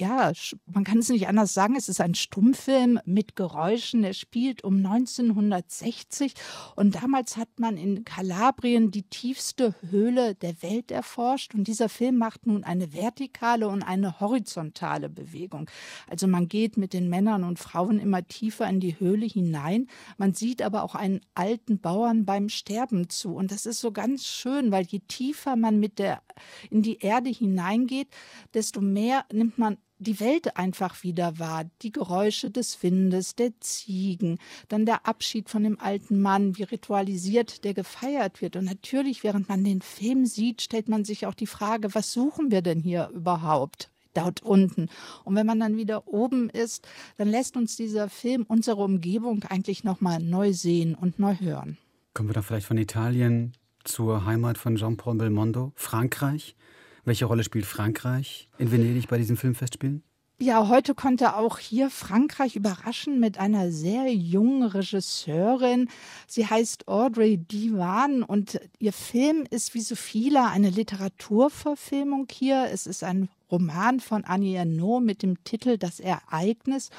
ja, 0.00 0.32
man 0.64 0.84
kann 0.84 0.98
es 0.98 1.10
nicht 1.10 1.28
anders 1.28 1.52
sagen, 1.52 1.76
es 1.76 1.88
ist 1.90 2.00
ein 2.00 2.14
Stummfilm 2.14 2.98
mit 3.04 3.36
Geräuschen. 3.36 4.02
Er 4.02 4.14
spielt 4.14 4.64
um 4.64 4.76
1960 4.76 6.32
und 6.74 6.94
damals 6.94 7.36
hat 7.36 7.48
man 7.58 7.76
in 7.76 8.04
Kalabrien 8.04 8.90
die 8.90 9.02
tiefste 9.02 9.74
Höhle 9.90 10.34
der 10.34 10.62
Welt 10.62 10.90
erforscht 10.90 11.54
und 11.54 11.68
dieser 11.68 11.90
Film 11.90 12.16
macht 12.16 12.46
nun 12.46 12.64
eine 12.64 12.94
vertikale 12.94 13.68
und 13.68 13.82
eine 13.82 14.20
horizontale 14.20 15.10
Bewegung. 15.10 15.70
Also 16.08 16.26
man 16.26 16.48
geht 16.48 16.78
mit 16.78 16.94
den 16.94 17.10
Männern 17.10 17.44
und 17.44 17.58
Frauen 17.58 17.98
immer 17.98 18.26
tiefer 18.26 18.68
in 18.68 18.80
die 18.80 18.98
Höhle 18.98 19.26
hinein. 19.26 19.86
Man 20.16 20.32
sieht 20.32 20.62
aber 20.62 20.82
auch 20.82 20.94
einen 20.94 21.20
alten 21.34 21.78
Bauern 21.78 22.24
beim 22.24 22.48
Sterben 22.48 23.10
zu 23.10 23.34
und 23.34 23.52
das 23.52 23.66
ist 23.66 23.80
so 23.80 23.92
ganz 23.92 24.24
schön, 24.24 24.72
weil 24.72 24.86
je 24.86 25.00
tiefer 25.00 25.56
man 25.56 25.78
mit 25.78 25.98
der 25.98 26.22
in 26.70 26.80
die 26.80 27.00
Erde 27.00 27.28
hineingeht, 27.28 28.08
desto 28.54 28.80
mehr 28.80 29.26
nimmt 29.30 29.58
man 29.58 29.76
die 30.00 30.18
Welt 30.18 30.56
einfach 30.56 31.02
wieder 31.02 31.38
wahr. 31.38 31.64
Die 31.82 31.92
Geräusche 31.92 32.50
des 32.50 32.82
Windes, 32.82 33.34
der 33.36 33.52
Ziegen, 33.60 34.38
dann 34.68 34.86
der 34.86 35.06
Abschied 35.06 35.48
von 35.48 35.62
dem 35.62 35.78
alten 35.78 36.20
Mann, 36.20 36.56
wie 36.56 36.64
ritualisiert 36.64 37.64
der 37.64 37.74
gefeiert 37.74 38.40
wird. 38.40 38.56
Und 38.56 38.64
natürlich, 38.64 39.22
während 39.22 39.48
man 39.48 39.62
den 39.62 39.82
Film 39.82 40.26
sieht, 40.26 40.62
stellt 40.62 40.88
man 40.88 41.04
sich 41.04 41.26
auch 41.26 41.34
die 41.34 41.46
Frage, 41.46 41.94
was 41.94 42.12
suchen 42.12 42.50
wir 42.50 42.62
denn 42.62 42.80
hier 42.80 43.10
überhaupt? 43.14 43.90
dort 44.12 44.42
unten. 44.42 44.88
Und 45.22 45.36
wenn 45.36 45.46
man 45.46 45.60
dann 45.60 45.76
wieder 45.76 46.08
oben 46.08 46.50
ist, 46.50 46.88
dann 47.16 47.28
lässt 47.28 47.56
uns 47.56 47.76
dieser 47.76 48.08
Film 48.08 48.44
unsere 48.48 48.82
Umgebung 48.82 49.44
eigentlich 49.44 49.84
nochmal 49.84 50.20
neu 50.20 50.52
sehen 50.52 50.96
und 50.96 51.20
neu 51.20 51.36
hören. 51.38 51.78
Kommen 52.12 52.28
wir 52.28 52.34
dann 52.34 52.42
vielleicht 52.42 52.66
von 52.66 52.76
Italien 52.76 53.52
zur 53.84 54.24
Heimat 54.24 54.58
von 54.58 54.74
Jean-Paul 54.74 55.16
Belmondo, 55.16 55.72
Frankreich. 55.76 56.56
Welche 57.04 57.24
Rolle 57.24 57.44
spielt 57.44 57.66
Frankreich 57.66 58.48
in 58.58 58.70
Venedig 58.70 59.08
bei 59.08 59.18
diesen 59.18 59.36
Filmfestspielen? 59.36 60.02
Ja, 60.42 60.68
heute 60.68 60.94
konnte 60.94 61.36
auch 61.36 61.58
hier 61.58 61.90
Frankreich 61.90 62.56
überraschen 62.56 63.20
mit 63.20 63.38
einer 63.38 63.70
sehr 63.70 64.10
jungen 64.10 64.62
Regisseurin. 64.62 65.90
Sie 66.26 66.46
heißt 66.46 66.88
Audrey 66.88 67.36
Divan 67.36 68.22
und 68.22 68.58
ihr 68.78 68.94
Film 68.94 69.44
ist 69.50 69.74
wie 69.74 69.82
so 69.82 69.96
viele 69.96 70.46
eine 70.46 70.70
Literaturverfilmung 70.70 72.26
hier. 72.30 72.68
Es 72.72 72.86
ist 72.86 73.04
ein 73.04 73.28
Roman 73.50 74.00
von 74.00 74.24
Annie 74.24 74.56
Ernaux 74.56 75.00
mit 75.00 75.22
dem 75.22 75.42
Titel 75.44 75.78
Das 75.78 76.00
Ereignis 76.00 76.90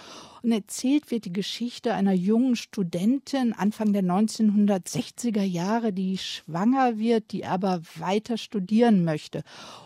und 0.44 0.52
erzählt 0.52 1.12
wird 1.12 1.26
die 1.26 1.34
Geschichte 1.34 1.94
einer 1.94 2.14
jungen 2.14 2.56
Studentin 2.56 3.54
Anfang 3.54 3.94
der 3.94 4.02
1960er 4.02 5.44
Jahre, 5.44 5.94
die 5.94 6.18
schwanger 6.18 6.98
wird, 6.98 7.32
die 7.32 7.46
aber 7.46 7.82
weiter 8.00 8.38
studieren 8.38 9.04
möchte. 9.04 9.44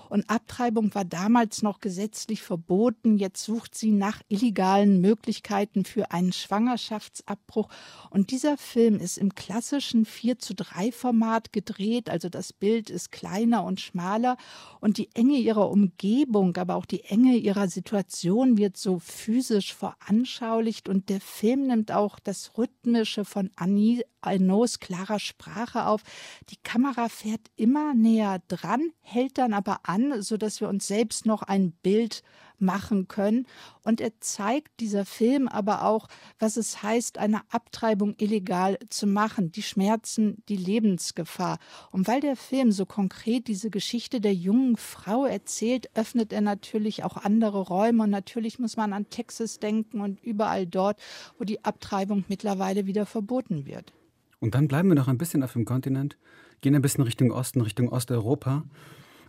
Und 0.07 0.29
Abtreibung 0.29 0.95
war 0.95 1.03
damals 1.03 1.61
noch 1.61 1.81
gesetzlich 1.81 2.41
verboten. 2.41 3.17
Jetzt 3.17 3.43
sucht 3.43 3.75
sie 3.75 3.91
nach 3.91 4.21
illegalen 4.29 5.01
Möglichkeiten 5.01 5.83
für 5.83 6.11
einen 6.11 6.31
Schwangerschaftsabbruch. 6.31 7.67
Und 8.11 8.31
dieser 8.31 8.55
Film 8.55 8.99
ist 8.99 9.17
im 9.17 9.35
klassischen 9.35 10.05
4 10.05 10.39
zu 10.39 10.55
3 10.55 10.93
Format 10.93 11.51
gedreht. 11.51 12.09
Also 12.09 12.29
das 12.29 12.53
Bild 12.53 12.89
ist 12.89 13.11
kleiner 13.11 13.65
und 13.65 13.81
schmaler. 13.81 14.37
Und 14.79 14.97
die 14.97 15.09
Enge 15.15 15.37
ihrer 15.37 15.69
Umgebung, 15.69 16.53
aber 16.57 16.75
auch 16.75 16.85
die 16.85 17.03
Enge 17.03 17.35
ihrer 17.35 17.67
Situation 17.67 18.57
wird 18.57 18.77
so 18.77 18.99
physisch 18.99 19.73
veranschaulicht 19.73 20.89
und 20.89 21.09
der 21.09 21.21
Film 21.21 21.67
nimmt 21.67 21.91
auch 21.91 22.19
das 22.19 22.57
Rhythmische 22.57 23.25
von 23.25 23.51
Annie 23.55 24.03
Arnaud's 24.21 24.79
klarer 24.79 25.19
Sprache 25.19 25.85
auf. 25.85 26.01
Die 26.49 26.57
Kamera 26.57 27.09
fährt 27.09 27.41
immer 27.55 27.93
näher 27.93 28.41
dran, 28.47 28.91
hält 29.01 29.37
dann 29.37 29.53
aber 29.53 29.81
an, 29.83 30.21
sodass 30.21 30.61
wir 30.61 30.69
uns 30.69 30.87
selbst 30.87 31.25
noch 31.25 31.43
ein 31.43 31.71
Bild 31.71 32.23
machen 32.59 33.07
können. 33.07 33.47
Und 33.83 34.01
er 34.01 34.19
zeigt 34.19 34.79
dieser 34.79 35.05
Film 35.05 35.47
aber 35.47 35.85
auch, 35.85 36.07
was 36.39 36.57
es 36.57 36.83
heißt, 36.83 37.17
eine 37.17 37.41
Abtreibung 37.49 38.15
illegal 38.17 38.77
zu 38.89 39.07
machen, 39.07 39.51
die 39.51 39.61
Schmerzen, 39.61 40.43
die 40.49 40.57
Lebensgefahr. 40.57 41.59
Und 41.91 42.07
weil 42.07 42.21
der 42.21 42.35
Film 42.35 42.71
so 42.71 42.85
konkret 42.85 43.47
diese 43.47 43.69
Geschichte 43.69 44.21
der 44.21 44.33
jungen 44.33 44.77
Frau 44.77 45.25
erzählt, 45.25 45.89
öffnet 45.95 46.33
er 46.33 46.41
natürlich 46.41 47.03
auch 47.03 47.17
andere 47.17 47.59
Räume. 47.59 48.03
Und 48.03 48.09
natürlich 48.09 48.59
muss 48.59 48.77
man 48.77 48.93
an 48.93 49.09
Texas 49.09 49.59
denken 49.59 50.01
und 50.01 50.21
überall 50.23 50.65
dort, 50.65 50.99
wo 51.37 51.43
die 51.43 51.63
Abtreibung 51.63 52.25
mittlerweile 52.27 52.85
wieder 52.85 53.05
verboten 53.05 53.65
wird. 53.65 53.93
Und 54.39 54.55
dann 54.55 54.67
bleiben 54.67 54.89
wir 54.89 54.95
noch 54.95 55.07
ein 55.07 55.17
bisschen 55.17 55.43
auf 55.43 55.53
dem 55.53 55.65
Kontinent, 55.65 56.17
gehen 56.61 56.75
ein 56.75 56.81
bisschen 56.81 57.03
Richtung 57.03 57.31
Osten, 57.31 57.61
Richtung 57.61 57.89
Osteuropa. 57.89 58.63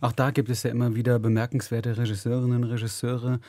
Auch 0.00 0.12
da 0.12 0.30
gibt 0.30 0.50
es 0.50 0.62
ja 0.62 0.70
immer 0.70 0.94
wieder 0.94 1.18
bemerkenswerte 1.18 1.96
Regisseurinnen 1.96 2.64
und 2.64 2.70
Regisseure, 2.70 3.40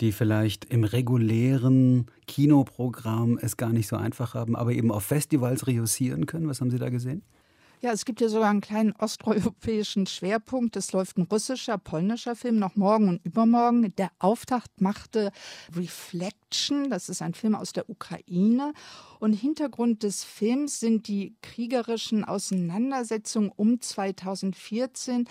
die 0.00 0.12
vielleicht 0.12 0.64
im 0.66 0.84
regulären 0.84 2.06
Kinoprogramm 2.26 3.38
es 3.40 3.56
gar 3.56 3.72
nicht 3.72 3.86
so 3.86 3.96
einfach 3.96 4.34
haben, 4.34 4.56
aber 4.56 4.72
eben 4.72 4.90
auf 4.90 5.04
Festivals 5.04 5.66
reüssieren 5.66 6.26
können. 6.26 6.48
Was 6.48 6.60
haben 6.60 6.70
Sie 6.70 6.78
da 6.78 6.88
gesehen? 6.88 7.22
Ja, 7.84 7.90
es 7.90 8.04
gibt 8.04 8.20
ja 8.20 8.28
sogar 8.28 8.48
einen 8.48 8.60
kleinen 8.60 8.92
osteuropäischen 8.92 10.06
Schwerpunkt. 10.06 10.76
Es 10.76 10.92
läuft 10.92 11.18
ein 11.18 11.22
russischer, 11.22 11.78
polnischer 11.78 12.36
Film 12.36 12.60
noch 12.60 12.76
morgen 12.76 13.08
und 13.08 13.26
übermorgen. 13.26 13.92
Der 13.96 14.12
Auftakt 14.20 14.80
machte 14.80 15.32
Reflection. 15.74 16.90
Das 16.90 17.08
ist 17.08 17.22
ein 17.22 17.34
Film 17.34 17.56
aus 17.56 17.72
der 17.72 17.90
Ukraine. 17.90 18.72
Und 19.18 19.32
Hintergrund 19.32 20.04
des 20.04 20.22
Films 20.22 20.78
sind 20.78 21.08
die 21.08 21.34
kriegerischen 21.42 22.24
Auseinandersetzungen 22.24 23.50
um 23.56 23.80
2014 23.80 25.26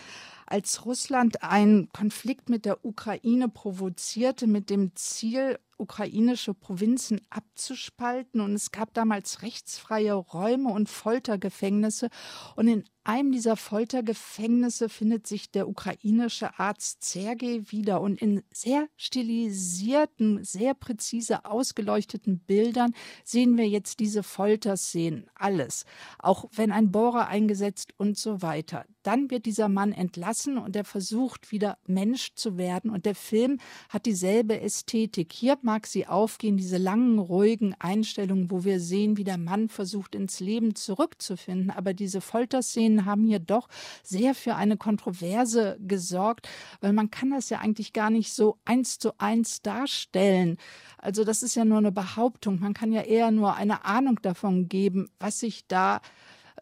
als 0.46 0.86
Russland 0.86 1.44
einen 1.44 1.88
Konflikt 1.94 2.50
mit 2.50 2.66
der 2.66 2.84
Ukraine 2.84 3.48
provozierte 3.48 4.46
mit 4.46 4.70
dem 4.70 4.94
Ziel, 4.96 5.58
ukrainische 5.82 6.54
Provinzen 6.54 7.20
abzuspalten. 7.30 8.40
Und 8.40 8.54
es 8.54 8.72
gab 8.72 8.94
damals 8.94 9.42
rechtsfreie 9.42 10.14
Räume 10.14 10.72
und 10.72 10.90
Foltergefängnisse. 10.90 12.10
Und 12.56 12.68
in 12.68 12.84
einem 13.04 13.32
dieser 13.32 13.56
Foltergefängnisse 13.56 14.88
findet 14.88 15.26
sich 15.26 15.50
der 15.50 15.68
ukrainische 15.68 16.60
Arzt 16.60 17.04
Sergei 17.04 17.64
wieder 17.68 18.00
und 18.02 18.22
in 18.22 18.44
sehr 18.54 18.88
stilisierten, 18.96 20.44
sehr 20.44 20.76
präzise 20.76 21.46
ausgeleuchteten 21.46 22.40
Bildern 22.40 22.94
sehen 23.24 23.58
wir 23.58 23.68
jetzt 23.68 24.00
diese 24.00 24.22
Folterszenen, 24.22 25.30
alles, 25.34 25.86
auch 26.20 26.46
wenn 26.54 26.72
ein 26.72 26.92
Bohrer 26.92 27.28
eingesetzt 27.28 27.94
und 27.98 28.18
so 28.18 28.42
weiter. 28.42 28.86
Dann 29.04 29.32
wird 29.32 29.48
dieser 29.48 29.68
Mann 29.68 29.94
entlassen 29.94 30.60
und 30.60 30.76
er 30.76 30.86
versucht 30.86 31.52
wieder 31.52 31.80
Mensch 31.88 32.36
zu 32.36 32.58
werden 32.58 32.92
und 32.92 33.08
der 33.08 33.16
Film 33.16 33.58
hat 33.90 34.06
dieselbe 34.06 34.62
Ästhetik. 34.62 35.34
Hier 35.34 35.58
mag 35.64 35.88
sie 35.88 36.06
aufgehen, 36.06 36.56
diese 36.56 36.78
langen, 36.78 37.18
ruhigen 37.18 37.74
Einstellungen, 37.80 38.52
wo 38.52 38.64
wir 38.64 38.80
sehen, 38.80 39.18
wie 39.18 39.24
der 39.24 39.40
Mann 39.40 39.70
versucht 39.70 40.14
ins 40.14 40.40
Leben 40.40 40.76
zurückzufinden, 40.76 41.72
aber 41.72 41.96
diese 41.96 42.22
Folterszenen 42.22 42.91
Szenen 42.92 43.06
haben 43.06 43.26
hier 43.26 43.40
doch 43.40 43.68
sehr 44.04 44.36
für 44.36 44.56
eine 44.56 44.78
Kontroverse 44.78 45.78
gesorgt, 45.80 46.48
weil 46.82 46.94
man 46.94 47.10
kann 47.10 47.32
das 47.32 47.50
ja 47.50 47.60
eigentlich 47.60 47.94
gar 47.94 48.10
nicht 48.10 48.34
so 48.34 48.58
eins 48.66 49.00
zu 49.00 49.14
eins 49.18 49.62
darstellen. 49.62 50.58
Also 50.98 51.24
das 51.24 51.44
ist 51.44 51.56
ja 51.56 51.66
nur 51.66 51.78
eine 51.78 51.92
Behauptung. 51.92 52.60
Man 52.60 52.74
kann 52.74 52.92
ja 52.92 53.02
eher 53.02 53.32
nur 53.32 53.56
eine 53.56 53.86
Ahnung 53.86 54.20
davon 54.22 54.68
geben, 54.68 55.10
was 55.20 55.40
sich 55.40 55.68
da 55.68 56.02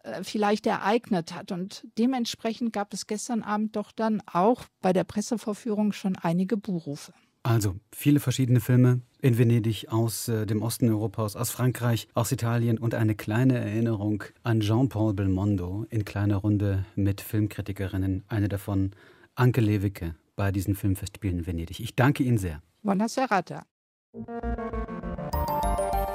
äh, 0.02 0.22
vielleicht 0.22 0.66
ereignet 0.66 1.34
hat. 1.34 1.52
Und 1.52 1.86
dementsprechend 1.98 2.72
gab 2.72 2.94
es 2.94 3.06
gestern 3.06 3.42
Abend 3.42 3.76
doch 3.76 3.92
dann 3.92 4.22
auch 4.26 4.64
bei 4.80 4.92
der 4.92 5.04
Pressevorführung 5.04 5.92
schon 5.92 6.16
einige 6.16 6.56
Buhrufe. 6.56 7.12
Also 7.42 7.76
viele 7.92 8.20
verschiedene 8.20 8.60
Filme 8.60 9.00
in 9.22 9.38
Venedig 9.38 9.88
aus 9.88 10.28
äh, 10.28 10.46
dem 10.46 10.62
Osten 10.62 10.90
Europas, 10.90 11.36
aus 11.36 11.50
Frankreich, 11.50 12.08
aus 12.14 12.32
Italien 12.32 12.78
und 12.78 12.94
eine 12.94 13.14
kleine 13.14 13.58
Erinnerung 13.58 14.24
an 14.42 14.60
Jean-Paul 14.60 15.14
Belmondo 15.14 15.86
in 15.90 16.04
kleiner 16.04 16.36
Runde 16.36 16.84
mit 16.96 17.20
Filmkritikerinnen. 17.20 18.24
Eine 18.28 18.48
davon, 18.48 18.92
Anke 19.34 19.62
Lewicke, 19.62 20.14
bei 20.36 20.52
diesen 20.52 20.74
Filmfestspielen 20.74 21.40
in 21.40 21.46
Venedig. 21.46 21.80
Ich 21.80 21.96
danke 21.96 22.22
Ihnen 22.22 22.38
sehr. 22.38 22.62
Buona 22.82 23.08
serata. 23.08 23.64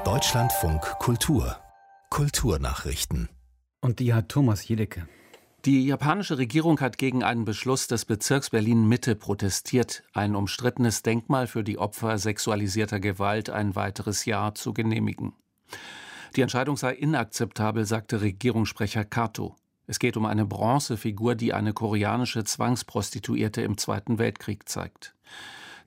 Deutschlandfunk 0.04 0.82
Kultur. 1.00 1.56
Kulturnachrichten. 2.10 3.28
Und 3.80 3.98
die 3.98 4.14
hat 4.14 4.28
Thomas 4.28 4.66
Jedecke. 4.66 5.08
Die 5.66 5.84
japanische 5.84 6.38
Regierung 6.38 6.78
hat 6.78 6.96
gegen 6.96 7.24
einen 7.24 7.44
Beschluss 7.44 7.88
des 7.88 8.04
Bezirks 8.04 8.50
Berlin 8.50 8.86
Mitte 8.86 9.16
protestiert, 9.16 10.04
ein 10.12 10.36
umstrittenes 10.36 11.02
Denkmal 11.02 11.48
für 11.48 11.64
die 11.64 11.76
Opfer 11.76 12.18
sexualisierter 12.18 13.00
Gewalt 13.00 13.50
ein 13.50 13.74
weiteres 13.74 14.26
Jahr 14.26 14.54
zu 14.54 14.72
genehmigen. 14.72 15.32
Die 16.36 16.42
Entscheidung 16.42 16.76
sei 16.76 16.92
inakzeptabel, 16.94 17.84
sagte 17.84 18.20
Regierungssprecher 18.20 19.04
Kato. 19.04 19.56
Es 19.88 19.98
geht 19.98 20.16
um 20.16 20.24
eine 20.24 20.46
Bronzefigur, 20.46 21.34
die 21.34 21.52
eine 21.52 21.72
koreanische 21.72 22.44
Zwangsprostituierte 22.44 23.62
im 23.62 23.76
Zweiten 23.76 24.20
Weltkrieg 24.20 24.68
zeigt. 24.68 25.16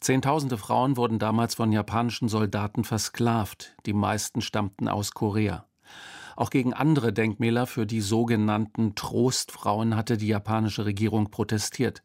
Zehntausende 0.01 0.57
Frauen 0.57 0.97
wurden 0.97 1.19
damals 1.19 1.55
von 1.55 1.71
japanischen 1.71 2.27
Soldaten 2.27 2.83
versklavt, 2.83 3.77
die 3.85 3.93
meisten 3.93 4.41
stammten 4.41 4.89
aus 4.89 5.13
Korea. 5.13 5.68
Auch 6.39 6.51
gegen 6.51 6.73
andere 6.73 7.11
Denkmäler 7.11 7.67
für 7.67 7.85
die 7.85 7.99
sogenannten 7.99 8.95
Trostfrauen 8.95 9.97
hatte 9.97 10.15
die 10.15 10.29
japanische 10.29 10.85
Regierung 10.85 11.31
protestiert. 11.31 12.01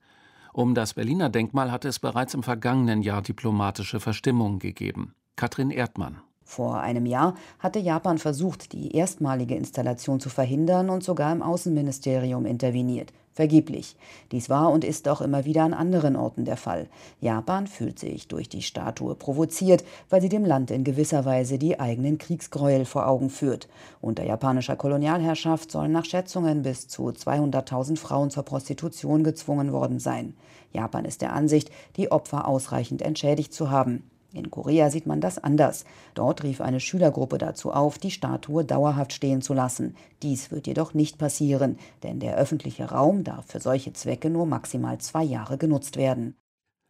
Um 0.52 0.74
das 0.74 0.94
Berliner 0.94 1.30
Denkmal 1.30 1.70
hatte 1.70 1.86
es 1.86 2.00
bereits 2.00 2.34
im 2.34 2.42
vergangenen 2.42 3.02
Jahr 3.02 3.22
diplomatische 3.22 4.00
Verstimmungen 4.00 4.58
gegeben. 4.58 5.14
Katrin 5.36 5.70
Erdmann. 5.70 6.20
Vor 6.42 6.80
einem 6.80 7.06
Jahr 7.06 7.36
hatte 7.60 7.78
Japan 7.78 8.18
versucht, 8.18 8.72
die 8.72 8.96
erstmalige 8.96 9.54
Installation 9.54 10.18
zu 10.18 10.30
verhindern 10.30 10.90
und 10.90 11.04
sogar 11.04 11.30
im 11.30 11.40
Außenministerium 11.40 12.44
interveniert. 12.44 13.12
Vergeblich. 13.34 13.96
Dies 14.30 14.48
war 14.48 14.70
und 14.70 14.84
ist 14.84 15.08
auch 15.08 15.20
immer 15.20 15.44
wieder 15.44 15.64
an 15.64 15.74
anderen 15.74 16.14
Orten 16.14 16.44
der 16.44 16.56
Fall. 16.56 16.86
Japan 17.20 17.66
fühlt 17.66 17.98
sich 17.98 18.28
durch 18.28 18.48
die 18.48 18.62
Statue 18.62 19.16
provoziert, 19.16 19.84
weil 20.08 20.22
sie 20.22 20.28
dem 20.28 20.44
Land 20.44 20.70
in 20.70 20.84
gewisser 20.84 21.24
Weise 21.24 21.58
die 21.58 21.80
eigenen 21.80 22.18
Kriegsgräuel 22.18 22.84
vor 22.84 23.08
Augen 23.08 23.30
führt. 23.30 23.68
Unter 24.00 24.24
japanischer 24.24 24.76
Kolonialherrschaft 24.76 25.72
sollen 25.72 25.90
nach 25.90 26.04
Schätzungen 26.04 26.62
bis 26.62 26.86
zu 26.86 27.08
200.000 27.08 27.98
Frauen 27.98 28.30
zur 28.30 28.44
Prostitution 28.44 29.24
gezwungen 29.24 29.72
worden 29.72 29.98
sein. 29.98 30.34
Japan 30.72 31.04
ist 31.04 31.20
der 31.20 31.32
Ansicht, 31.32 31.72
die 31.96 32.12
Opfer 32.12 32.46
ausreichend 32.46 33.02
entschädigt 33.02 33.52
zu 33.52 33.68
haben. 33.68 34.04
In 34.34 34.50
Korea 34.50 34.90
sieht 34.90 35.06
man 35.06 35.20
das 35.20 35.38
anders. 35.38 35.84
Dort 36.14 36.42
rief 36.42 36.60
eine 36.60 36.80
Schülergruppe 36.80 37.38
dazu 37.38 37.72
auf, 37.72 37.98
die 37.98 38.10
Statue 38.10 38.64
dauerhaft 38.64 39.12
stehen 39.12 39.42
zu 39.42 39.54
lassen. 39.54 39.94
Dies 40.22 40.50
wird 40.50 40.66
jedoch 40.66 40.92
nicht 40.92 41.18
passieren, 41.18 41.78
denn 42.02 42.18
der 42.18 42.36
öffentliche 42.36 42.90
Raum 42.90 43.22
darf 43.22 43.46
für 43.46 43.60
solche 43.60 43.92
Zwecke 43.92 44.30
nur 44.30 44.44
maximal 44.44 44.98
zwei 44.98 45.22
Jahre 45.22 45.56
genutzt 45.56 45.96
werden. 45.96 46.36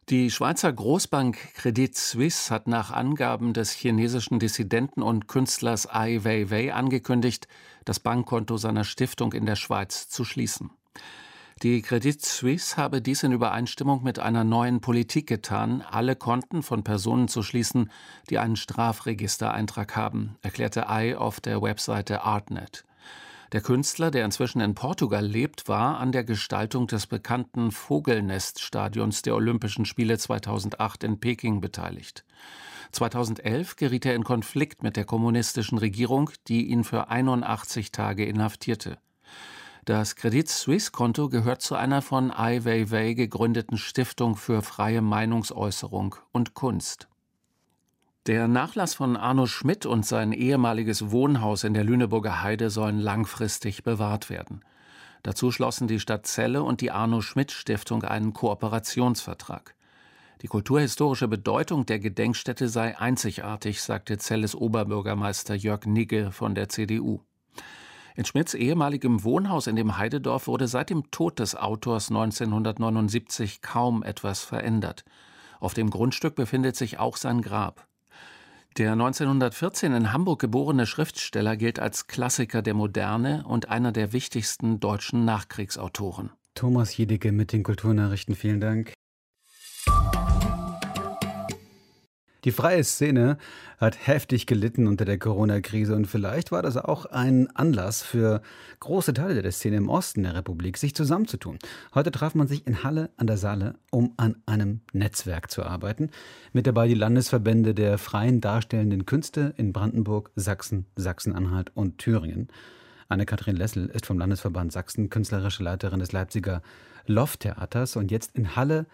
Die 0.09 0.29
Schweizer 0.29 0.71
Großbank 0.73 1.37
Credit 1.55 1.95
Suisse 1.95 2.53
hat 2.53 2.67
nach 2.67 2.91
Angaben 2.91 3.53
des 3.53 3.71
chinesischen 3.71 4.39
Dissidenten 4.39 5.01
und 5.01 5.27
Künstlers 5.27 5.87
Ai 5.89 6.23
Weiwei 6.23 6.73
angekündigt, 6.73 7.47
das 7.85 7.99
Bankkonto 7.99 8.57
seiner 8.57 8.83
Stiftung 8.83 9.33
in 9.33 9.45
der 9.45 9.55
Schweiz 9.55 10.09
zu 10.09 10.23
schließen. 10.23 10.71
Die 11.63 11.81
Credit 11.81 12.21
Suisse 12.21 12.75
habe 12.75 13.01
dies 13.01 13.23
in 13.23 13.31
Übereinstimmung 13.31 14.03
mit 14.03 14.19
einer 14.19 14.43
neuen 14.43 14.81
Politik 14.81 15.27
getan, 15.27 15.81
alle 15.89 16.17
Konten 16.17 16.63
von 16.63 16.83
Personen 16.83 17.29
zu 17.29 17.43
schließen, 17.43 17.89
die 18.29 18.39
einen 18.39 18.57
Strafregistereintrag 18.57 19.95
haben, 19.95 20.35
erklärte 20.41 20.89
Ai 20.89 21.17
auf 21.17 21.39
der 21.39 21.61
Webseite 21.61 22.23
Artnet. 22.23 22.83
Der 23.53 23.61
Künstler, 23.61 24.11
der 24.11 24.25
inzwischen 24.25 24.59
in 24.59 24.75
Portugal 24.75 25.25
lebt, 25.25 25.69
war 25.69 25.97
an 25.99 26.11
der 26.11 26.25
Gestaltung 26.25 26.87
des 26.87 27.07
bekannten 27.07 27.71
Vogelneststadions 27.71 29.21
der 29.21 29.35
Olympischen 29.35 29.85
Spiele 29.85 30.17
2008 30.17 31.05
in 31.05 31.21
Peking 31.21 31.61
beteiligt. 31.61 32.25
2011 32.91 33.77
geriet 33.77 34.05
er 34.05 34.15
in 34.15 34.25
Konflikt 34.25 34.83
mit 34.83 34.97
der 34.97 35.05
kommunistischen 35.05 35.77
Regierung, 35.77 36.31
die 36.49 36.67
ihn 36.67 36.83
für 36.83 37.07
81 37.07 37.93
Tage 37.93 38.25
inhaftierte. 38.25 38.97
Das 39.85 40.15
Credit 40.15 40.49
Suisse 40.49 40.89
Konto 40.89 41.29
gehört 41.29 41.61
zu 41.61 41.75
einer 41.75 42.01
von 42.01 42.31
Ai 42.31 42.65
Weiwei 42.65 43.13
gegründeten 43.13 43.77
Stiftung 43.77 44.35
für 44.35 44.63
freie 44.63 45.03
Meinungsäußerung 45.03 46.15
und 46.31 46.55
Kunst. 46.55 47.07
Der 48.25 48.47
Nachlass 48.47 48.95
von 48.95 49.15
Arno 49.15 49.45
Schmidt 49.45 49.85
und 49.85 50.03
sein 50.03 50.31
ehemaliges 50.31 51.11
Wohnhaus 51.11 51.63
in 51.63 51.75
der 51.75 51.83
Lüneburger 51.83 52.41
Heide 52.41 52.71
sollen 52.71 52.97
langfristig 52.97 53.83
bewahrt 53.83 54.31
werden. 54.31 54.65
Dazu 55.21 55.51
schlossen 55.51 55.87
die 55.87 55.99
Stadt 55.99 56.25
Celle 56.25 56.63
und 56.63 56.81
die 56.81 56.89
Arno 56.89 57.21
Schmidt 57.21 57.51
Stiftung 57.51 58.01
einen 58.01 58.33
Kooperationsvertrag. 58.33 59.75
Die 60.41 60.47
kulturhistorische 60.47 61.27
Bedeutung 61.27 61.85
der 61.85 61.99
Gedenkstätte 61.99 62.69
sei 62.69 62.97
einzigartig, 62.97 63.83
sagte 63.83 64.17
Celles 64.17 64.55
Oberbürgermeister 64.55 65.53
Jörg 65.53 65.85
Nigge 65.85 66.31
von 66.31 66.55
der 66.55 66.69
CDU. 66.69 67.21
In 68.15 68.23
Schmidts 68.23 68.53
ehemaligem 68.53 69.23
Wohnhaus 69.25 69.67
in 69.67 69.75
dem 69.75 69.97
Heidedorf 69.97 70.47
wurde 70.47 70.69
seit 70.69 70.89
dem 70.89 71.11
Tod 71.11 71.39
des 71.39 71.55
Autors 71.55 72.09
1979 72.09 73.61
kaum 73.61 74.03
etwas 74.03 74.41
verändert. 74.41 75.03
Auf 75.59 75.73
dem 75.73 75.89
Grundstück 75.89 76.35
befindet 76.35 76.77
sich 76.77 76.97
auch 76.97 77.17
sein 77.17 77.41
Grab. 77.41 77.87
Der 78.77 78.93
1914 78.93 79.93
in 79.93 80.13
Hamburg 80.13 80.39
geborene 80.39 80.85
Schriftsteller 80.85 81.57
gilt 81.57 81.79
als 81.79 82.07
Klassiker 82.07 82.61
der 82.61 82.73
Moderne 82.73 83.43
und 83.47 83.69
einer 83.69 83.91
der 83.91 84.13
wichtigsten 84.13 84.79
deutschen 84.79 85.25
Nachkriegsautoren. 85.25 86.31
Thomas 86.55 86.95
Jedicke 86.95 87.33
mit 87.33 87.51
den 87.51 87.63
Kulturnachrichten, 87.63 88.35
vielen 88.35 88.61
Dank. 88.61 88.93
Die 92.45 92.51
freie 92.51 92.83
Szene 92.83 93.39
hat 93.79 94.07
heftig 94.07 94.45
gelitten 94.45 94.85
unter 94.87 95.03
der 95.03 95.17
Corona-Krise 95.17 95.95
und 95.95 96.05
vielleicht 96.05 96.51
war 96.51 96.61
das 96.61 96.77
auch 96.77 97.07
ein 97.07 97.49
Anlass 97.55 98.03
für 98.03 98.43
große 98.79 99.15
Teile 99.15 99.41
der 99.41 99.51
Szene 99.51 99.77
im 99.77 99.89
Osten 99.89 100.21
der 100.21 100.35
Republik, 100.35 100.77
sich 100.77 100.93
zusammenzutun. 100.93 101.57
Heute 101.95 102.11
traf 102.11 102.35
man 102.35 102.47
sich 102.47 102.67
in 102.67 102.83
Halle 102.83 103.09
an 103.17 103.25
der 103.25 103.37
Saale, 103.37 103.73
um 103.89 104.13
an 104.17 104.35
einem 104.45 104.81
Netzwerk 104.93 105.49
zu 105.49 105.63
arbeiten. 105.63 106.11
Mit 106.53 106.67
dabei 106.67 106.87
die 106.87 106.93
Landesverbände 106.93 107.73
der 107.73 107.97
freien 107.97 108.41
darstellenden 108.41 109.07
Künste 109.07 109.55
in 109.57 109.73
Brandenburg, 109.73 110.29
Sachsen, 110.35 110.85
Sachsen-Anhalt 110.95 111.71
und 111.73 111.97
Thüringen. 111.97 112.49
Anne-Kathrin 113.09 113.55
Lessel 113.55 113.87
ist 113.87 114.05
vom 114.05 114.19
Landesverband 114.19 114.71
Sachsen 114.71 115.09
künstlerische 115.09 115.63
Leiterin 115.63 115.99
des 115.99 116.11
Leipziger 116.11 116.61
Loft-Theaters 117.07 117.95
und 117.95 118.11
jetzt 118.11 118.35
in 118.35 118.55
Halle 118.55 118.85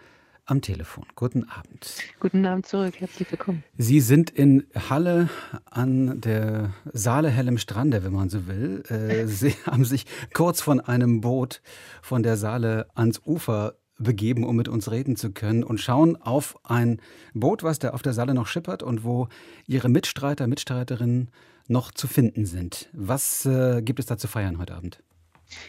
am 0.46 0.60
Telefon. 0.60 1.04
Guten 1.14 1.44
Abend. 1.44 1.96
Guten 2.20 2.44
Abend 2.46 2.66
zurück, 2.66 2.94
herzlich 2.98 3.30
willkommen. 3.30 3.64
Sie 3.76 4.00
sind 4.00 4.30
in 4.30 4.66
Halle 4.88 5.28
an 5.64 6.20
der 6.20 6.72
Saale 6.92 7.30
Hellem 7.30 7.58
Strande, 7.58 8.04
wenn 8.04 8.12
man 8.12 8.28
so 8.28 8.46
will. 8.46 8.82
Äh, 8.88 9.26
Sie 9.26 9.54
haben 9.66 9.84
sich 9.84 10.06
kurz 10.32 10.60
von 10.60 10.80
einem 10.80 11.20
Boot 11.20 11.62
von 12.02 12.22
der 12.22 12.36
Saale 12.36 12.88
ans 12.94 13.20
Ufer 13.24 13.74
begeben, 13.98 14.44
um 14.44 14.56
mit 14.56 14.68
uns 14.68 14.90
reden 14.90 15.16
zu 15.16 15.30
können 15.30 15.62
und 15.62 15.80
schauen 15.80 16.16
auf 16.16 16.58
ein 16.64 17.00
Boot, 17.34 17.62
was 17.62 17.78
da 17.78 17.90
auf 17.90 18.02
der 18.02 18.12
Saale 18.12 18.34
noch 18.34 18.46
schippert 18.46 18.82
und 18.82 19.04
wo 19.04 19.28
Ihre 19.66 19.88
Mitstreiter, 19.88 20.46
Mitstreiterinnen 20.46 21.30
noch 21.68 21.92
zu 21.92 22.08
finden 22.08 22.46
sind. 22.46 22.88
Was 22.92 23.46
äh, 23.46 23.80
gibt 23.82 24.00
es 24.00 24.06
da 24.06 24.18
zu 24.18 24.26
feiern 24.26 24.58
heute 24.58 24.74
Abend? 24.74 25.02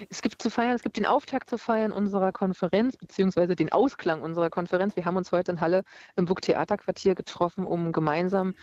Es 0.09 0.21
gibt 0.21 0.41
zu 0.41 0.49
feiern, 0.49 0.75
es 0.75 0.83
gibt 0.83 0.97
den 0.97 1.05
Auftakt 1.05 1.49
zu 1.49 1.57
feiern 1.57 1.91
unserer 1.91 2.31
Konferenz, 2.31 2.97
beziehungsweise 2.97 3.55
den 3.55 3.71
Ausklang 3.71 4.21
unserer 4.21 4.49
Konferenz. 4.49 4.95
Wir 4.95 5.05
haben 5.05 5.17
uns 5.17 5.31
heute 5.31 5.51
in 5.51 5.61
Halle 5.61 5.83
im 6.15 6.25
Burgtheaterquartier 6.25 7.15
getroffen, 7.15 7.65
um 7.65 7.91
gemeinsam 7.91 8.53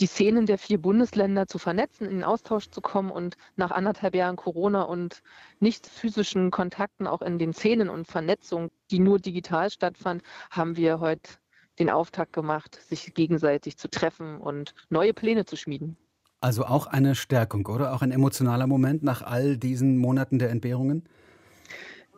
die 0.00 0.06
Szenen 0.06 0.46
der 0.46 0.58
vier 0.58 0.80
Bundesländer 0.80 1.46
zu 1.46 1.58
vernetzen, 1.58 2.06
in 2.06 2.16
den 2.16 2.24
Austausch 2.24 2.70
zu 2.70 2.80
kommen 2.80 3.10
und 3.10 3.36
nach 3.56 3.70
anderthalb 3.70 4.14
Jahren 4.14 4.36
Corona 4.36 4.82
und 4.82 5.22
nicht 5.60 5.86
physischen 5.86 6.50
Kontakten 6.50 7.06
auch 7.06 7.22
in 7.22 7.38
den 7.38 7.52
Szenen 7.52 7.88
und 7.88 8.06
Vernetzung, 8.06 8.70
die 8.90 8.98
nur 8.98 9.18
digital 9.18 9.70
stattfand, 9.70 10.22
haben 10.50 10.76
wir 10.76 11.00
heute 11.00 11.30
den 11.78 11.90
Auftakt 11.90 12.32
gemacht, 12.32 12.80
sich 12.82 13.14
gegenseitig 13.14 13.76
zu 13.76 13.88
treffen 13.88 14.40
und 14.40 14.74
neue 14.90 15.14
Pläne 15.14 15.44
zu 15.44 15.56
schmieden. 15.56 15.96
Also 16.44 16.66
auch 16.66 16.86
eine 16.86 17.14
Stärkung, 17.14 17.64
oder? 17.64 17.94
Auch 17.94 18.02
ein 18.02 18.10
emotionaler 18.10 18.66
Moment 18.66 19.02
nach 19.02 19.22
all 19.22 19.56
diesen 19.56 19.96
Monaten 19.96 20.38
der 20.38 20.50
Entbehrungen? 20.50 21.02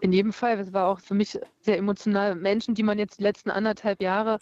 In 0.00 0.12
jedem 0.12 0.32
Fall. 0.32 0.58
Es 0.58 0.72
war 0.72 0.88
auch 0.88 0.98
für 0.98 1.14
mich 1.14 1.38
sehr 1.60 1.78
emotional. 1.78 2.34
Menschen, 2.34 2.74
die 2.74 2.82
man 2.82 2.98
jetzt 2.98 3.20
die 3.20 3.22
letzten 3.22 3.52
anderthalb 3.52 4.02
Jahre 4.02 4.38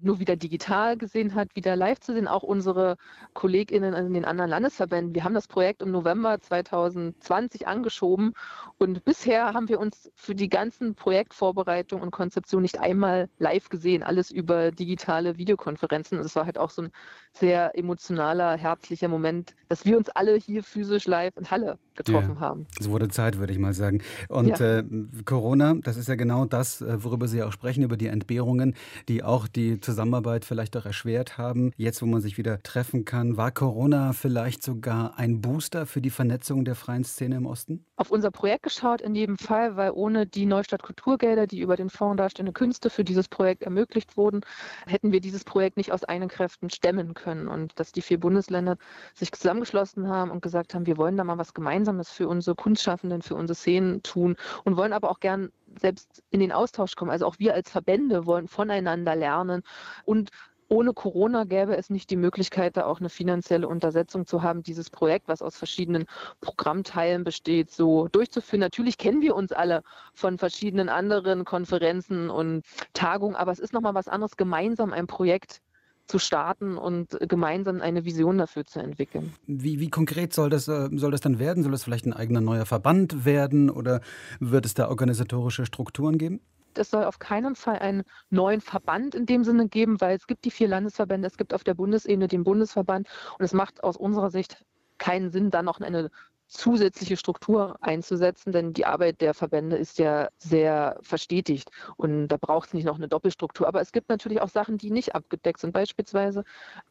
nur 0.00 0.20
wieder 0.20 0.36
digital 0.36 0.96
gesehen 0.96 1.34
hat, 1.34 1.54
wieder 1.54 1.76
live 1.76 2.00
zu 2.00 2.12
sehen. 2.12 2.28
Auch 2.28 2.42
unsere 2.42 2.96
KollegInnen 3.34 3.94
in 3.94 4.14
den 4.14 4.24
anderen 4.24 4.50
Landesverbänden. 4.50 5.14
Wir 5.14 5.24
haben 5.24 5.34
das 5.34 5.48
Projekt 5.48 5.82
im 5.82 5.90
November 5.90 6.40
2020 6.40 7.66
angeschoben 7.66 8.34
und 8.78 9.04
bisher 9.04 9.52
haben 9.54 9.68
wir 9.68 9.80
uns 9.80 10.10
für 10.14 10.34
die 10.34 10.48
ganzen 10.48 10.94
Projektvorbereitungen 10.94 12.04
und 12.04 12.10
Konzeption 12.10 12.62
nicht 12.62 12.80
einmal 12.80 13.28
live 13.38 13.68
gesehen. 13.68 14.02
Alles 14.02 14.30
über 14.30 14.70
digitale 14.70 15.38
Videokonferenzen. 15.38 16.18
Es 16.18 16.36
war 16.36 16.46
halt 16.46 16.58
auch 16.58 16.70
so 16.70 16.82
ein 16.82 16.90
sehr 17.32 17.76
emotionaler, 17.76 18.56
herzlicher 18.56 19.08
Moment, 19.08 19.54
dass 19.68 19.84
wir 19.84 19.96
uns 19.96 20.08
alle 20.10 20.36
hier 20.36 20.62
physisch 20.62 21.06
live 21.06 21.36
in 21.36 21.50
Halle 21.50 21.78
getroffen 21.94 22.36
ja, 22.36 22.40
haben. 22.40 22.66
Es 22.78 22.88
wurde 22.88 23.08
Zeit, 23.08 23.38
würde 23.38 23.52
ich 23.52 23.58
mal 23.58 23.74
sagen. 23.74 24.02
Und 24.28 24.58
ja. 24.58 24.78
äh, 24.78 24.84
Corona, 25.24 25.74
das 25.74 25.96
ist 25.96 26.08
ja 26.08 26.14
genau 26.14 26.46
das, 26.46 26.80
äh, 26.80 27.02
worüber 27.04 27.28
Sie 27.28 27.42
auch 27.42 27.52
sprechen, 27.52 27.82
über 27.82 27.96
die 27.96 28.06
Entbehrungen, 28.06 28.74
die 29.08 29.22
auch 29.22 29.48
die 29.48 29.80
Zusammenarbeit 29.88 30.44
vielleicht 30.44 30.76
auch 30.76 30.84
erschwert 30.84 31.38
haben. 31.38 31.72
Jetzt, 31.78 32.02
wo 32.02 32.06
man 32.06 32.20
sich 32.20 32.36
wieder 32.36 32.62
treffen 32.62 33.06
kann, 33.06 33.38
war 33.38 33.50
Corona 33.50 34.12
vielleicht 34.12 34.62
sogar 34.62 35.18
ein 35.18 35.40
Booster 35.40 35.86
für 35.86 36.02
die 36.02 36.10
Vernetzung 36.10 36.66
der 36.66 36.74
freien 36.74 37.04
Szene 37.04 37.36
im 37.36 37.46
Osten? 37.46 37.86
Auf 37.96 38.10
unser 38.10 38.30
Projekt 38.30 38.64
geschaut 38.64 39.00
in 39.00 39.14
jedem 39.14 39.38
Fall, 39.38 39.76
weil 39.76 39.92
ohne 39.92 40.26
die 40.26 40.44
Neustadt 40.44 40.82
Kulturgelder, 40.82 41.46
die 41.46 41.60
über 41.60 41.74
den 41.74 41.88
Fonds 41.88 42.18
Darstellende 42.18 42.52
Künste 42.52 42.90
für 42.90 43.02
dieses 43.02 43.28
Projekt 43.28 43.62
ermöglicht 43.62 44.18
wurden, 44.18 44.42
hätten 44.86 45.10
wir 45.10 45.20
dieses 45.20 45.44
Projekt 45.44 45.78
nicht 45.78 45.90
aus 45.90 46.04
eigenen 46.04 46.28
Kräften 46.28 46.68
stemmen 46.68 47.14
können. 47.14 47.48
Und 47.48 47.80
dass 47.80 47.90
die 47.90 48.02
vier 48.02 48.20
Bundesländer 48.20 48.76
sich 49.14 49.32
zusammengeschlossen 49.32 50.08
haben 50.08 50.30
und 50.30 50.42
gesagt 50.42 50.74
haben, 50.74 50.84
wir 50.84 50.98
wollen 50.98 51.16
da 51.16 51.24
mal 51.24 51.38
was 51.38 51.54
Gemeinsames 51.54 52.10
für 52.10 52.28
unsere 52.28 52.56
Kunstschaffenden, 52.56 53.22
für 53.22 53.36
unsere 53.36 53.54
Szenen 53.54 54.02
tun 54.02 54.36
und 54.64 54.76
wollen 54.76 54.92
aber 54.92 55.10
auch 55.10 55.20
gern 55.20 55.50
selbst 55.78 56.22
in 56.30 56.40
den 56.40 56.52
Austausch 56.52 56.94
kommen. 56.96 57.10
Also 57.10 57.26
auch 57.26 57.38
wir 57.38 57.54
als 57.54 57.70
Verbände 57.70 58.26
wollen 58.26 58.48
voneinander 58.48 59.16
lernen 59.16 59.62
und 60.04 60.30
ohne 60.70 60.92
Corona 60.92 61.44
gäbe 61.44 61.76
es 61.76 61.88
nicht 61.88 62.10
die 62.10 62.16
Möglichkeit, 62.16 62.76
da 62.76 62.84
auch 62.84 63.00
eine 63.00 63.08
finanzielle 63.08 63.66
Untersetzung 63.66 64.26
zu 64.26 64.42
haben, 64.42 64.62
dieses 64.62 64.90
Projekt, 64.90 65.26
was 65.26 65.40
aus 65.40 65.56
verschiedenen 65.56 66.04
Programmteilen 66.42 67.24
besteht, 67.24 67.70
so 67.70 68.08
durchzuführen. 68.08 68.60
Natürlich 68.60 68.98
kennen 68.98 69.22
wir 69.22 69.34
uns 69.34 69.52
alle 69.52 69.82
von 70.12 70.36
verschiedenen 70.36 70.90
anderen 70.90 71.46
Konferenzen 71.46 72.28
und 72.28 72.66
Tagungen, 72.92 73.34
aber 73.34 73.50
es 73.50 73.58
ist 73.58 73.72
nochmal 73.72 73.94
was 73.94 74.08
anderes, 74.08 74.36
gemeinsam 74.36 74.92
ein 74.92 75.06
Projekt 75.06 75.62
zu 76.08 76.18
starten 76.18 76.76
und 76.76 77.18
gemeinsam 77.20 77.80
eine 77.80 78.04
Vision 78.04 78.38
dafür 78.38 78.64
zu 78.64 78.80
entwickeln. 78.80 79.34
Wie, 79.46 79.78
wie 79.78 79.90
konkret 79.90 80.32
soll 80.32 80.50
das, 80.50 80.66
äh, 80.66 80.88
soll 80.94 81.10
das 81.10 81.20
dann 81.20 81.38
werden? 81.38 81.62
Soll 81.62 81.72
das 81.72 81.84
vielleicht 81.84 82.06
ein 82.06 82.12
eigener 82.12 82.40
neuer 82.40 82.66
Verband 82.66 83.24
werden 83.24 83.70
oder 83.70 84.00
wird 84.40 84.66
es 84.66 84.74
da 84.74 84.88
organisatorische 84.88 85.66
Strukturen 85.66 86.18
geben? 86.18 86.40
Es 86.74 86.90
soll 86.90 87.04
auf 87.04 87.18
keinen 87.18 87.56
Fall 87.56 87.78
einen 87.80 88.04
neuen 88.30 88.60
Verband 88.60 89.14
in 89.14 89.26
dem 89.26 89.44
Sinne 89.44 89.68
geben, 89.68 90.00
weil 90.00 90.16
es 90.16 90.26
gibt 90.26 90.44
die 90.44 90.50
vier 90.50 90.68
Landesverbände, 90.68 91.26
es 91.26 91.36
gibt 91.36 91.52
auf 91.52 91.64
der 91.64 91.74
Bundesebene 91.74 92.28
den 92.28 92.44
Bundesverband 92.44 93.08
und 93.38 93.44
es 93.44 93.52
macht 93.52 93.82
aus 93.82 93.96
unserer 93.96 94.30
Sicht 94.30 94.64
keinen 94.98 95.30
Sinn, 95.30 95.50
dann 95.50 95.64
noch 95.64 95.80
eine 95.80 96.10
zusätzliche 96.48 97.16
Struktur 97.16 97.76
einzusetzen, 97.82 98.52
denn 98.52 98.72
die 98.72 98.86
Arbeit 98.86 99.20
der 99.20 99.34
Verbände 99.34 99.76
ist 99.76 99.98
ja 99.98 100.28
sehr 100.38 100.98
verstetigt 101.02 101.70
und 101.96 102.28
da 102.28 102.38
braucht 102.38 102.68
es 102.68 102.74
nicht 102.74 102.84
noch 102.84 102.96
eine 102.96 103.08
Doppelstruktur. 103.08 103.68
Aber 103.68 103.80
es 103.80 103.92
gibt 103.92 104.08
natürlich 104.08 104.40
auch 104.40 104.48
Sachen, 104.48 104.78
die 104.78 104.90
nicht 104.90 105.14
abgedeckt 105.14 105.60
sind. 105.60 105.72
Beispielsweise 105.72 106.44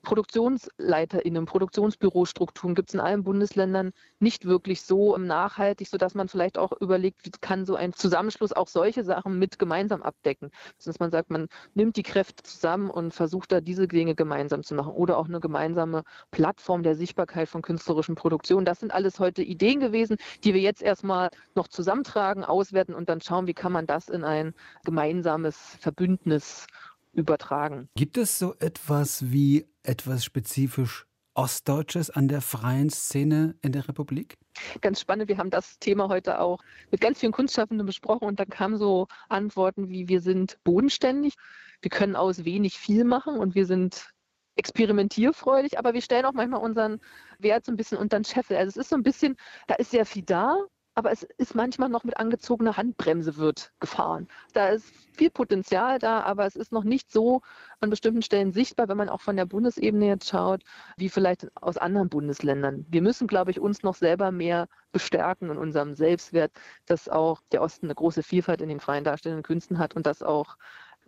ProduktionsleiterInnen, 0.04 1.46
Produktionsbürostrukturen 1.46 2.76
gibt 2.76 2.90
es 2.90 2.94
in 2.94 3.00
allen 3.00 3.24
Bundesländern 3.24 3.92
nicht 4.20 4.46
wirklich 4.46 4.84
so 4.84 5.18
nachhaltig, 5.18 5.90
sodass 5.90 6.14
man 6.14 6.28
vielleicht 6.28 6.58
auch 6.58 6.72
überlegt, 6.80 7.26
wie 7.26 7.32
kann 7.42 7.66
so 7.66 7.76
ein 7.76 7.94
Zusammenschluss 7.94 8.54
auch 8.54 8.68
solche 8.68 9.04
Sachen 9.04 9.40
mit 9.40 9.58
gemeinsam 9.58 10.04
abdecken. 10.04 10.52
Dass 10.86 11.00
man 11.00 11.10
sagt, 11.10 11.32
man 11.32 11.48
nimmt 11.74 11.96
die 11.98 12.04
Kräfte 12.04 12.44
zusammen 12.44 12.90
und 12.90 13.14
versucht 13.14 13.52
da 13.52 13.60
diese 13.60 13.88
Dinge 13.88 14.14
gemeinsam 14.14 14.64
zu 14.64 14.76
machen 14.76 14.94
oder 14.94 15.18
auch 15.18 15.28
eine 15.28 15.40
gemeinsame 15.40 16.04
Plattform 16.32 16.84
der 16.84 16.96
Sichtbarkeit 16.96 17.50
von 17.50 17.62
künstlerischen 17.64 18.16
Produktionen. 18.16 18.66
Das 18.66 18.80
sind 18.80 18.94
alles 18.94 19.20
heute 19.20 19.47
Ideen 19.48 19.80
gewesen, 19.80 20.18
die 20.44 20.54
wir 20.54 20.62
jetzt 20.62 20.82
erstmal 20.82 21.30
noch 21.56 21.68
zusammentragen, 21.68 22.44
auswerten 22.44 22.94
und 22.94 23.10
dann 23.10 23.22
schauen, 23.22 23.48
wie 23.48 23.54
kann 23.54 23.72
man 23.72 23.88
das 23.88 24.10
in 24.10 24.24
ein 24.24 24.54
gemeinsames 24.84 25.58
Verbündnis 25.80 26.68
übertragen. 27.14 27.90
Gibt 27.96 28.18
es 28.18 28.38
so 28.38 28.54
etwas 28.60 29.32
wie 29.32 29.66
etwas 29.84 30.24
spezifisch 30.24 31.08
Ostdeutsches 31.34 32.10
an 32.10 32.28
der 32.28 32.42
freien 32.42 32.90
Szene 32.90 33.56
in 33.62 33.72
der 33.72 33.88
Republik? 33.88 34.38
Ganz 34.82 35.00
spannend. 35.00 35.30
Wir 35.30 35.38
haben 35.38 35.52
das 35.52 35.78
Thema 35.78 36.10
heute 36.10 36.40
auch 36.40 36.60
mit 36.90 37.00
ganz 37.00 37.20
vielen 37.20 37.32
Kunstschaffenden 37.32 37.86
besprochen 37.86 38.28
und 38.28 38.40
da 38.40 38.46
kamen 38.46 38.78
so 38.78 39.08
Antworten 39.30 39.90
wie 39.90 40.08
wir 40.08 40.22
sind 40.22 40.58
bodenständig, 40.64 41.36
wir 41.82 41.92
können 41.92 42.16
aus 42.16 42.44
wenig 42.44 42.80
viel 42.80 43.04
machen 43.04 43.38
und 43.38 43.54
wir 43.54 43.68
sind 43.68 44.10
experimentierfreudig, 44.58 45.80
aber 45.80 45.94
wir 45.94 46.02
stellen 46.02 46.26
auch 46.26 46.34
manchmal 46.34 46.62
unseren 46.62 47.00
Wert 47.40 47.66
so 47.66 47.72
ein 47.72 47.78
bisschen 47.78 47.98
unter 47.98 48.20
den 48.20 48.26
Scheffel. 48.26 48.58
Also 48.58 48.70
es 48.70 48.78
ist 48.78 48.90
so 48.90 48.96
ein 48.96 49.04
bisschen, 49.04 49.38
da 49.68 49.76
ist 49.76 49.92
sehr 49.92 50.06
viel 50.06 50.24
da, 50.24 50.58
aber 50.98 51.12
es 51.12 51.22
ist 51.38 51.54
manchmal 51.54 51.90
noch 51.90 52.04
mit 52.04 52.18
angezogener 52.18 52.76
Handbremse 52.76 53.38
wird 53.38 53.72
gefahren. 53.80 54.28
Da 54.54 54.70
ist 54.70 54.92
viel 55.16 55.30
Potenzial 55.30 56.00
da, 56.00 56.22
aber 56.22 56.48
es 56.48 56.56
ist 56.56 56.72
noch 56.72 56.84
nicht 56.84 57.12
so 57.12 57.42
an 57.80 57.92
bestimmten 57.92 58.24
Stellen 58.24 58.52
sichtbar, 58.52 58.88
wenn 58.88 58.98
man 58.98 59.08
auch 59.08 59.22
von 59.22 59.36
der 59.36 59.46
Bundesebene 59.46 60.08
jetzt 60.08 60.28
schaut, 60.28 60.64
wie 60.98 61.10
vielleicht 61.10 61.56
aus 61.62 61.78
anderen 61.78 62.10
Bundesländern. 62.10 62.84
Wir 62.90 63.04
müssen, 63.04 63.28
glaube 63.28 63.52
ich, 63.52 63.60
uns 63.60 63.84
noch 63.84 63.94
selber 63.94 64.32
mehr 64.32 64.70
bestärken 64.92 65.52
in 65.52 65.60
unserem 65.60 65.94
Selbstwert, 65.94 66.52
dass 66.88 67.08
auch 67.08 67.42
der 67.52 67.62
Osten 67.62 67.86
eine 67.86 67.94
große 67.94 68.24
Vielfalt 68.24 68.62
in 68.62 68.70
den 68.70 68.80
freien 68.80 69.04
darstellenden 69.04 69.44
Künsten 69.44 69.78
hat 69.78 69.96
und 69.96 70.08
dass 70.08 70.24
auch 70.24 70.58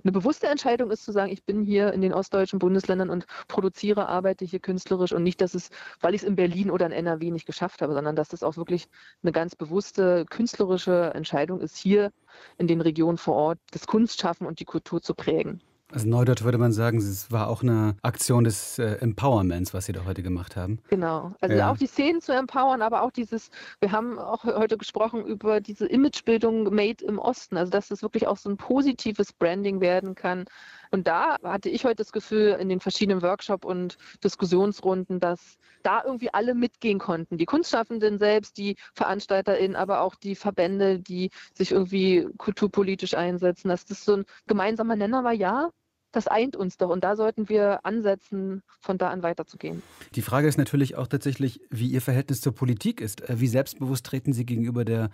eine 0.03 0.11
bewusste 0.11 0.47
Entscheidung 0.47 0.91
ist 0.91 1.03
zu 1.03 1.11
sagen, 1.11 1.31
ich 1.31 1.43
bin 1.43 1.63
hier 1.63 1.93
in 1.93 2.01
den 2.01 2.13
ostdeutschen 2.13 2.59
Bundesländern 2.59 3.09
und 3.09 3.25
produziere, 3.47 4.07
arbeite 4.07 4.45
hier 4.45 4.59
künstlerisch 4.59 5.13
und 5.13 5.23
nicht, 5.23 5.41
dass 5.41 5.53
es, 5.53 5.69
weil 6.01 6.13
ich 6.15 6.21
es 6.21 6.27
in 6.27 6.35
Berlin 6.35 6.71
oder 6.71 6.85
in 6.85 6.91
NRW 6.91 7.31
nicht 7.31 7.45
geschafft 7.45 7.81
habe, 7.81 7.93
sondern 7.93 8.15
dass 8.15 8.29
das 8.29 8.43
auch 8.43 8.57
wirklich 8.57 8.87
eine 9.23 9.31
ganz 9.31 9.55
bewusste 9.55 10.25
künstlerische 10.29 11.11
Entscheidung 11.13 11.61
ist, 11.61 11.77
hier 11.77 12.11
in 12.57 12.67
den 12.67 12.81
Regionen 12.81 13.17
vor 13.17 13.35
Ort 13.35 13.59
das 13.71 13.87
Kunstschaffen 13.87 14.47
und 14.47 14.59
die 14.59 14.65
Kultur 14.65 15.01
zu 15.01 15.13
prägen. 15.13 15.61
Also 15.91 16.07
Neudeutsch 16.07 16.43
würde 16.43 16.57
man 16.57 16.71
sagen, 16.71 16.99
es 16.99 17.31
war 17.31 17.47
auch 17.47 17.63
eine 17.63 17.95
Aktion 18.03 18.43
des 18.43 18.77
äh, 18.77 18.97
Empowerments, 18.99 19.73
was 19.73 19.85
Sie 19.85 19.91
da 19.91 20.05
heute 20.05 20.21
gemacht 20.21 20.55
haben. 20.55 20.79
Genau. 20.89 21.33
Also 21.41 21.55
ja. 21.55 21.71
auch 21.71 21.77
die 21.77 21.87
Szenen 21.87 22.21
zu 22.21 22.31
empowern, 22.31 22.81
aber 22.81 23.01
auch 23.01 23.11
dieses, 23.11 23.49
wir 23.79 23.91
haben 23.91 24.19
auch 24.19 24.43
heute 24.43 24.77
gesprochen 24.77 25.25
über 25.25 25.61
diese 25.61 25.87
Imagebildung 25.87 26.73
Made 26.73 27.03
im 27.03 27.17
Osten, 27.17 27.57
also 27.57 27.71
dass 27.71 27.87
das 27.87 28.03
wirklich 28.03 28.27
auch 28.27 28.37
so 28.37 28.49
ein 28.49 28.57
positives 28.57 29.33
Branding 29.33 29.81
werden 29.81 30.13
kann. 30.13 30.45
Und 30.91 31.07
da 31.07 31.37
hatte 31.43 31.69
ich 31.69 31.85
heute 31.85 31.97
das 31.97 32.11
Gefühl 32.11 32.57
in 32.59 32.69
den 32.69 32.79
verschiedenen 32.79 33.21
Workshop 33.21 33.65
und 33.65 33.97
Diskussionsrunden, 34.23 35.19
dass 35.19 35.57
da 35.83 36.03
irgendwie 36.03 36.33
alle 36.33 36.55
mitgehen 36.55 36.99
konnten. 36.99 37.37
Die 37.37 37.45
Kunstschaffenden 37.45 38.17
selbst, 38.17 38.57
die 38.57 38.75
VeranstalterInnen, 38.93 39.75
aber 39.75 40.01
auch 40.01 40.15
die 40.15 40.35
Verbände, 40.35 40.99
die 40.99 41.29
sich 41.53 41.71
irgendwie 41.71 42.27
kulturpolitisch 42.37 43.13
einsetzen, 43.13 43.69
dass 43.69 43.85
das 43.85 44.03
so 44.03 44.17
ein 44.17 44.25
gemeinsamer 44.47 44.95
Nenner 44.95 45.23
war, 45.23 45.33
ja, 45.33 45.69
das 46.11 46.27
eint 46.27 46.55
uns 46.55 46.77
doch 46.77 46.89
und 46.89 47.03
da 47.03 47.15
sollten 47.15 47.49
wir 47.49 47.85
ansetzen, 47.85 48.63
von 48.79 48.97
da 48.97 49.09
an 49.09 49.21
weiterzugehen. 49.21 49.83
Die 50.15 50.21
Frage 50.21 50.47
ist 50.47 50.57
natürlich 50.57 50.95
auch 50.95 51.07
tatsächlich, 51.07 51.61
wie 51.69 51.87
Ihr 51.87 52.01
Verhältnis 52.01 52.41
zur 52.41 52.53
Politik 52.53 52.99
ist. 52.99 53.29
Äh, 53.29 53.39
wie 53.39 53.47
selbstbewusst 53.47 54.05
treten 54.05 54.33
Sie 54.33 54.45
gegenüber 54.45 54.85
der 54.85 55.09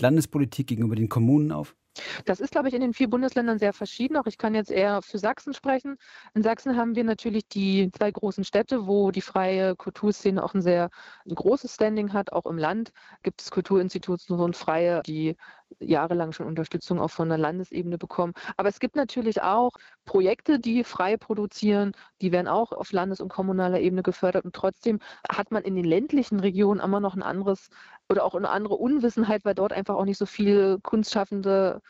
Landespolitik, 0.00 0.66
gegenüber 0.66 0.96
den 0.96 1.08
Kommunen 1.08 1.52
auf? 1.52 1.74
Das 2.24 2.40
ist, 2.40 2.52
glaube 2.52 2.68
ich, 2.68 2.74
in 2.74 2.80
den 2.80 2.94
vier 2.94 3.08
Bundesländern 3.08 3.58
sehr 3.58 3.72
verschieden. 3.72 4.16
Auch 4.16 4.26
ich 4.26 4.38
kann 4.38 4.54
jetzt 4.54 4.70
eher 4.70 5.02
für 5.02 5.18
Sachsen 5.18 5.54
sprechen. 5.54 5.96
In 6.34 6.42
Sachsen 6.42 6.76
haben 6.76 6.94
wir 6.94 7.04
natürlich 7.04 7.48
die 7.48 7.90
zwei 7.96 8.10
großen 8.10 8.44
Städte, 8.44 8.86
wo 8.86 9.10
die 9.10 9.20
freie 9.20 9.76
Kulturszene 9.76 10.42
auch 10.42 10.54
ein 10.54 10.62
sehr 10.62 10.90
ein 11.28 11.34
großes 11.34 11.74
Standing 11.74 12.12
hat. 12.12 12.32
Auch 12.32 12.46
im 12.46 12.58
Land 12.58 12.92
gibt 13.22 13.40
es 13.42 13.50
Kulturinstitutionen 13.50 14.54
freie, 14.54 15.02
die 15.02 15.36
jahrelang 15.80 16.32
schon 16.32 16.46
Unterstützung 16.46 17.00
auch 17.00 17.10
von 17.10 17.28
der 17.28 17.38
Landesebene 17.38 17.98
bekommen. 17.98 18.32
Aber 18.56 18.68
es 18.68 18.80
gibt 18.80 18.96
natürlich 18.96 19.42
auch 19.42 19.72
Projekte, 20.04 20.58
die 20.58 20.84
frei 20.84 21.16
produzieren, 21.16 21.92
die 22.20 22.32
werden 22.32 22.48
auch 22.48 22.72
auf 22.72 22.92
Landes- 22.92 23.20
und 23.20 23.28
kommunaler 23.28 23.80
Ebene 23.80 24.02
gefördert. 24.02 24.44
Und 24.44 24.54
trotzdem 24.54 25.00
hat 25.28 25.50
man 25.50 25.62
in 25.64 25.74
den 25.74 25.84
ländlichen 25.84 26.40
Regionen 26.40 26.80
immer 26.80 27.00
noch 27.00 27.14
ein 27.14 27.22
anderes 27.22 27.68
oder 28.08 28.24
auch 28.24 28.34
eine 28.34 28.50
andere 28.50 28.74
Unwissenheit, 28.74 29.44
weil 29.44 29.54
dort 29.54 29.72
einfach 29.72 29.96
auch 29.96 30.04
nicht 30.04 30.18
so 30.18 30.26
viele 30.26 30.78
Kunstschaffende 30.80 31.80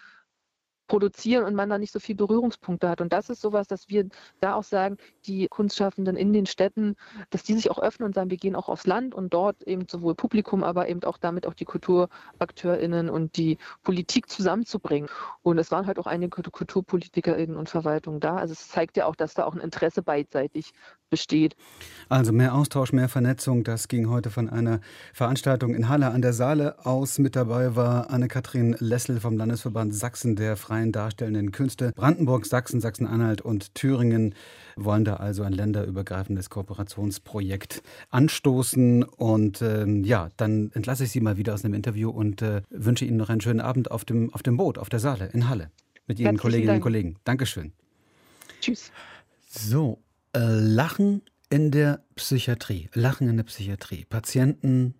produzieren 0.89 1.45
und 1.45 1.55
man 1.55 1.69
da 1.69 1.79
nicht 1.79 1.93
so 1.93 2.01
viele 2.01 2.17
Berührungspunkte 2.17 2.89
hat. 2.89 3.01
Und 3.01 3.13
das 3.13 3.31
ist 3.31 3.41
sowas, 3.41 3.69
dass 3.69 3.89
wir 3.89 4.09
da 4.41 4.55
auch 4.55 4.65
sagen, 4.65 4.97
die 5.27 5.47
Kunstschaffenden 5.49 6.17
in 6.17 6.33
den 6.33 6.47
Städten, 6.47 6.97
dass 7.31 7.45
die 7.45 7.55
sich 7.55 7.71
auch 7.71 7.79
öffnen 7.79 8.07
und 8.07 8.15
sagen, 8.15 8.31
wir 8.31 8.39
gehen 8.39 8.57
auch 8.57 8.69
aufs 8.69 8.87
Land 8.87 9.15
und 9.15 9.33
dort 9.33 9.63
eben 9.63 9.87
sowohl 9.89 10.15
Publikum, 10.15 10.65
aber 10.65 10.89
eben 10.89 11.05
auch 11.05 11.19
damit 11.19 11.47
auch 11.47 11.55
die 11.55 11.67
KulturakteurInnen 11.67 13.11
und 13.11 13.37
die 13.37 13.59
Politik 13.83 14.29
zusammenzubringen. 14.29 15.09
Und 15.43 15.59
es 15.59 15.71
waren 15.71 15.87
halt 15.87 15.99
auch 15.99 16.07
einige 16.07 16.41
KulturpolitikerInnen 16.51 17.57
und 17.57 17.69
Verwaltungen 17.69 18.21
da. 18.21 18.37
Also 18.37 18.53
es 18.53 18.69
zeigt 18.69 18.97
ja 18.97 19.07
auch, 19.07 19.15
dass 19.15 19.35
da 19.35 19.45
auch 19.45 19.55
ein 19.55 19.61
Interesse 19.61 20.03
beidseitig 20.03 20.73
besteht. 21.11 21.57
Also 22.09 22.33
mehr 22.33 22.55
Austausch, 22.55 22.93
mehr 22.93 23.09
Vernetzung, 23.09 23.65
das 23.65 23.89
ging 23.89 24.09
heute 24.09 24.31
von 24.31 24.49
einer 24.49 24.81
Veranstaltung 25.13 25.75
in 25.75 25.89
Halle 25.89 26.11
an 26.11 26.23
der 26.23 26.33
Saale 26.33 26.87
aus. 26.87 27.19
Mit 27.19 27.37
dabei 27.37 27.77
war 27.77 28.11
Anne-Kathrin 28.11 28.77
Lessel 28.79 29.21
vom 29.21 29.37
Landesverband 29.37 29.95
Sachsen 29.95 30.37
der 30.37 30.57
freien 30.57 30.93
darstellenden 30.93 31.53
Künste. 31.53 31.93
Brandenburg, 31.95 32.47
Sachsen, 32.47 32.81
Sachsen-Anhalt 32.81 33.43
und 33.43 33.75
Thüringen 33.75 34.35
wollen 34.77 35.05
da 35.05 35.17
also 35.17 35.43
ein 35.43 35.53
länderübergreifendes 35.53 36.49
Kooperationsprojekt 36.49 37.83
anstoßen. 38.11 39.03
Und 39.03 39.61
ähm, 39.61 40.05
ja, 40.05 40.31
dann 40.37 40.71
entlasse 40.73 41.05
ich 41.05 41.11
Sie 41.11 41.21
mal 41.21 41.37
wieder 41.37 41.55
aus 41.55 41.63
dem 41.63 41.75
Interview 41.75 42.11
und 42.11 42.41
äh, 42.43 42.63
wünsche 42.71 43.05
Ihnen 43.05 43.19
noch 43.19 43.29
einen 43.29 43.41
schönen 43.41 43.61
Abend 43.61 43.91
auf 43.91 44.05
dem, 44.05 44.33
auf 44.33 44.43
dem 44.43 44.57
Boot, 44.57 44.79
auf 44.79 44.89
der 44.89 45.01
Saale 45.01 45.27
in 45.33 45.49
Halle 45.49 45.71
mit 46.07 46.19
Ihren 46.19 46.37
Herzlichen 46.37 46.41
Kolleginnen 46.41 46.67
Dank. 46.69 46.79
und 46.79 46.83
Kollegen. 46.83 47.17
Dankeschön. 47.25 47.73
Tschüss. 48.61 48.91
So, 49.47 49.99
Lachen 50.35 51.23
in 51.51 51.71
der 51.71 52.03
Psychiatrie. 52.15 52.89
Lachen 52.95 53.29
in 53.29 53.37
der 53.37 53.45
Psychiatrie. 53.45 54.05
Patienten 54.05 54.95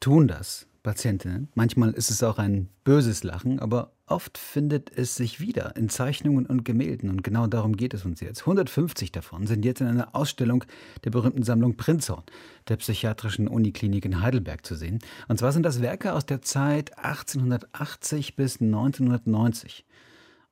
tun 0.00 0.28
das. 0.28 0.66
Patientinnen. 0.84 1.48
Manchmal 1.54 1.92
ist 1.92 2.10
es 2.10 2.22
auch 2.22 2.36
ein 2.36 2.68
böses 2.84 3.24
Lachen, 3.24 3.58
aber 3.58 3.92
oft 4.06 4.36
findet 4.36 4.94
es 4.94 5.14
sich 5.14 5.40
wieder 5.40 5.74
in 5.76 5.88
Zeichnungen 5.88 6.44
und 6.44 6.62
Gemälden. 6.62 7.08
Und 7.08 7.24
genau 7.24 7.46
darum 7.46 7.74
geht 7.74 7.94
es 7.94 8.04
uns 8.04 8.20
jetzt. 8.20 8.40
150 8.40 9.10
davon 9.10 9.46
sind 9.46 9.64
jetzt 9.64 9.80
in 9.80 9.86
einer 9.86 10.14
Ausstellung 10.14 10.62
der 11.02 11.10
berühmten 11.10 11.42
Sammlung 11.42 11.78
Prinzhorn 11.78 12.24
der 12.68 12.76
Psychiatrischen 12.76 13.48
Uniklinik 13.48 14.04
in 14.04 14.20
Heidelberg 14.20 14.66
zu 14.66 14.74
sehen. 14.74 14.98
Und 15.26 15.38
zwar 15.38 15.52
sind 15.52 15.62
das 15.62 15.80
Werke 15.80 16.12
aus 16.12 16.26
der 16.26 16.42
Zeit 16.42 16.98
1880 16.98 18.36
bis 18.36 18.60
1990 18.60 19.86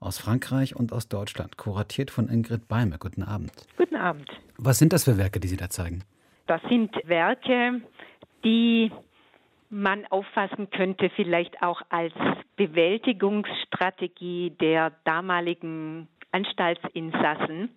aus 0.03 0.19
Frankreich 0.19 0.77
und 0.77 0.93
aus 0.93 1.09
Deutschland, 1.09 1.57
kuratiert 1.57 2.11
von 2.11 2.29
Ingrid 2.29 2.69
Beimer. 2.69 2.99
Guten 2.99 3.23
Abend. 3.23 3.53
Guten 3.77 3.97
Abend. 3.97 4.29
Was 4.59 4.79
sind 4.79 4.93
das 4.93 5.05
für 5.05 5.17
Werke, 5.19 5.41
die 5.41 5.49
Sie 5.49 5.57
da 5.57 5.71
zeigen? 5.71 6.05
Das 6.47 6.61
sind 6.69 6.95
Werke, 7.05 7.81
die 8.45 8.91
man 9.71 10.05
auffassen 10.07 10.69
könnte, 10.71 11.11
vielleicht 11.17 11.63
auch 11.63 11.81
als 11.89 12.13
Bewältigungsstrategie 12.57 14.51
der 14.61 14.93
damaligen 15.05 16.09
Anstaltsinsassen, 16.31 17.71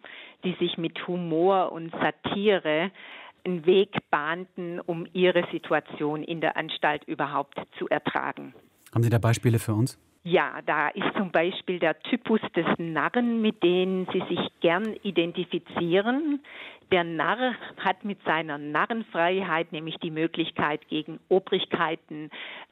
die 0.43 0.55
sich 0.59 0.77
mit 0.77 1.07
Humor 1.07 1.71
und 1.71 1.91
Satire 1.91 2.91
einen 3.45 3.65
Weg 3.65 3.95
bahnten, 4.09 4.81
um 4.81 5.07
ihre 5.13 5.47
Situation 5.51 6.23
in 6.23 6.41
der 6.41 6.57
Anstalt 6.57 7.03
überhaupt 7.05 7.61
zu 7.77 7.87
ertragen. 7.87 8.53
Haben 8.93 9.03
Sie 9.03 9.09
da 9.09 9.19
Beispiele 9.19 9.59
für 9.59 9.73
uns? 9.73 9.97
Ja, 10.27 10.59
da 10.65 10.87
ist 10.87 11.15
zum 11.15 11.29
Beispiel 11.31 11.77
der 11.77 11.99
Typus 11.99 12.41
des 12.55 12.65
Narren, 12.79 13.43
mit 13.43 13.61
dem 13.61 14.07
Sie 14.11 14.23
sich 14.27 14.39
gern 14.59 14.95
identifizieren. 15.03 16.39
Der 16.91 17.03
Narr 17.03 17.53
hat 17.77 18.03
mit 18.03 18.17
seiner 18.23 18.57
Narrenfreiheit 18.57 19.71
nämlich 19.71 19.97
die 19.97 20.09
Möglichkeit, 20.09 20.87
gegen 20.87 21.19
Obrigkeiten 21.29 22.31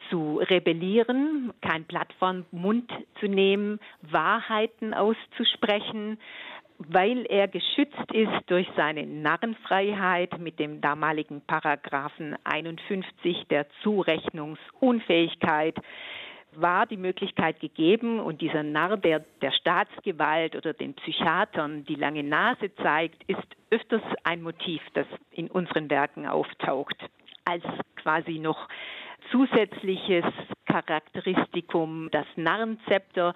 zu 0.10 0.40
rebellieren, 0.40 1.54
kein 1.62 1.84
Blatt 1.84 2.12
vom 2.18 2.44
Mund 2.50 2.92
zu 3.20 3.28
nehmen, 3.28 3.80
Wahrheiten 4.02 4.96
auszusprechen, 4.96 6.18
weil 6.80 7.24
er 7.30 7.48
geschützt 7.48 8.12
ist 8.14 8.34
durch 8.48 8.68
seine 8.76 9.06
Narrenfreiheit 9.06 10.40
mit 10.40 10.58
dem 10.58 10.82
damaligen 10.82 11.42
Paragraphen 11.46 12.36
51 12.46 13.46
der 13.52 13.68
Zurechnungsunfähigkeit 13.84 15.76
war 16.60 16.86
die 16.86 16.98
Möglichkeit 16.98 17.60
gegeben 17.60 18.20
und 18.20 18.42
dieser 18.42 18.64
Narr, 18.64 18.98
der 18.98 19.20
der 19.42 19.52
Staatsgewalt 19.52 20.56
oder 20.56 20.74
den 20.74 20.94
Psychiatern 20.96 21.86
die 21.86 21.96
lange 21.96 22.24
Nase 22.24 22.74
zeigt, 22.76 23.24
ist 23.28 23.48
öfters 23.70 24.02
ein 24.24 24.42
Motiv, 24.42 24.82
das 24.94 25.08
in 25.32 25.50
unseren 25.50 25.90
Werken 25.90 26.28
auftaucht, 26.28 26.98
als 27.46 27.64
quasi 27.96 28.40
noch 28.40 28.68
zusätzliches 29.32 30.26
Charakteristikum 30.66 32.10
das 32.12 32.26
Narrenzepter 32.36 33.34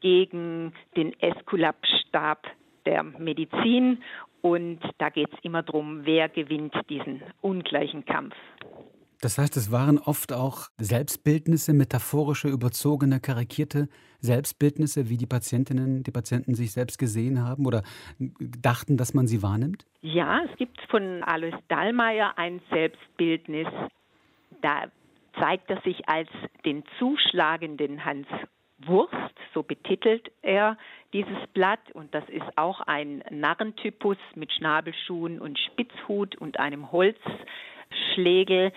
gegen 0.00 0.72
den 0.96 1.18
Eskulapstab 1.20 2.46
der 2.84 3.02
Medizin 3.02 4.02
und 4.42 4.78
da 4.98 5.08
geht 5.08 5.32
es 5.32 5.38
immer 5.42 5.62
darum, 5.62 6.02
wer 6.04 6.28
gewinnt 6.28 6.74
diesen 6.88 7.20
ungleichen 7.40 8.04
Kampf. 8.04 8.36
Das 9.20 9.38
heißt, 9.38 9.56
es 9.56 9.72
waren 9.72 9.98
oft 9.98 10.32
auch 10.32 10.68
Selbstbildnisse, 10.78 11.72
metaphorische, 11.72 12.48
überzogene, 12.48 13.18
karikierte 13.20 13.88
Selbstbildnisse, 14.20 15.08
wie 15.08 15.16
die 15.16 15.26
Patientinnen, 15.26 16.02
die 16.02 16.10
Patienten 16.10 16.54
sich 16.54 16.72
selbst 16.72 16.98
gesehen 16.98 17.42
haben 17.42 17.66
oder 17.66 17.82
dachten, 18.18 18.96
dass 18.96 19.14
man 19.14 19.26
sie 19.26 19.42
wahrnimmt? 19.42 19.86
Ja, 20.02 20.42
es 20.50 20.56
gibt 20.56 20.80
von 20.90 21.22
Alois 21.22 21.58
Dallmayr 21.68 22.36
ein 22.36 22.60
Selbstbildnis. 22.70 23.68
Da 24.62 24.84
zeigt 25.38 25.70
er 25.70 25.80
sich 25.82 26.08
als 26.08 26.28
den 26.64 26.84
zuschlagenden 26.98 28.04
Hans 28.04 28.26
Wurst, 28.84 29.14
so 29.54 29.62
betitelt 29.62 30.30
er 30.42 30.76
dieses 31.12 31.46
Blatt. 31.54 31.80
Und 31.94 32.14
das 32.14 32.28
ist 32.28 32.56
auch 32.56 32.80
ein 32.80 33.24
Narrentypus 33.30 34.18
mit 34.34 34.52
Schnabelschuhen 34.52 35.40
und 35.40 35.58
Spitzhut 35.58 36.36
und 36.36 36.60
einem 36.60 36.92
Holzschlägel 36.92 38.72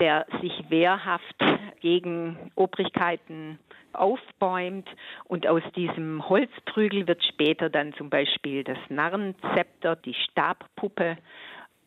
der 0.00 0.26
sich 0.40 0.52
wehrhaft 0.68 1.36
gegen 1.80 2.36
Obrigkeiten 2.54 3.58
aufbäumt 3.92 4.88
und 5.24 5.46
aus 5.46 5.62
diesem 5.74 6.28
Holzprügel 6.28 7.06
wird 7.08 7.24
später 7.24 7.68
dann 7.70 7.94
zum 7.94 8.10
Beispiel 8.10 8.64
das 8.64 8.78
Narrenzepter, 8.88 9.96
die 9.96 10.14
Stabpuppe, 10.14 11.18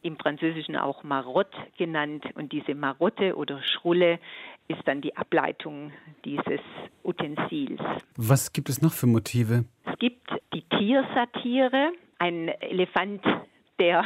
im 0.04 0.18
Französischen 0.18 0.76
auch 0.76 1.04
Marotte 1.04 1.58
genannt 1.78 2.26
und 2.36 2.52
diese 2.52 2.76
Marotte 2.76 3.36
oder 3.36 3.62
Schrulle 3.62 4.20
ist 4.68 4.82
dann 4.86 5.02
die 5.02 5.16
Ableitung 5.16 5.92
dieses 6.26 6.60
Utensils. 7.04 7.80
Was 8.16 8.54
gibt 8.54 8.70
es 8.70 8.82
noch 8.82 8.94
für 8.94 9.08
Motive? 9.08 9.66
Es 9.86 10.00
gibt 10.00 10.28
die 10.54 10.64
Tiersatire, 10.64 11.92
ein 12.20 12.48
Elefant, 12.48 13.24
der 13.80 14.06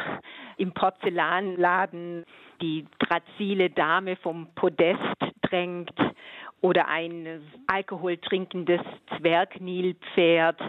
im 0.58 0.72
Porzellanladen 0.74 2.26
die 2.62 2.86
grazile 3.00 3.70
Dame 3.70 4.16
vom 4.18 4.48
Podest 4.56 5.00
drängt 5.42 5.94
oder 6.62 6.88
ein 6.88 7.42
alkoholtrinkendes 7.68 8.82
Zwergnilpferd. 9.18 10.60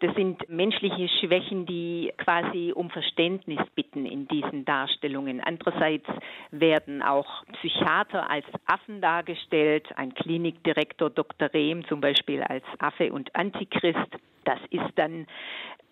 Das 0.00 0.14
sind 0.14 0.48
menschliche 0.48 1.08
Schwächen, 1.08 1.66
die 1.66 2.12
quasi 2.18 2.72
um 2.72 2.88
Verständnis 2.90 3.58
bitten 3.74 4.06
in 4.06 4.28
diesen 4.28 4.64
Darstellungen. 4.64 5.40
Andererseits 5.40 6.06
werden 6.52 7.02
auch 7.02 7.44
Psychiater 7.54 8.30
als 8.30 8.46
Affen 8.66 9.00
dargestellt, 9.00 9.88
ein 9.96 10.14
Klinikdirektor 10.14 11.10
Dr. 11.10 11.52
Rehm 11.52 11.84
zum 11.86 12.00
Beispiel 12.00 12.42
als 12.42 12.64
Affe 12.78 13.12
und 13.12 13.34
Antichrist. 13.34 14.08
Das 14.44 14.60
ist 14.70 14.92
dann 14.94 15.26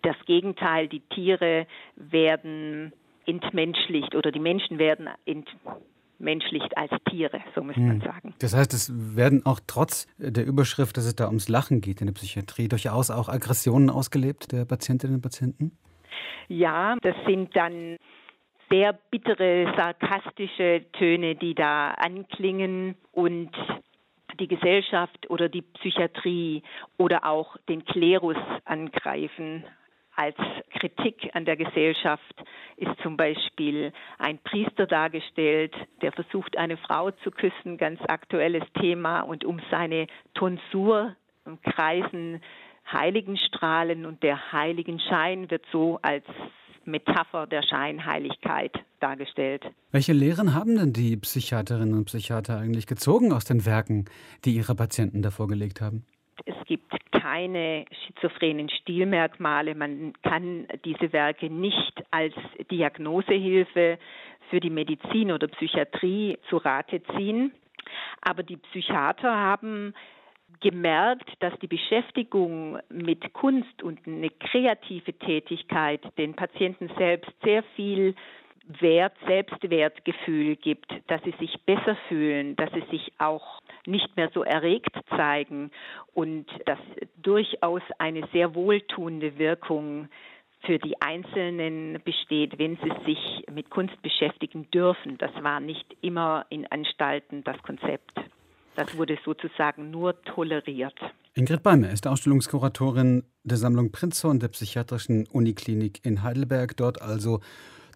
das 0.03 0.15
Gegenteil. 0.25 0.87
Die 0.87 1.01
Tiere 1.01 1.67
werden 1.95 2.93
entmenschlicht 3.27 4.15
oder 4.15 4.31
die 4.31 4.39
Menschen 4.39 4.79
werden 4.79 5.09
entmenschlicht 5.25 6.75
als 6.77 6.91
Tiere, 7.09 7.41
so 7.53 7.61
muss 7.61 7.77
man 7.77 8.01
hm. 8.01 8.01
sagen. 8.01 8.33
Das 8.39 8.55
heißt, 8.55 8.73
es 8.73 8.91
werden 9.15 9.45
auch 9.45 9.59
trotz 9.67 10.07
der 10.17 10.45
Überschrift, 10.45 10.97
dass 10.97 11.05
es 11.05 11.15
da 11.15 11.27
ums 11.27 11.49
Lachen 11.49 11.81
geht 11.81 12.01
in 12.01 12.07
der 12.07 12.13
Psychiatrie, 12.13 12.67
durchaus 12.67 13.11
auch 13.11 13.29
Aggressionen 13.29 13.89
ausgelebt 13.89 14.51
der 14.51 14.65
Patientinnen 14.65 15.17
und 15.17 15.21
Patienten? 15.21 15.77
Ja, 16.47 16.95
das 17.01 17.15
sind 17.27 17.55
dann 17.55 17.97
sehr 18.69 18.93
bittere, 19.11 19.73
sarkastische 19.77 20.85
Töne, 20.93 21.35
die 21.35 21.53
da 21.53 21.91
anklingen 21.91 22.95
und 23.11 23.51
die 24.39 24.47
Gesellschaft 24.47 25.29
oder 25.29 25.49
die 25.49 25.61
Psychiatrie 25.61 26.63
oder 26.97 27.25
auch 27.25 27.57
den 27.69 27.85
Klerus 27.85 28.37
angreifen. 28.65 29.63
Als 30.19 30.35
Kritik 30.71 31.29
an 31.33 31.45
der 31.45 31.55
Gesellschaft 31.55 32.43
ist 32.75 32.91
zum 33.03 33.17
Beispiel 33.17 33.93
ein 34.17 34.39
Priester 34.39 34.87
dargestellt, 34.87 35.75
der 36.01 36.11
versucht, 36.11 36.57
eine 36.57 36.75
Frau 36.77 37.11
zu 37.11 37.29
küssen, 37.29 37.77
ganz 37.77 37.99
aktuelles 38.07 38.63
Thema, 38.81 39.21
und 39.21 39.45
um 39.45 39.61
seine 39.69 40.07
Tonsur 40.33 41.15
kreisen 41.63 42.41
Heiligenstrahlen 42.91 44.07
und 44.07 44.23
der 44.23 44.51
Heiligenschein 44.51 45.51
wird 45.51 45.63
so 45.71 45.99
als 46.01 46.25
Metapher 46.85 47.45
der 47.45 47.61
Scheinheiligkeit 47.61 48.73
dargestellt. 48.99 49.65
Welche 49.91 50.13
Lehren 50.13 50.55
haben 50.55 50.77
denn 50.77 50.93
die 50.93 51.15
Psychiaterinnen 51.17 51.93
und 51.93 52.05
Psychiater 52.05 52.57
eigentlich 52.57 52.87
gezogen 52.87 53.33
aus 53.33 53.45
den 53.45 53.67
Werken, 53.67 54.05
die 54.45 54.55
ihre 54.55 54.73
Patienten 54.73 55.21
davor 55.21 55.47
gelegt 55.47 55.79
haben? 55.79 56.05
Keine 57.37 57.85
schizophrenen 57.91 58.67
Stilmerkmale. 58.67 59.75
Man 59.75 60.13
kann 60.23 60.67
diese 60.83 61.13
Werke 61.13 61.51
nicht 61.51 62.03
als 62.09 62.33
Diagnosehilfe 62.71 63.99
für 64.49 64.59
die 64.59 64.71
Medizin 64.71 65.31
oder 65.31 65.47
Psychiatrie 65.47 66.39
zu 66.49 66.57
Rate 66.57 67.03
ziehen. 67.15 67.51
Aber 68.21 68.41
die 68.41 68.57
Psychiater 68.57 69.35
haben 69.35 69.93
gemerkt, 70.61 71.29
dass 71.39 71.53
die 71.59 71.67
Beschäftigung 71.67 72.79
mit 72.89 73.31
Kunst 73.33 73.83
und 73.83 73.99
eine 74.07 74.31
kreative 74.31 75.13
Tätigkeit 75.13 76.01
den 76.17 76.33
Patienten 76.33 76.89
selbst 76.97 77.31
sehr 77.43 77.61
viel 77.75 78.15
Wert, 78.79 79.13
Selbstwertgefühl 79.27 80.55
gibt, 80.55 80.91
dass 81.05 81.21
sie 81.21 81.35
sich 81.39 81.55
besser 81.67 81.95
fühlen, 82.07 82.55
dass 82.55 82.71
sie 82.71 82.83
sich 82.89 83.13
auch 83.19 83.61
nicht 83.87 84.15
mehr 84.17 84.29
so 84.33 84.43
erregt 84.43 84.95
zeigen 85.15 85.71
und 86.13 86.45
dass 86.65 86.79
durchaus 87.21 87.81
eine 87.97 88.27
sehr 88.33 88.53
wohltuende 88.53 89.37
Wirkung 89.37 90.09
für 90.65 90.79
die 90.79 91.01
Einzelnen 91.01 92.01
besteht, 92.03 92.57
wenn 92.59 92.77
sie 92.77 92.91
sich 93.05 93.45
mit 93.51 93.69
Kunst 93.69 94.01
beschäftigen 94.01 94.69
dürfen. 94.71 95.17
Das 95.17 95.31
war 95.41 95.59
nicht 95.59 95.85
immer 96.01 96.45
in 96.49 96.65
Anstalten 96.67 97.43
das 97.43 97.61
Konzept. 97.63 98.19
Das 98.75 98.95
wurde 98.97 99.17
sozusagen 99.25 99.89
nur 99.89 100.21
toleriert. 100.23 100.95
Ingrid 101.33 101.63
Beimer 101.63 101.89
ist 101.89 102.07
Ausstellungskuratorin 102.07 103.23
der 103.43 103.57
Sammlung 103.57 103.91
Prinzhorn 103.91 104.39
der 104.39 104.49
Psychiatrischen 104.49 105.27
Uniklinik 105.31 106.05
in 106.05 106.23
Heidelberg. 106.23 106.75
Dort 106.77 107.01
also 107.01 107.39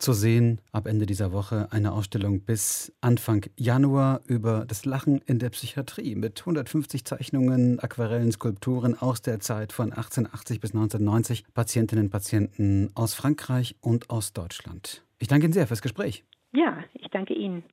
zu 0.01 0.13
sehen 0.13 0.59
ab 0.71 0.87
Ende 0.87 1.05
dieser 1.05 1.31
Woche 1.31 1.67
eine 1.71 1.91
Ausstellung 1.93 2.41
bis 2.41 2.91
Anfang 3.01 3.45
Januar 3.55 4.21
über 4.25 4.65
das 4.65 4.85
Lachen 4.85 5.21
in 5.27 5.37
der 5.37 5.51
Psychiatrie 5.51 6.15
mit 6.15 6.39
150 6.39 7.05
Zeichnungen, 7.05 7.79
Aquarellen, 7.79 8.31
Skulpturen 8.31 8.97
aus 8.97 9.21
der 9.21 9.39
Zeit 9.39 9.71
von 9.71 9.91
1880 9.91 10.59
bis 10.59 10.71
1990, 10.71 11.45
Patientinnen 11.53 12.05
und 12.05 12.09
Patienten 12.09 12.89
aus 12.95 13.13
Frankreich 13.13 13.75
und 13.79 14.09
aus 14.09 14.33
Deutschland. 14.33 15.05
Ich 15.19 15.27
danke 15.27 15.45
Ihnen 15.45 15.53
sehr 15.53 15.67
fürs 15.67 15.81
Gespräch. 15.81 16.25
Ja, 16.51 16.83
ich 16.93 17.09
danke 17.11 17.33
Ihnen. 17.35 17.63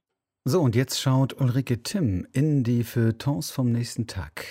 So, 0.45 0.61
und 0.61 0.77
jetzt 0.77 1.01
schaut 1.01 1.41
Ulrike 1.41 1.83
Timm 1.83 2.27
in 2.33 2.63
die 2.63 2.85
Feuilletons 2.85 3.51
vom 3.51 3.73
nächsten 3.73 4.07
Tag. 4.07 4.45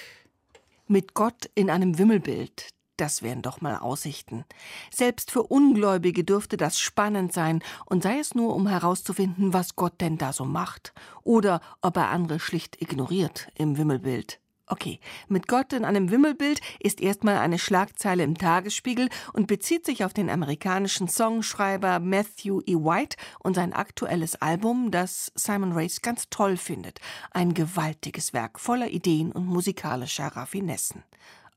Mit 0.87 1.13
Gott 1.13 1.49
in 1.53 1.69
einem 1.69 1.97
Wimmelbild, 1.97 2.69
das 2.97 3.21
wären 3.21 3.41
doch 3.41 3.61
mal 3.61 3.77
Aussichten. 3.77 4.45
Selbst 4.91 5.31
für 5.31 5.43
Ungläubige 5.43 6.23
dürfte 6.23 6.57
das 6.57 6.79
spannend 6.79 7.33
sein, 7.33 7.63
und 7.85 8.03
sei 8.03 8.19
es 8.19 8.35
nur, 8.35 8.55
um 8.55 8.67
herauszufinden, 8.67 9.53
was 9.53 9.75
Gott 9.75 10.01
denn 10.01 10.17
da 10.17 10.33
so 10.33 10.45
macht, 10.45 10.93
oder 11.23 11.61
ob 11.81 11.97
er 11.97 12.09
andere 12.09 12.39
schlicht 12.39 12.81
ignoriert 12.81 13.49
im 13.55 13.77
Wimmelbild. 13.77 14.39
Okay, 14.69 14.99
mit 15.29 15.47
Gott 15.47 15.71
in 15.71 15.85
einem 15.85 16.11
Wimmelbild 16.11 16.59
ist 16.81 16.99
erstmal 16.99 17.37
eine 17.37 17.57
Schlagzeile 17.57 18.23
im 18.23 18.37
Tagesspiegel 18.37 19.07
und 19.31 19.47
bezieht 19.47 19.85
sich 19.85 20.03
auf 20.03 20.13
den 20.13 20.29
amerikanischen 20.29 21.07
Songschreiber 21.07 22.01
Matthew 22.01 22.59
E. 22.65 22.75
White 22.75 23.15
und 23.39 23.55
sein 23.55 23.71
aktuelles 23.71 24.35
Album, 24.41 24.91
das 24.91 25.31
Simon 25.35 25.71
Race 25.71 26.01
ganz 26.01 26.27
toll 26.29 26.57
findet. 26.57 26.99
Ein 27.31 27.53
gewaltiges 27.53 28.33
Werk 28.33 28.59
voller 28.59 28.89
Ideen 28.89 29.31
und 29.31 29.45
musikalischer 29.45 30.27
Raffinessen. 30.27 31.01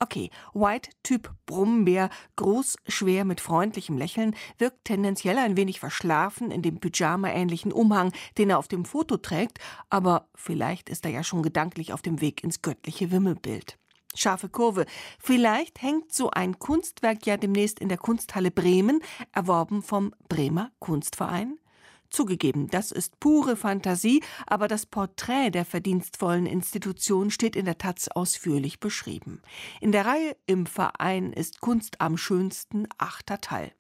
Okay, 0.03 0.31
White 0.55 0.89
Typ 1.03 1.31
Brummbär, 1.45 2.09
groß, 2.37 2.79
schwer 2.89 3.27
mit 3.27 3.39
freundlichem 3.39 3.99
Lächeln, 3.99 4.35
wirkt 4.57 4.87
tendenziell 4.87 5.37
ein 5.37 5.59
wenig 5.59 5.79
verschlafen 5.79 6.51
in 6.51 6.63
dem 6.63 6.81
Pyjama-ähnlichen 6.81 7.71
Umhang, 7.71 8.11
den 8.39 8.49
er 8.49 8.59
auf 8.59 8.67
dem 8.67 8.87
Foto 8.87 9.19
trägt, 9.19 9.59
aber 9.91 10.27
vielleicht 10.35 10.89
ist 10.89 11.05
er 11.05 11.11
ja 11.11 11.23
schon 11.23 11.43
gedanklich 11.43 11.93
auf 11.93 12.01
dem 12.01 12.23
Weg 12.23 12.43
ins 12.43 12.63
göttliche 12.63 13.11
Wimmelbild. 13.11 13.77
Scharfe 14.15 14.49
Kurve. 14.49 14.87
Vielleicht 15.19 15.83
hängt 15.83 16.15
so 16.15 16.31
ein 16.31 16.59
Kunstwerk 16.59 17.27
ja 17.27 17.37
demnächst 17.37 17.79
in 17.79 17.91
der 17.91 17.99
Kunsthalle 17.99 18.51
Bremen, 18.51 19.03
erworben 19.33 19.83
vom 19.83 20.15
Bremer 20.31 20.73
Kunstverein. 20.79 21.60
Zugegeben, 22.11 22.69
das 22.69 22.91
ist 22.93 23.21
pure 23.21 23.57
Fantasie, 23.57 24.23
aber 24.47 24.69
das 24.69 24.87
Porträt 24.87 25.51
der 25.51 25.65
verdienstvollen 25.65 26.47
Institution 26.47 27.31
steht 27.31 27.57
in 27.57 27.65
der 27.65 27.79
Taz 27.79 28.09
ausführlich 28.09 28.81
beschrieben. 28.81 29.41
In 29.81 29.93
der 29.93 30.07
Reihe 30.07 30.37
Im 30.47 30.67
Verein 30.67 31.33
ist 31.33 31.61
Kunst 31.61 32.01
am 32.01 32.17
schönsten 32.17 32.87
achter 32.99 33.41
Teil. 33.41 33.73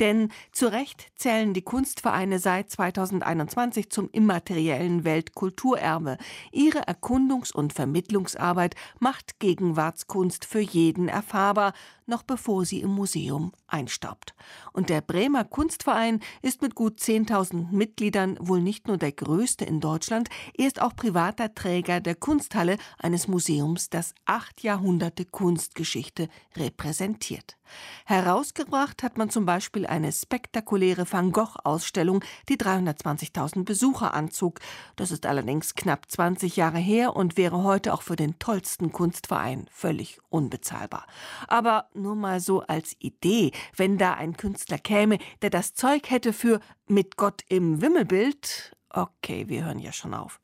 Denn 0.00 0.30
zu 0.50 0.66
Recht 0.66 1.06
zählen 1.14 1.54
die 1.54 1.62
Kunstvereine 1.62 2.38
seit 2.38 2.70
2021 2.70 3.90
zum 3.90 4.08
immateriellen 4.10 5.04
Weltkulturerbe. 5.04 6.18
Ihre 6.50 6.88
Erkundungs- 6.88 7.52
und 7.52 7.72
Vermittlungsarbeit 7.72 8.74
macht 8.98 9.38
Gegenwartskunst 9.38 10.44
für 10.44 10.60
jeden 10.60 11.08
erfahrbar, 11.08 11.74
noch 12.06 12.22
bevor 12.22 12.64
sie 12.64 12.80
im 12.80 12.90
Museum 12.90 13.52
einstaubt. 13.66 14.34
Und 14.72 14.88
der 14.88 15.00
Bremer 15.00 15.44
Kunstverein 15.44 16.20
ist 16.42 16.62
mit 16.62 16.74
gut 16.74 16.98
10.000 16.98 17.70
Mitgliedern 17.70 18.36
wohl 18.40 18.60
nicht 18.60 18.88
nur 18.88 18.98
der 18.98 19.12
größte 19.12 19.64
in 19.64 19.80
Deutschland, 19.80 20.28
er 20.56 20.66
ist 20.66 20.80
auch 20.80 20.94
privater 20.94 21.54
Träger 21.54 22.00
der 22.00 22.14
Kunsthalle 22.14 22.76
eines 22.98 23.28
Museums, 23.28 23.90
das 23.90 24.14
acht 24.24 24.62
Jahrhunderte 24.62 25.24
Kunstgeschichte 25.24 26.28
repräsentiert. 26.56 27.56
Herausgebracht 28.04 29.02
hat 29.02 29.18
man 29.18 29.30
zum 29.30 29.46
Beispiel 29.46 29.86
eine 29.86 30.12
spektakuläre 30.12 31.10
Van 31.10 31.32
Gogh-Ausstellung, 31.32 32.22
die 32.48 32.56
320.000 32.56 33.64
Besucher 33.64 34.14
anzog. 34.14 34.60
Das 34.96 35.10
ist 35.10 35.26
allerdings 35.26 35.74
knapp 35.74 36.10
20 36.10 36.56
Jahre 36.56 36.78
her 36.78 37.16
und 37.16 37.36
wäre 37.36 37.62
heute 37.62 37.94
auch 37.94 38.02
für 38.02 38.16
den 38.16 38.38
tollsten 38.38 38.92
Kunstverein 38.92 39.66
völlig 39.70 40.20
unbezahlbar. 40.28 41.06
Aber 41.48 41.88
nur 41.94 42.14
mal 42.14 42.40
so 42.40 42.60
als 42.62 42.96
Idee, 42.98 43.52
wenn 43.76 43.98
da 43.98 44.14
ein 44.14 44.36
Künstler 44.36 44.78
käme, 44.78 45.18
der 45.42 45.50
das 45.50 45.74
Zeug 45.74 46.10
hätte 46.10 46.32
für 46.32 46.60
mit 46.86 47.16
Gott 47.16 47.42
im 47.48 47.80
Wimmelbild. 47.80 48.76
Okay, 48.90 49.48
wir 49.48 49.64
hören 49.64 49.78
ja 49.78 49.92
schon 49.92 50.14
auf. 50.14 50.40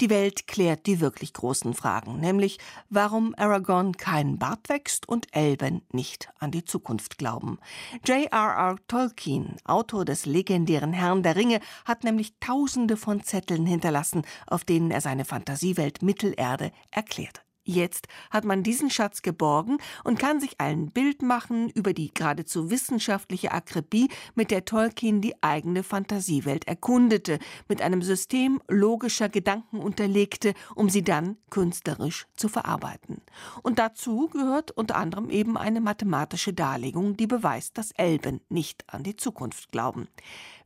Die 0.00 0.10
Welt 0.10 0.46
klärt 0.46 0.86
die 0.86 1.00
wirklich 1.00 1.32
großen 1.32 1.74
Fragen, 1.74 2.20
nämlich 2.20 2.58
warum 2.88 3.34
Aragorn 3.36 3.96
keinen 3.96 4.38
Bart 4.38 4.68
wächst 4.68 5.08
und 5.08 5.34
Elben 5.34 5.82
nicht 5.92 6.28
an 6.38 6.50
die 6.50 6.64
Zukunft 6.64 7.18
glauben. 7.18 7.58
J.R.R. 8.04 8.76
Tolkien, 8.88 9.56
Autor 9.64 10.04
des 10.04 10.26
legendären 10.26 10.92
Herrn 10.92 11.22
der 11.22 11.36
Ringe, 11.36 11.60
hat 11.84 12.04
nämlich 12.04 12.34
tausende 12.40 12.96
von 12.96 13.22
Zetteln 13.22 13.66
hinterlassen, 13.66 14.22
auf 14.46 14.64
denen 14.64 14.90
er 14.90 15.00
seine 15.00 15.24
Fantasiewelt 15.24 16.02
Mittelerde 16.02 16.72
erklärt. 16.90 17.45
Jetzt 17.68 18.06
hat 18.30 18.44
man 18.44 18.62
diesen 18.62 18.90
Schatz 18.90 19.22
geborgen 19.22 19.78
und 20.04 20.20
kann 20.20 20.38
sich 20.38 20.60
ein 20.60 20.92
Bild 20.92 21.20
machen 21.20 21.68
über 21.70 21.92
die 21.92 22.14
geradezu 22.14 22.70
wissenschaftliche 22.70 23.50
Akribie, 23.50 24.08
mit 24.36 24.52
der 24.52 24.64
Tolkien 24.64 25.20
die 25.20 25.34
eigene 25.42 25.82
Fantasiewelt 25.82 26.68
erkundete, 26.68 27.40
mit 27.68 27.82
einem 27.82 28.02
System 28.02 28.62
logischer 28.68 29.28
Gedanken 29.28 29.80
unterlegte, 29.80 30.54
um 30.76 30.88
sie 30.88 31.02
dann 31.02 31.38
künstlerisch 31.50 32.28
zu 32.36 32.48
verarbeiten. 32.48 33.20
Und 33.64 33.80
dazu 33.80 34.28
gehört 34.28 34.70
unter 34.70 34.94
anderem 34.94 35.28
eben 35.28 35.56
eine 35.56 35.80
mathematische 35.80 36.52
Darlegung, 36.52 37.16
die 37.16 37.26
beweist, 37.26 37.76
dass 37.78 37.90
Elben 37.90 38.40
nicht 38.48 38.84
an 38.86 39.02
die 39.02 39.16
Zukunft 39.16 39.72
glauben. 39.72 40.06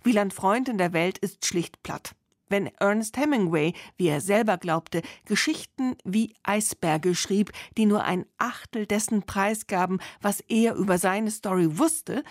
Wieland 0.03 0.35
Freund 0.35 0.69
in 0.69 0.77
der 0.77 0.93
Welt 0.93 1.17
ist 1.17 1.47
schlicht 1.47 1.83
platt 1.83 2.15
wenn 2.51 2.67
Ernest 2.79 3.17
Hemingway, 3.17 3.73
wie 3.97 4.09
er 4.09 4.21
selber 4.21 4.59
glaubte, 4.59 5.01
Geschichten 5.25 5.97
wie 6.05 6.35
Eisberge 6.43 7.15
schrieb, 7.15 7.53
die 7.79 7.87
nur 7.87 8.05
ein 8.05 8.27
Achtel 8.37 8.87
dessen 8.87 9.23
preisgaben, 9.23 10.01
was 10.21 10.41
er 10.41 10.75
über 10.75 10.99
seine 10.99 11.31
Story 11.31 11.79
wusste, 11.79 12.23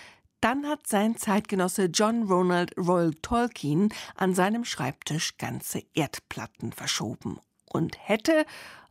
dann 0.41 0.67
hat 0.67 0.87
sein 0.87 1.17
Zeitgenosse 1.17 1.85
John 1.85 2.23
Ronald 2.23 2.77
Royal 2.77 3.13
Tolkien 3.21 3.93
an 4.15 4.33
seinem 4.35 4.63
Schreibtisch 4.63 5.37
ganze 5.37 5.83
Erdplatten 5.93 6.71
verschoben 6.71 7.39
und 7.65 7.97
hätte, 7.99 8.45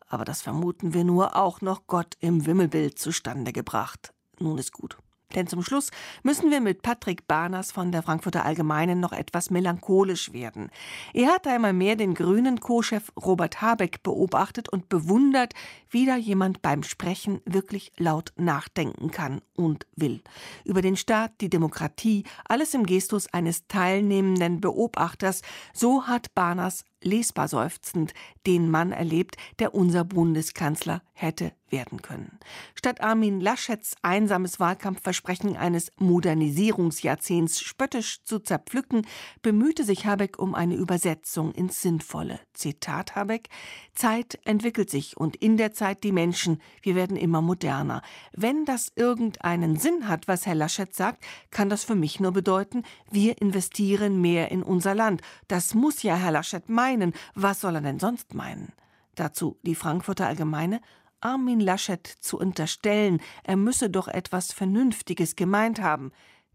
aber 0.09 0.24
das 0.24 0.43
vermuten 0.43 0.95
wir 0.95 1.05
nur, 1.05 1.37
auch 1.37 1.61
noch 1.61 1.87
Gott 1.87 2.16
im 2.20 2.47
Wimmelbild 2.47 2.99
zustande 2.99 3.53
gebracht. 3.53 4.12
Nun 4.39 4.59
ist 4.59 4.72
gut. 4.72 4.99
Denn 5.35 5.47
zum 5.47 5.62
Schluss 5.62 5.91
müssen 6.22 6.51
wir 6.51 6.61
mit 6.61 6.81
Patrick 6.81 7.26
Barners 7.29 7.70
von 7.70 7.93
der 7.93 8.03
Frankfurter 8.03 8.47
Allgemeinen 8.47 8.99
noch 8.99 9.12
etwas 9.12 9.51
melancholisch 9.51 10.33
werden. 10.33 10.70
Er 11.12 11.29
hat 11.29 11.47
einmal 11.47 11.74
mehr 11.74 11.97
den 11.97 12.14
grünen 12.14 12.61
Co-Chef 12.61 13.12
Robert 13.14 13.61
Habeck 13.61 14.03
beobachtet 14.03 14.70
und 14.70 14.89
bewundert, 14.89 15.53
wie 15.91 16.07
da 16.07 16.16
jemand 16.16 16.62
beim 16.62 16.83
Sprechen 16.83 17.43
wirklich 17.45 17.93
laut 17.99 18.33
nachdenken 18.37 19.11
kann 19.11 19.43
und 19.55 19.87
will. 19.97 20.22
Über 20.64 20.81
den 20.81 20.97
Staat, 20.97 21.33
die 21.43 21.51
Demokratie, 21.51 22.24
alles 22.47 22.72
im 22.72 22.87
Gestus 22.87 23.26
eines 23.33 23.66
teilnehmenden 23.66 24.62
Beobachters, 24.62 25.43
so 25.74 26.07
hat 26.07 26.35
Barners 26.35 26.85
lesbar 27.03 27.49
seufzend 27.49 28.14
den 28.46 28.70
Mann 28.70 28.92
erlebt, 28.92 29.36
der 29.59 29.74
unser 29.74 30.05
Bundeskanzler 30.05 31.03
hätte 31.12 31.53
werden 31.70 32.01
können. 32.01 32.38
Statt 32.74 33.03
Armin 33.03 33.40
Laschets 33.40 33.94
einsames 34.01 34.59
Wahlkampfversprechen 34.59 35.57
eines 35.57 35.90
Modernisierungsjahrzehnts 35.99 37.61
spöttisch 37.61 38.22
zu 38.24 38.38
zerpflücken, 38.38 39.07
bemühte 39.42 39.84
sich 39.84 40.07
Habeck 40.07 40.38
um 40.38 40.55
eine 40.55 40.76
Übersetzung 40.76 41.53
ins 41.53 41.82
Sinnvolle. 41.82 42.40
Zitat 42.55 43.16
Habeck: 43.16 43.51
Zeit 43.94 44.38
entwickelt 44.44 44.88
sich 44.88 45.18
und 45.18 45.36
in 45.36 45.59
der 45.59 45.74
Zeit 45.74 46.05
die 46.05 46.12
Menschen. 46.12 46.62
Wir 46.80 46.94
werden 46.94 47.16
immer 47.18 47.42
moderner. 47.42 48.01
Wenn 48.32 48.64
das 48.64 48.90
irgendeinen 48.96 49.76
Sinn 49.76 50.09
hat, 50.09 50.26
was 50.26 50.46
Herr 50.46 50.55
Laschet 50.55 50.94
sagt, 50.94 51.24
kann 51.51 51.68
das 51.68 51.84
für 51.84 51.96
mich 51.96 52.18
nur 52.18 52.32
bedeuten, 52.32 52.82
wir 53.11 53.42
investieren 53.42 54.22
mehr 54.22 54.51
in 54.51 54.62
unser 54.62 54.94
Land. 54.94 55.20
Das 55.49 55.74
muss 55.74 56.03
ja 56.03 56.16
Herr 56.16 56.32
Laschet 56.32 56.66
meinen. 56.68 56.88
Was 57.34 57.61
soll 57.61 57.74
er 57.76 57.80
denn 57.80 57.99
sonst 57.99 58.34
meinen? 58.34 58.72
Dazu 59.14 59.59
die 59.62 59.74
Frankfurter 59.74 60.26
Allgemeine. 60.26 60.80
Armin 61.20 61.59
Laschet 61.59 62.07
zu 62.07 62.39
unterstellen, 62.39 63.20
er 63.43 63.57
müsse 63.57 63.91
doch 63.91 64.07
etwas 64.07 64.53
Vernünftiges 64.53 65.34
gemeint 65.34 65.80
haben. 65.80 66.12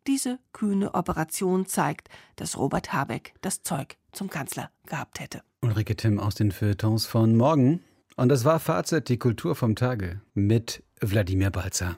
Diese 0.08 0.40
kühne 0.54 0.94
Operation 0.94 1.66
zeigt, 1.66 2.10
dass 2.38 2.58
Robert 2.58 2.94
Habeck 2.94 3.34
das 3.42 3.64
Zeug 3.64 3.98
zum 4.12 4.30
Kanzler 4.30 4.70
gehabt 4.86 5.20
hätte. 5.20 5.44
Ulrike 5.62 5.96
Timm 5.96 6.20
aus 6.20 6.36
den 6.36 6.52
Feuilletons 6.52 7.06
von 7.06 7.36
morgen. 7.36 7.84
Und 8.16 8.30
das 8.30 8.46
war 8.46 8.60
Fazit, 8.60 9.10
die 9.10 9.18
Kultur 9.18 9.56
vom 9.56 9.76
Tage 9.76 10.22
mit 10.34 10.84
Wladimir 11.02 11.50
Balzer. 11.50 11.98